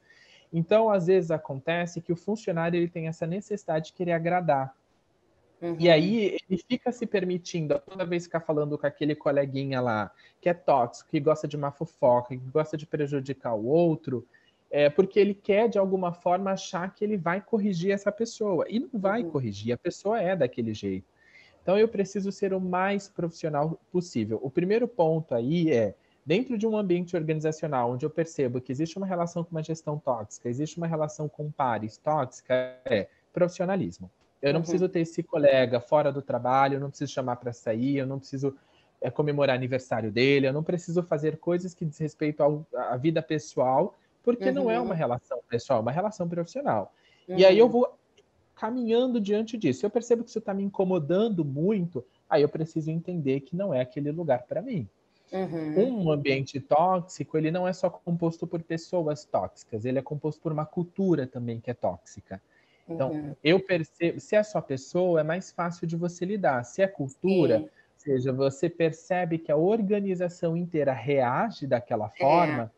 Então, 0.52 0.88
às 0.88 1.08
vezes 1.08 1.32
acontece 1.32 2.00
que 2.00 2.12
o 2.12 2.16
funcionário 2.16 2.78
ele 2.78 2.86
tem 2.86 3.08
essa 3.08 3.26
necessidade 3.26 3.86
de 3.86 3.94
querer 3.94 4.12
agradar. 4.12 4.72
Uhum. 5.60 5.76
E 5.76 5.90
aí 5.90 6.38
ele 6.48 6.62
fica 6.68 6.92
se 6.92 7.04
permitindo, 7.04 7.76
toda 7.80 8.06
vez 8.06 8.26
ficar 8.26 8.40
falando 8.40 8.78
com 8.78 8.86
aquele 8.86 9.16
coleguinha 9.16 9.80
lá, 9.80 10.12
que 10.40 10.48
é 10.48 10.54
tóxico, 10.54 11.10
que 11.10 11.18
gosta 11.18 11.48
de 11.48 11.56
uma 11.56 11.72
fofoca, 11.72 12.36
que 12.36 12.50
gosta 12.52 12.76
de 12.76 12.86
prejudicar 12.86 13.54
o 13.54 13.66
outro, 13.66 14.24
é 14.70 14.90
porque 14.90 15.18
ele 15.18 15.34
quer, 15.34 15.68
de 15.68 15.78
alguma 15.78 16.12
forma, 16.12 16.50
achar 16.50 16.92
que 16.94 17.04
ele 17.04 17.16
vai 17.16 17.40
corrigir 17.40 17.92
essa 17.92 18.10
pessoa. 18.10 18.66
E 18.68 18.80
não 18.80 18.90
vai 18.92 19.22
uhum. 19.22 19.30
corrigir, 19.30 19.72
a 19.72 19.78
pessoa 19.78 20.20
é 20.20 20.34
daquele 20.34 20.74
jeito. 20.74 21.06
Então 21.62 21.76
eu 21.76 21.88
preciso 21.88 22.30
ser 22.30 22.52
o 22.52 22.60
mais 22.60 23.08
profissional 23.08 23.80
possível. 23.90 24.38
O 24.40 24.50
primeiro 24.50 24.86
ponto 24.86 25.34
aí 25.34 25.72
é 25.72 25.94
dentro 26.24 26.56
de 26.56 26.66
um 26.66 26.76
ambiente 26.76 27.16
organizacional 27.16 27.92
onde 27.92 28.06
eu 28.06 28.10
percebo 28.10 28.60
que 28.60 28.70
existe 28.70 28.96
uma 28.96 29.06
relação 29.06 29.42
com 29.42 29.50
uma 29.50 29.62
gestão 29.62 29.98
tóxica, 29.98 30.48
existe 30.48 30.76
uma 30.76 30.86
relação 30.86 31.28
com 31.28 31.50
pares 31.50 31.96
tóxica, 31.96 32.54
é 32.84 33.08
profissionalismo. 33.32 34.10
Eu 34.40 34.52
não 34.52 34.58
uhum. 34.58 34.62
preciso 34.62 34.88
ter 34.88 35.00
esse 35.00 35.22
colega 35.22 35.80
fora 35.80 36.12
do 36.12 36.22
trabalho, 36.22 36.74
eu 36.74 36.80
não 36.80 36.88
preciso 36.88 37.12
chamar 37.12 37.36
para 37.36 37.52
sair, 37.52 37.96
eu 37.96 38.06
não 38.06 38.18
preciso 38.18 38.56
é, 39.00 39.10
comemorar 39.10 39.56
aniversário 39.56 40.12
dele, 40.12 40.46
eu 40.46 40.52
não 40.52 40.62
preciso 40.62 41.02
fazer 41.02 41.38
coisas 41.38 41.74
que 41.74 41.84
diz 41.84 41.98
respeito 41.98 42.42
à 42.74 42.96
vida 42.96 43.22
pessoal, 43.22 43.96
porque 44.26 44.48
uhum. 44.48 44.54
não 44.54 44.70
é 44.70 44.80
uma 44.80 44.90
uhum. 44.90 44.96
relação 44.96 45.38
pessoal, 45.48 45.78
é 45.78 45.82
uma 45.82 45.92
relação 45.92 46.28
profissional. 46.28 46.92
Uhum. 47.28 47.38
E 47.38 47.46
aí 47.46 47.56
eu 47.56 47.66
uhum. 47.66 47.72
vou 47.72 47.98
caminhando 48.56 49.20
diante 49.20 49.56
disso. 49.56 49.86
Eu 49.86 49.90
percebo 49.90 50.24
que 50.24 50.30
isso 50.30 50.40
está 50.40 50.52
me 50.52 50.64
incomodando 50.64 51.44
muito, 51.44 52.04
aí 52.28 52.42
eu 52.42 52.48
preciso 52.48 52.90
entender 52.90 53.40
que 53.42 53.54
não 53.54 53.72
é 53.72 53.80
aquele 53.80 54.10
lugar 54.10 54.42
para 54.42 54.60
mim. 54.60 54.88
Uhum. 55.30 56.06
Um 56.06 56.10
ambiente 56.10 56.58
tóxico, 56.58 57.38
ele 57.38 57.52
não 57.52 57.68
é 57.68 57.72
só 57.72 57.88
composto 57.88 58.48
por 58.48 58.60
pessoas 58.64 59.24
tóxicas, 59.24 59.84
ele 59.84 60.00
é 60.00 60.02
composto 60.02 60.40
por 60.40 60.50
uma 60.50 60.66
cultura 60.66 61.24
também 61.24 61.60
que 61.60 61.70
é 61.70 61.74
tóxica. 61.74 62.42
Então, 62.88 63.12
uhum. 63.12 63.36
eu 63.44 63.60
percebo, 63.60 64.18
se 64.18 64.34
é 64.34 64.42
só 64.42 64.60
pessoa, 64.60 65.20
é 65.20 65.22
mais 65.22 65.52
fácil 65.52 65.86
de 65.86 65.94
você 65.94 66.24
lidar. 66.24 66.64
Se 66.64 66.82
é 66.82 66.88
cultura, 66.88 67.58
Sim. 67.58 67.64
ou 67.64 67.70
seja, 67.96 68.32
você 68.32 68.68
percebe 68.68 69.38
que 69.38 69.52
a 69.52 69.56
organização 69.56 70.56
inteira 70.56 70.92
reage 70.92 71.64
daquela 71.64 72.10
é. 72.16 72.18
forma. 72.18 72.72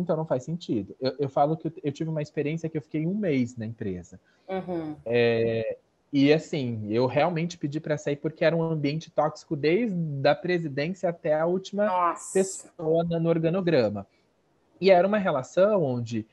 Então 0.00 0.16
não 0.16 0.26
faz 0.26 0.44
sentido. 0.44 0.94
Eu, 1.00 1.14
eu 1.18 1.28
falo 1.28 1.56
que 1.56 1.68
eu, 1.68 1.72
eu, 1.82 1.92
tive 1.92 2.10
uma 2.10 2.22
experiência 2.22 2.68
que 2.68 2.76
eu 2.76 2.82
fiquei 2.82 3.06
um 3.06 3.14
mês 3.14 3.56
na 3.56 3.66
empresa. 3.66 4.20
Uhum. 4.48 4.96
É, 5.04 5.76
e 6.12 6.32
assim, 6.32 6.86
eu 6.90 7.06
realmente 7.06 7.58
pedi 7.58 7.80
para 7.80 7.98
sair 7.98 8.16
porque 8.16 8.44
era 8.44 8.56
um 8.56 8.62
ambiente 8.62 9.10
tóxico 9.10 9.54
desde 9.54 10.26
a 10.26 10.34
presidência 10.34 11.08
até 11.08 11.34
a 11.34 11.46
última 11.46 11.86
Nossa. 11.86 12.32
pessoa 12.32 13.04
no 13.04 13.28
organograma. 13.28 14.06
E 14.80 14.90
era 14.90 15.06
uma 15.06 15.18
relação 15.18 15.82
onde 15.82 16.26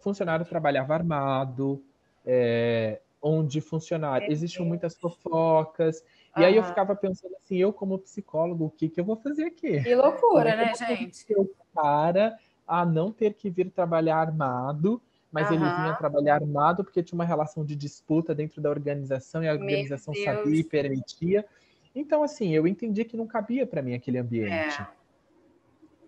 funcionário 0.00 0.44
trabalhava 0.44 0.94
armado, 0.94 1.82
é, 2.24 3.00
onde 3.22 3.60
funcionário 3.60 4.30
existiam 4.30 4.64
muitas 4.64 4.96
fofocas. 4.96 6.02
E 6.36 6.44
aí 6.44 6.56
eu 6.56 6.64
ficava 6.64 6.96
pensando 6.96 7.34
assim, 7.36 7.56
eu 7.56 7.72
como 7.72 7.98
psicólogo, 7.98 8.66
o 8.66 8.70
que, 8.70 8.88
que 8.88 9.00
eu 9.00 9.04
vou 9.04 9.16
fazer 9.16 9.44
aqui? 9.44 9.82
Que 9.82 9.94
loucura, 9.94 10.56
né, 10.56 10.72
gente? 10.74 11.26
Para 11.72 12.36
a 12.70 12.86
não 12.86 13.10
ter 13.10 13.34
que 13.34 13.50
vir 13.50 13.70
trabalhar 13.70 14.16
armado 14.16 15.00
mas 15.32 15.48
uhum. 15.48 15.54
ele 15.54 15.64
vinha 15.64 15.94
trabalhar 15.94 16.34
armado 16.36 16.82
porque 16.82 17.02
tinha 17.02 17.16
uma 17.16 17.24
relação 17.24 17.64
de 17.64 17.76
disputa 17.76 18.34
dentro 18.34 18.60
da 18.60 18.68
organização 18.68 19.42
e 19.42 19.48
a 19.48 19.52
organização 19.52 20.12
sabia 20.14 20.56
e 20.60 20.64
permitia. 20.64 21.46
Então, 21.94 22.22
assim, 22.22 22.50
eu 22.50 22.66
entendi 22.66 23.04
que 23.04 23.16
não 23.16 23.26
cabia 23.26 23.66
para 23.66 23.82
mim 23.82 23.94
aquele 23.94 24.18
ambiente. 24.18 24.80
É. 24.80 24.86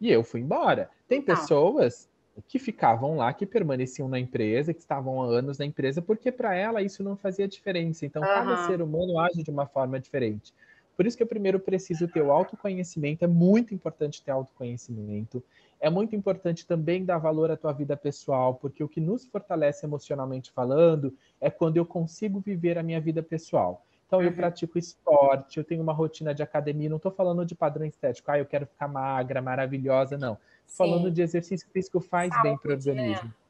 E 0.00 0.10
eu 0.10 0.24
fui 0.24 0.40
embora. 0.40 0.90
Tem 1.08 1.20
então. 1.20 1.36
pessoas 1.36 2.10
que 2.48 2.58
ficavam 2.58 3.16
lá, 3.16 3.32
que 3.32 3.46
permaneciam 3.46 4.08
na 4.08 4.18
empresa, 4.18 4.72
que 4.72 4.80
estavam 4.80 5.22
há 5.22 5.26
anos 5.26 5.58
na 5.58 5.66
empresa, 5.66 6.00
porque 6.00 6.32
para 6.32 6.56
ela 6.56 6.82
isso 6.82 7.02
não 7.04 7.16
fazia 7.16 7.46
diferença. 7.46 8.04
Então, 8.04 8.22
uhum. 8.22 8.28
cada 8.28 8.66
ser 8.66 8.82
humano 8.82 9.20
age 9.20 9.42
de 9.42 9.50
uma 9.50 9.66
forma 9.66 10.00
diferente. 10.00 10.52
Por 10.96 11.06
isso 11.06 11.16
que 11.16 11.22
eu 11.22 11.26
primeiro 11.26 11.58
preciso 11.58 12.06
ter 12.06 12.22
o 12.22 12.30
autoconhecimento, 12.30 13.24
é 13.24 13.28
muito 13.28 13.74
importante 13.74 14.22
ter 14.22 14.30
autoconhecimento. 14.30 15.42
É 15.80 15.90
muito 15.90 16.14
importante 16.14 16.64
também 16.66 17.04
dar 17.04 17.18
valor 17.18 17.50
à 17.50 17.56
tua 17.56 17.72
vida 17.72 17.96
pessoal, 17.96 18.54
porque 18.54 18.84
o 18.84 18.88
que 18.88 19.00
nos 19.00 19.24
fortalece 19.24 19.84
emocionalmente 19.84 20.52
falando 20.52 21.12
é 21.40 21.50
quando 21.50 21.76
eu 21.76 21.84
consigo 21.84 22.38
viver 22.38 22.78
a 22.78 22.82
minha 22.82 23.00
vida 23.00 23.22
pessoal. 23.22 23.84
Então, 24.06 24.20
uhum. 24.20 24.26
eu 24.26 24.32
pratico 24.34 24.78
esporte, 24.78 25.56
eu 25.56 25.64
tenho 25.64 25.82
uma 25.82 25.92
rotina 25.92 26.34
de 26.34 26.42
academia, 26.42 26.88
não 26.88 26.98
estou 26.98 27.10
falando 27.10 27.46
de 27.46 27.54
padrão 27.54 27.86
estético, 27.86 28.30
ah, 28.30 28.38
eu 28.38 28.44
quero 28.44 28.66
ficar 28.66 28.86
magra, 28.86 29.40
maravilhosa, 29.40 30.18
não. 30.18 30.36
Estou 30.66 30.86
falando 30.86 31.10
de 31.10 31.22
exercício 31.22 31.66
físico 31.72 31.98
faz 31.98 32.30
Saúde, 32.30 32.48
bem 32.48 32.58
para 32.58 32.70
o 32.70 32.74
organismo. 32.74 33.28
É. 33.28 33.42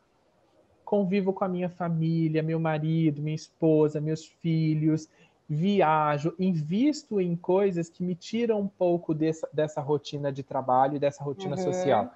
Convivo 0.85 1.33
com 1.33 1.45
a 1.45 1.49
minha 1.49 1.69
família, 1.69 2.43
meu 2.43 2.61
marido, 2.61 3.21
minha 3.21 3.35
esposa, 3.35 4.01
meus 4.01 4.25
filhos, 4.25 5.09
viajo, 5.55 6.35
invisto 6.39 7.21
em 7.21 7.37
coisas 7.37 7.91
que 7.91 8.03
me 8.03 8.15
tiram 8.15 8.61
um 8.61 8.67
pouco 8.67 9.13
dessa, 9.13 9.47
dessa 9.53 9.83
rotina 9.83 10.33
de 10.33 10.43
trabalho 10.43 10.97
e 10.97 10.99
dessa 10.99 11.23
rotina 11.23 11.57
uhum. 11.57 11.63
social. 11.63 12.15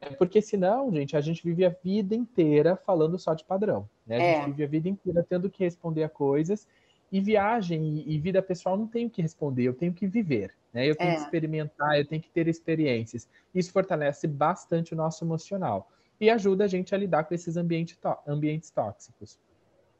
É 0.00 0.10
porque 0.10 0.42
senão, 0.42 0.92
gente, 0.92 1.16
a 1.16 1.20
gente 1.20 1.44
vive 1.44 1.64
a 1.64 1.68
vida 1.68 2.16
inteira 2.16 2.74
falando 2.74 3.16
só 3.16 3.32
de 3.32 3.44
padrão. 3.44 3.88
Né? 4.04 4.16
A 4.16 4.22
é. 4.22 4.34
gente 4.36 4.46
vive 4.46 4.64
a 4.64 4.66
vida 4.66 4.88
inteira 4.88 5.24
tendo 5.28 5.48
que 5.48 5.62
responder 5.62 6.02
a 6.02 6.08
coisas 6.08 6.66
e 7.12 7.20
viagem 7.20 8.02
e, 8.04 8.18
vida 8.18 8.42
pessoal 8.42 8.76
não 8.76 8.88
tenho 8.88 9.08
que 9.08 9.22
responder, 9.22 9.62
eu 9.62 9.74
tenho 9.74 9.92
que 9.92 10.04
viver, 10.04 10.52
né? 10.72 10.84
Eu 10.84 10.96
tenho 10.96 11.10
é. 11.10 11.14
que 11.14 11.20
experimentar, 11.20 11.96
eu 11.96 12.04
tenho 12.04 12.20
que 12.20 12.30
ter 12.30 12.48
experiências. 12.48 13.28
Isso 13.54 13.70
fortalece 13.70 14.26
bastante 14.26 14.94
o 14.94 14.96
nosso 14.96 15.24
emocional 15.24 15.88
e 16.20 16.28
ajuda 16.28 16.64
a 16.64 16.66
gente 16.66 16.92
a 16.92 16.98
lidar 16.98 17.22
com 17.22 17.34
esses 17.34 17.56
ambiente 17.56 17.96
ambientes 18.26 18.68
tóxicos. 18.70 19.38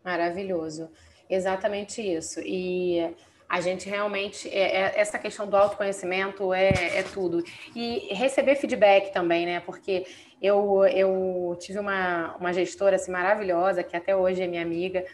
Maravilhoso, 0.04 0.90
exatamente 1.28 2.00
isso. 2.00 2.40
E 2.40 3.14
a 3.48 3.60
gente 3.60 3.88
realmente, 3.88 4.48
é, 4.48 4.82
é, 4.82 5.00
essa 5.00 5.18
questão 5.18 5.48
do 5.48 5.56
autoconhecimento 5.56 6.52
é, 6.52 6.98
é, 6.98 7.02
tudo. 7.02 7.42
E 7.74 8.12
receber 8.14 8.56
feedback 8.56 9.12
também, 9.12 9.46
né? 9.46 9.60
Porque 9.60 10.06
eu, 10.42 10.84
eu 10.86 11.56
tive 11.60 11.78
uma, 11.78 12.34
uma 12.36 12.52
gestora 12.52 12.96
assim, 12.96 13.12
maravilhosa, 13.12 13.82
que 13.82 13.96
até 13.96 14.14
hoje 14.16 14.42
é 14.42 14.46
minha 14.46 14.62
amiga, 14.62 15.04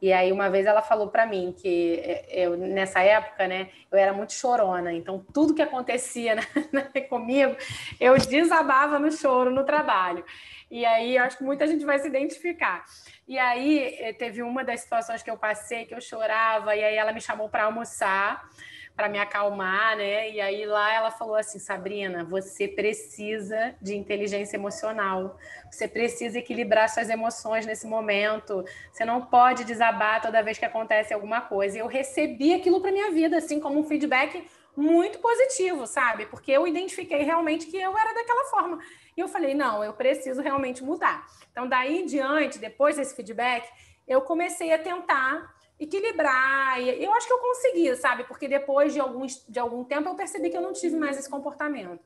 e 0.00 0.12
aí 0.12 0.30
uma 0.30 0.50
vez 0.50 0.66
ela 0.66 0.82
falou 0.82 1.08
para 1.08 1.26
mim 1.26 1.54
que 1.56 2.00
é, 2.04 2.44
eu 2.44 2.56
nessa 2.56 3.00
época, 3.00 3.48
né, 3.48 3.70
eu 3.90 3.98
era 3.98 4.12
muito 4.12 4.32
chorona, 4.32 4.92
então 4.92 5.24
tudo 5.32 5.54
que 5.54 5.62
acontecia 5.62 6.34
né, 6.34 6.82
comigo, 7.08 7.56
eu 7.98 8.16
desabava 8.18 8.98
no 8.98 9.10
choro 9.10 9.50
no 9.50 9.64
trabalho. 9.64 10.24
E 10.70 10.84
aí 10.84 11.16
acho 11.16 11.38
que 11.38 11.44
muita 11.44 11.66
gente 11.66 11.84
vai 11.84 11.98
se 11.98 12.08
identificar. 12.08 12.84
E 13.26 13.38
aí 13.38 13.96
eh, 14.00 14.12
teve 14.12 14.42
uma 14.42 14.64
das 14.64 14.80
situações 14.80 15.22
que 15.22 15.30
eu 15.30 15.36
passei 15.36 15.84
que 15.84 15.94
eu 15.94 16.00
chorava 16.00 16.74
e 16.74 16.82
aí 16.82 16.96
ela 16.96 17.12
me 17.12 17.20
chamou 17.20 17.48
para 17.48 17.64
almoçar 17.64 18.48
para 18.96 19.10
me 19.10 19.18
acalmar, 19.18 19.94
né? 19.94 20.30
E 20.30 20.40
aí 20.40 20.64
lá 20.64 20.92
ela 20.92 21.10
falou 21.10 21.36
assim, 21.36 21.58
Sabrina, 21.58 22.24
você 22.24 22.66
precisa 22.66 23.74
de 23.80 23.94
inteligência 23.94 24.56
emocional. 24.56 25.36
Você 25.70 25.86
precisa 25.86 26.38
equilibrar 26.38 26.88
suas 26.88 27.10
emoções 27.10 27.66
nesse 27.66 27.86
momento. 27.86 28.64
Você 28.90 29.04
não 29.04 29.20
pode 29.20 29.64
desabar 29.64 30.22
toda 30.22 30.42
vez 30.42 30.56
que 30.56 30.64
acontece 30.64 31.12
alguma 31.12 31.42
coisa. 31.42 31.76
E 31.76 31.80
eu 31.80 31.86
recebi 31.86 32.54
aquilo 32.54 32.80
para 32.80 32.90
minha 32.90 33.10
vida, 33.10 33.36
assim 33.36 33.60
como 33.60 33.78
um 33.78 33.84
feedback 33.84 34.42
muito 34.76 35.18
positivo, 35.18 35.86
sabe? 35.86 36.26
Porque 36.26 36.52
eu 36.52 36.66
identifiquei 36.66 37.22
realmente 37.22 37.66
que 37.66 37.76
eu 37.76 37.96
era 37.96 38.12
daquela 38.12 38.44
forma. 38.44 38.78
E 39.16 39.20
eu 39.20 39.28
falei, 39.28 39.54
não, 39.54 39.82
eu 39.82 39.94
preciso 39.94 40.42
realmente 40.42 40.84
mudar. 40.84 41.26
Então, 41.50 41.66
daí 41.66 42.02
em 42.02 42.06
diante, 42.06 42.58
depois 42.58 42.96
desse 42.96 43.16
feedback, 43.16 43.66
eu 44.06 44.20
comecei 44.20 44.72
a 44.72 44.78
tentar 44.78 45.54
equilibrar. 45.80 46.80
E 46.80 47.02
eu 47.02 47.12
acho 47.14 47.26
que 47.26 47.32
eu 47.32 47.38
consegui, 47.38 47.96
sabe? 47.96 48.24
Porque 48.24 48.46
depois 48.46 48.92
de, 48.92 49.00
alguns, 49.00 49.44
de 49.48 49.58
algum 49.58 49.82
tempo 49.82 50.08
eu 50.08 50.14
percebi 50.14 50.50
que 50.50 50.56
eu 50.56 50.62
não 50.62 50.72
tive 50.72 50.96
mais 50.96 51.18
esse 51.18 51.30
comportamento. 51.30 52.00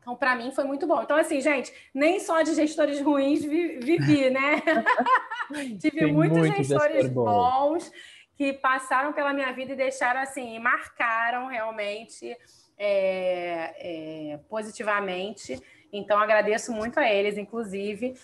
Então, 0.00 0.14
para 0.14 0.36
mim, 0.36 0.52
foi 0.52 0.64
muito 0.64 0.86
bom. 0.86 1.02
Então, 1.02 1.16
assim, 1.16 1.40
gente, 1.40 1.72
nem 1.94 2.20
só 2.20 2.42
de 2.42 2.54
gestores 2.54 3.00
ruins 3.00 3.42
vivi, 3.42 4.28
né? 4.28 4.62
Tive 5.80 5.98
Tem 5.98 6.12
muitos 6.12 6.38
muito 6.38 6.56
gestores 6.56 7.08
bons 7.08 7.90
que 8.36 8.52
passaram 8.52 9.12
pela 9.12 9.32
minha 9.32 9.52
vida 9.52 9.72
e 9.72 9.76
deixaram, 9.76 10.20
assim, 10.20 10.58
marcaram 10.58 11.46
realmente 11.46 12.36
é, 12.76 14.32
é, 14.32 14.40
positivamente. 14.48 15.60
Então, 15.92 16.18
agradeço 16.18 16.72
muito 16.72 16.98
a 16.98 17.08
eles, 17.08 17.38
inclusive 17.38 18.14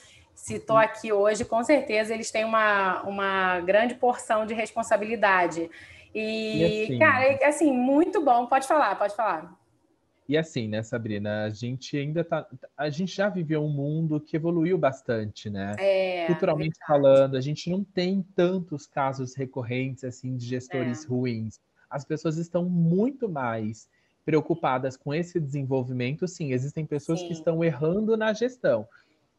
se 0.41 0.55
estou 0.55 0.79
aqui 0.79 1.13
hoje, 1.13 1.45
com 1.45 1.63
certeza 1.63 2.15
eles 2.15 2.31
têm 2.31 2.45
uma, 2.45 3.03
uma 3.03 3.61
grande 3.61 3.95
porção 3.95 4.47
de 4.47 4.55
responsabilidade. 4.55 5.71
E, 6.15 6.63
e 6.63 6.85
assim, 6.85 6.99
cara, 6.99 7.25
é, 7.25 7.45
assim, 7.45 7.71
muito 7.71 8.25
bom. 8.25 8.47
Pode 8.47 8.67
falar, 8.67 8.97
pode 8.97 9.15
falar. 9.15 9.53
E 10.31 10.39
assim, 10.39 10.69
né, 10.69 10.81
Sabrina, 10.81 11.43
a 11.43 11.51
gente 11.51 11.97
ainda 11.97 12.23
tá. 12.23 12.47
A 12.77 12.89
gente 12.89 13.13
já 13.17 13.29
viveu 13.29 13.65
um 13.65 13.69
mundo 13.69 14.21
que 14.21 14.37
evoluiu 14.37 14.79
bastante, 14.79 15.51
né? 15.51 15.75
É, 15.77 16.27
Culturalmente 16.27 16.79
verdade. 16.79 16.87
falando, 16.87 17.37
a 17.37 17.41
gente 17.41 17.69
não 17.69 17.83
tem 17.83 18.23
tantos 18.37 18.87
casos 18.87 19.35
recorrentes 19.35 20.05
assim 20.05 20.37
de 20.37 20.47
gestores 20.47 21.05
é. 21.05 21.09
ruins. 21.09 21.59
As 21.91 22.05
pessoas 22.05 22.37
estão 22.37 22.65
muito 22.65 23.29
mais 23.29 23.89
preocupadas 24.25 24.97
com 24.97 25.13
esse 25.13 25.41
desenvolvimento. 25.41 26.29
Sim, 26.29 26.53
existem 26.53 26.87
pessoas 26.87 27.19
Sim. 27.19 27.27
que 27.27 27.33
estão 27.33 27.65
errando 27.65 28.17
na 28.17 28.33
gestão 28.33 28.87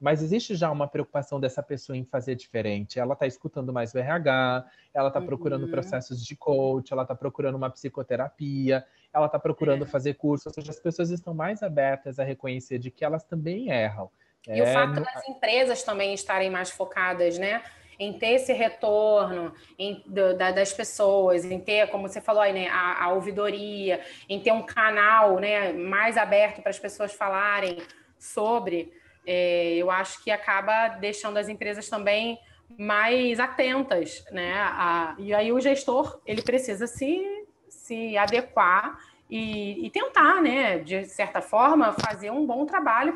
mas 0.01 0.23
existe 0.23 0.55
já 0.55 0.71
uma 0.71 0.87
preocupação 0.87 1.39
dessa 1.39 1.61
pessoa 1.61 1.95
em 1.95 2.03
fazer 2.03 2.33
diferente. 2.33 2.99
Ela 2.99 3.13
está 3.13 3.27
escutando 3.27 3.71
mais 3.71 3.93
o 3.93 3.99
RH, 3.99 4.65
ela 4.91 5.09
está 5.09 5.19
uhum. 5.19 5.27
procurando 5.27 5.67
processos 5.67 6.25
de 6.25 6.35
coach, 6.35 6.91
ela 6.91 7.03
está 7.03 7.13
procurando 7.13 7.53
uma 7.53 7.69
psicoterapia, 7.69 8.83
ela 9.13 9.25
está 9.25 9.37
procurando 9.39 9.83
é. 9.83 9.87
fazer 9.87 10.13
curso, 10.15 10.49
ou 10.49 10.53
seja, 10.53 10.71
as 10.71 10.79
pessoas 10.79 11.09
estão 11.09 11.33
mais 11.33 11.61
abertas 11.61 12.19
a 12.19 12.23
reconhecer 12.23 12.79
de 12.79 12.89
que 12.89 13.03
elas 13.03 13.23
também 13.23 13.69
erram. 13.69 14.09
E 14.47 14.59
é, 14.59 14.63
o 14.63 14.67
fato 14.67 14.99
no... 14.99 15.03
das 15.03 15.27
empresas 15.27 15.83
também 15.83 16.13
estarem 16.13 16.49
mais 16.49 16.71
focadas, 16.71 17.37
né? 17.37 17.61
Em 17.99 18.17
ter 18.17 18.31
esse 18.31 18.51
retorno 18.51 19.53
em, 19.77 20.01
do, 20.07 20.35
da, 20.35 20.51
das 20.51 20.73
pessoas, 20.73 21.45
em 21.45 21.59
ter, 21.59 21.87
como 21.89 22.07
você 22.07 22.19
falou 22.19 22.41
aí, 22.41 22.51
né, 22.51 22.67
a, 22.69 23.05
a 23.05 23.13
ouvidoria, 23.13 24.01
em 24.27 24.39
ter 24.39 24.51
um 24.51 24.63
canal 24.63 25.39
né, 25.39 25.71
mais 25.71 26.17
aberto 26.17 26.61
para 26.61 26.71
as 26.71 26.79
pessoas 26.79 27.13
falarem 27.13 27.77
sobre 28.17 28.91
é, 29.25 29.75
eu 29.75 29.91
acho 29.91 30.23
que 30.23 30.31
acaba 30.31 30.89
deixando 30.89 31.37
as 31.37 31.47
empresas 31.47 31.87
também 31.89 32.39
mais 32.77 33.39
atentas, 33.39 34.23
né? 34.31 34.53
A, 34.55 35.15
e 35.19 35.33
aí 35.33 35.51
o 35.51 35.59
gestor 35.59 36.21
ele 36.25 36.41
precisa 36.41 36.87
se, 36.87 37.40
se 37.81 38.17
adequar 38.17 38.97
e, 39.29 39.85
e 39.85 39.89
tentar, 39.89 40.41
né? 40.41 40.79
De 40.79 41.05
certa 41.05 41.41
forma, 41.41 41.93
fazer 41.93 42.31
um 42.31 42.45
bom 42.45 42.65
trabalho 42.65 43.13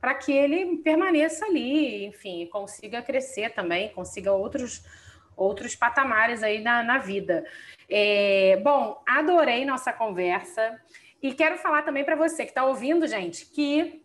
para 0.00 0.14
que 0.14 0.32
ele 0.32 0.78
permaneça 0.78 1.46
ali, 1.46 2.06
enfim, 2.06 2.46
consiga 2.46 3.02
crescer 3.02 3.50
também, 3.50 3.92
consiga 3.92 4.32
outros 4.32 4.82
outros 5.36 5.74
patamares 5.74 6.44
aí 6.44 6.60
na, 6.60 6.80
na 6.84 6.98
vida. 6.98 7.44
É, 7.90 8.60
bom, 8.62 9.02
adorei 9.04 9.64
nossa 9.64 9.92
conversa 9.92 10.80
e 11.20 11.34
quero 11.34 11.58
falar 11.58 11.82
também 11.82 12.04
para 12.04 12.14
você 12.14 12.44
que 12.44 12.52
está 12.52 12.64
ouvindo, 12.64 13.04
gente, 13.08 13.46
que 13.46 14.00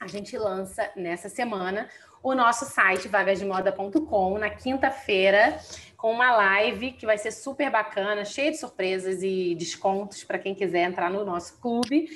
a 0.00 0.08
gente 0.08 0.36
lança 0.36 0.90
nessa 0.96 1.28
semana 1.28 1.88
o 2.22 2.34
nosso 2.34 2.64
site 2.66 3.08
vagasdemoda.com 3.08 4.38
na 4.38 4.50
quinta-feira 4.50 5.58
com 5.96 6.12
uma 6.12 6.32
live 6.32 6.92
que 6.92 7.06
vai 7.06 7.16
ser 7.16 7.30
super 7.30 7.70
bacana, 7.70 8.24
cheia 8.24 8.50
de 8.50 8.56
surpresas 8.56 9.22
e 9.22 9.54
descontos 9.54 10.24
para 10.24 10.38
quem 10.38 10.52
quiser 10.52 10.82
entrar 10.82 11.08
no 11.08 11.24
nosso 11.24 11.60
clube. 11.60 12.08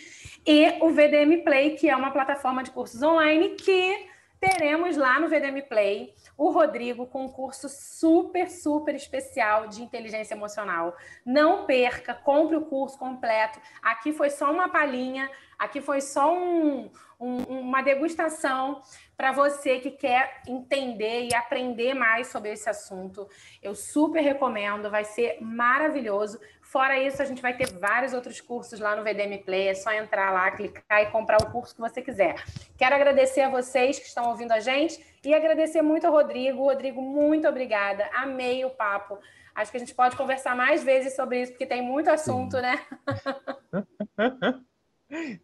E 0.45 0.77
o 0.81 0.91
VDM 0.91 1.45
Play, 1.45 1.77
que 1.77 1.89
é 1.89 1.95
uma 1.95 2.11
plataforma 2.11 2.65
de 2.65 2.73
cursos 2.73 3.01
online 3.01 3.51
que 3.51 4.09
teremos 4.41 4.97
lá 4.97 5.21
no 5.21 5.29
VDM 5.29 5.63
Play 5.69 6.15
o 6.37 6.51
Rodrigo 6.51 7.07
com 7.07 7.25
um 7.25 7.29
curso 7.29 7.69
super, 7.69 8.51
super 8.51 8.95
especial 8.95 9.69
de 9.69 9.83
inteligência 9.83 10.35
emocional. 10.35 10.95
Não 11.25 11.65
perca, 11.65 12.13
compre 12.13 12.57
o 12.57 12.67
curso 12.67 12.99
completo. 12.99 13.59
Aqui 13.83 14.13
foi 14.13 14.31
só 14.31 14.53
uma 14.53 14.69
palhinha, 14.69 15.31
aqui 15.59 15.81
foi 15.81 16.01
só 16.01 16.35
um, 16.35 16.91
um, 17.19 17.37
uma 17.61 17.83
degustação 17.83 18.83
para 19.17 19.33
você 19.33 19.79
que 19.79 19.91
quer 19.91 20.43
entender 20.47 21.29
e 21.29 21.35
aprender 21.35 21.95
mais 21.95 22.27
sobre 22.27 22.53
esse 22.53 22.69
assunto. 22.69 23.29
Eu 23.63 23.75
super 23.75 24.21
recomendo, 24.21 24.91
vai 24.91 25.05
ser 25.05 25.39
maravilhoso. 25.41 26.39
Fora 26.61 27.01
isso, 27.01 27.23
a 27.23 27.25
gente 27.25 27.41
vai 27.41 27.57
ter 27.57 27.73
vários 27.73 28.13
outros 28.13 28.41
cursos 28.41 28.79
lá 28.79 28.95
no 28.95 29.03
VDM 29.03 29.43
Play. 29.45 29.69
É 29.69 29.75
só 29.75 29.93
entrar 29.93 30.31
lá, 30.33 30.51
clicar 30.51 31.03
e 31.03 31.07
comprar 31.07 31.41
o 31.41 31.51
curso 31.51 31.75
que 31.75 31.81
você 31.81 32.03
quiser. 32.03 32.35
Quero 32.77 32.95
agradecer 32.95 33.41
a 33.41 33.49
vocês 33.49 33.99
que 33.99 34.07
estão 34.07 34.29
ouvindo 34.29 34.53
a 34.53 34.61
gente 34.61 35.03
e 35.25 35.33
agradecer 35.33 35.81
muito 35.81 36.07
ao 36.07 36.13
Rodrigo. 36.13 36.65
Rodrigo, 36.65 37.01
muito 37.01 37.49
obrigada. 37.49 38.11
Amei 38.15 38.65
o 38.65 38.71
papo. 38.71 39.19
Acho 39.55 39.71
que 39.71 39.79
a 39.79 39.81
gente 39.81 39.95
pode 39.95 40.17
conversar 40.17 40.55
mais 40.55 40.85
vezes 40.85 41.17
sobre 41.17 41.41
isso, 41.41 41.53
porque 41.53 41.65
tem 41.65 41.81
muito 41.81 42.11
assunto, 42.11 42.61
né? 42.61 42.79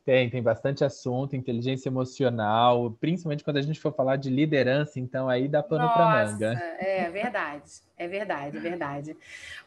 Tem, 0.05 0.29
tem 0.29 0.43
bastante 0.43 0.85
assunto, 0.85 1.37
inteligência 1.37 1.89
emocional, 1.89 2.91
principalmente 3.01 3.45
quando 3.45 3.59
a 3.59 3.63
gente 3.63 3.79
for 3.79 3.93
falar 3.93 4.17
de 4.17 4.29
liderança, 4.29 4.99
então 4.99 5.29
aí 5.29 5.47
dá 5.47 5.63
pano 5.63 5.89
para 5.93 6.27
manga. 6.27 6.53
É 6.79 7.09
verdade, 7.11 7.71
é 7.97 8.09
verdade, 8.09 8.57
é 8.57 8.61
verdade. 8.61 9.17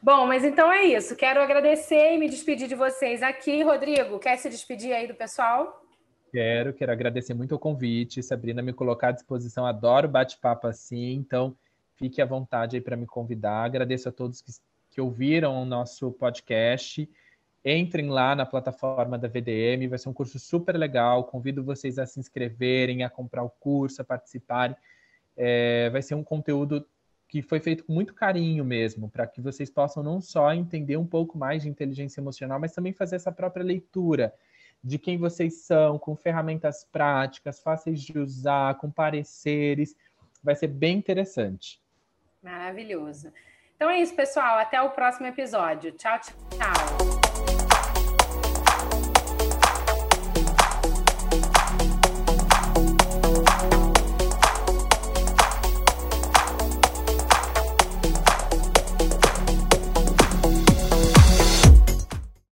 Bom, 0.01 0.27
mas 0.27 0.43
então 0.43 0.71
é 0.71 0.83
isso. 0.83 1.15
Quero 1.15 1.41
agradecer 1.41 2.13
e 2.13 2.17
me 2.17 2.29
despedir 2.29 2.67
de 2.67 2.75
vocês 2.75 3.23
aqui. 3.23 3.63
Rodrigo, 3.63 4.19
quer 4.19 4.37
se 4.37 4.49
despedir 4.49 4.93
aí 4.93 5.07
do 5.07 5.15
pessoal? 5.15 5.81
Quero, 6.29 6.73
quero 6.73 6.91
agradecer 6.91 7.33
muito 7.33 7.55
o 7.55 7.59
convite, 7.59 8.21
Sabrina, 8.21 8.61
me 8.61 8.73
colocar 8.73 9.09
à 9.09 9.11
disposição. 9.11 9.65
Adoro 9.65 10.09
bate-papo 10.09 10.67
assim, 10.67 11.13
então 11.13 11.55
fique 11.95 12.21
à 12.21 12.25
vontade 12.25 12.75
aí 12.75 12.81
para 12.81 12.97
me 12.97 13.05
convidar. 13.05 13.63
Agradeço 13.63 14.09
a 14.09 14.11
todos 14.11 14.41
que 14.41 14.51
que 14.95 15.01
ouviram 15.01 15.61
o 15.61 15.65
nosso 15.65 16.09
podcast. 16.13 17.07
Entrem 17.65 18.09
lá 18.09 18.35
na 18.35 18.45
plataforma 18.45 19.17
da 19.17 19.27
VDM, 19.27 19.87
vai 19.89 19.97
ser 19.97 20.07
um 20.07 20.13
curso 20.13 20.37
super 20.37 20.77
legal. 20.77 21.23
Convido 21.23 21.63
vocês 21.63 21.97
a 21.97 22.05
se 22.05 22.19
inscreverem, 22.19 23.03
a 23.03 23.09
comprar 23.09 23.41
o 23.41 23.49
curso, 23.49 24.03
a 24.03 24.05
participarem. 24.05 24.75
É, 25.35 25.89
vai 25.89 26.03
ser 26.03 26.13
um 26.13 26.23
conteúdo 26.23 26.87
que 27.27 27.41
foi 27.41 27.59
feito 27.59 27.83
com 27.83 27.91
muito 27.91 28.13
carinho 28.13 28.63
mesmo, 28.63 29.09
para 29.09 29.25
que 29.25 29.41
vocês 29.41 29.67
possam 29.69 30.03
não 30.03 30.21
só 30.21 30.53
entender 30.53 30.95
um 30.95 31.07
pouco 31.07 31.39
mais 31.39 31.63
de 31.63 31.69
inteligência 31.69 32.21
emocional, 32.21 32.59
mas 32.59 32.71
também 32.71 32.93
fazer 32.93 33.15
essa 33.15 33.31
própria 33.31 33.65
leitura 33.65 34.31
de 34.83 34.99
quem 34.99 35.17
vocês 35.17 35.61
são, 35.61 35.97
com 35.97 36.15
ferramentas 36.15 36.87
práticas, 36.91 37.59
fáceis 37.59 37.99
de 37.99 38.19
usar, 38.19 38.75
com 38.75 38.91
pareceres. 38.91 39.95
Vai 40.43 40.55
ser 40.55 40.67
bem 40.67 40.99
interessante. 40.99 41.81
Maravilhoso. 42.43 43.33
Então 43.75 43.89
é 43.89 43.99
isso, 43.99 44.15
pessoal. 44.15 44.59
Até 44.59 44.79
o 44.79 44.91
próximo 44.91 45.25
episódio. 45.25 45.91
Tchau, 45.93 46.19
tchau. 46.19 47.24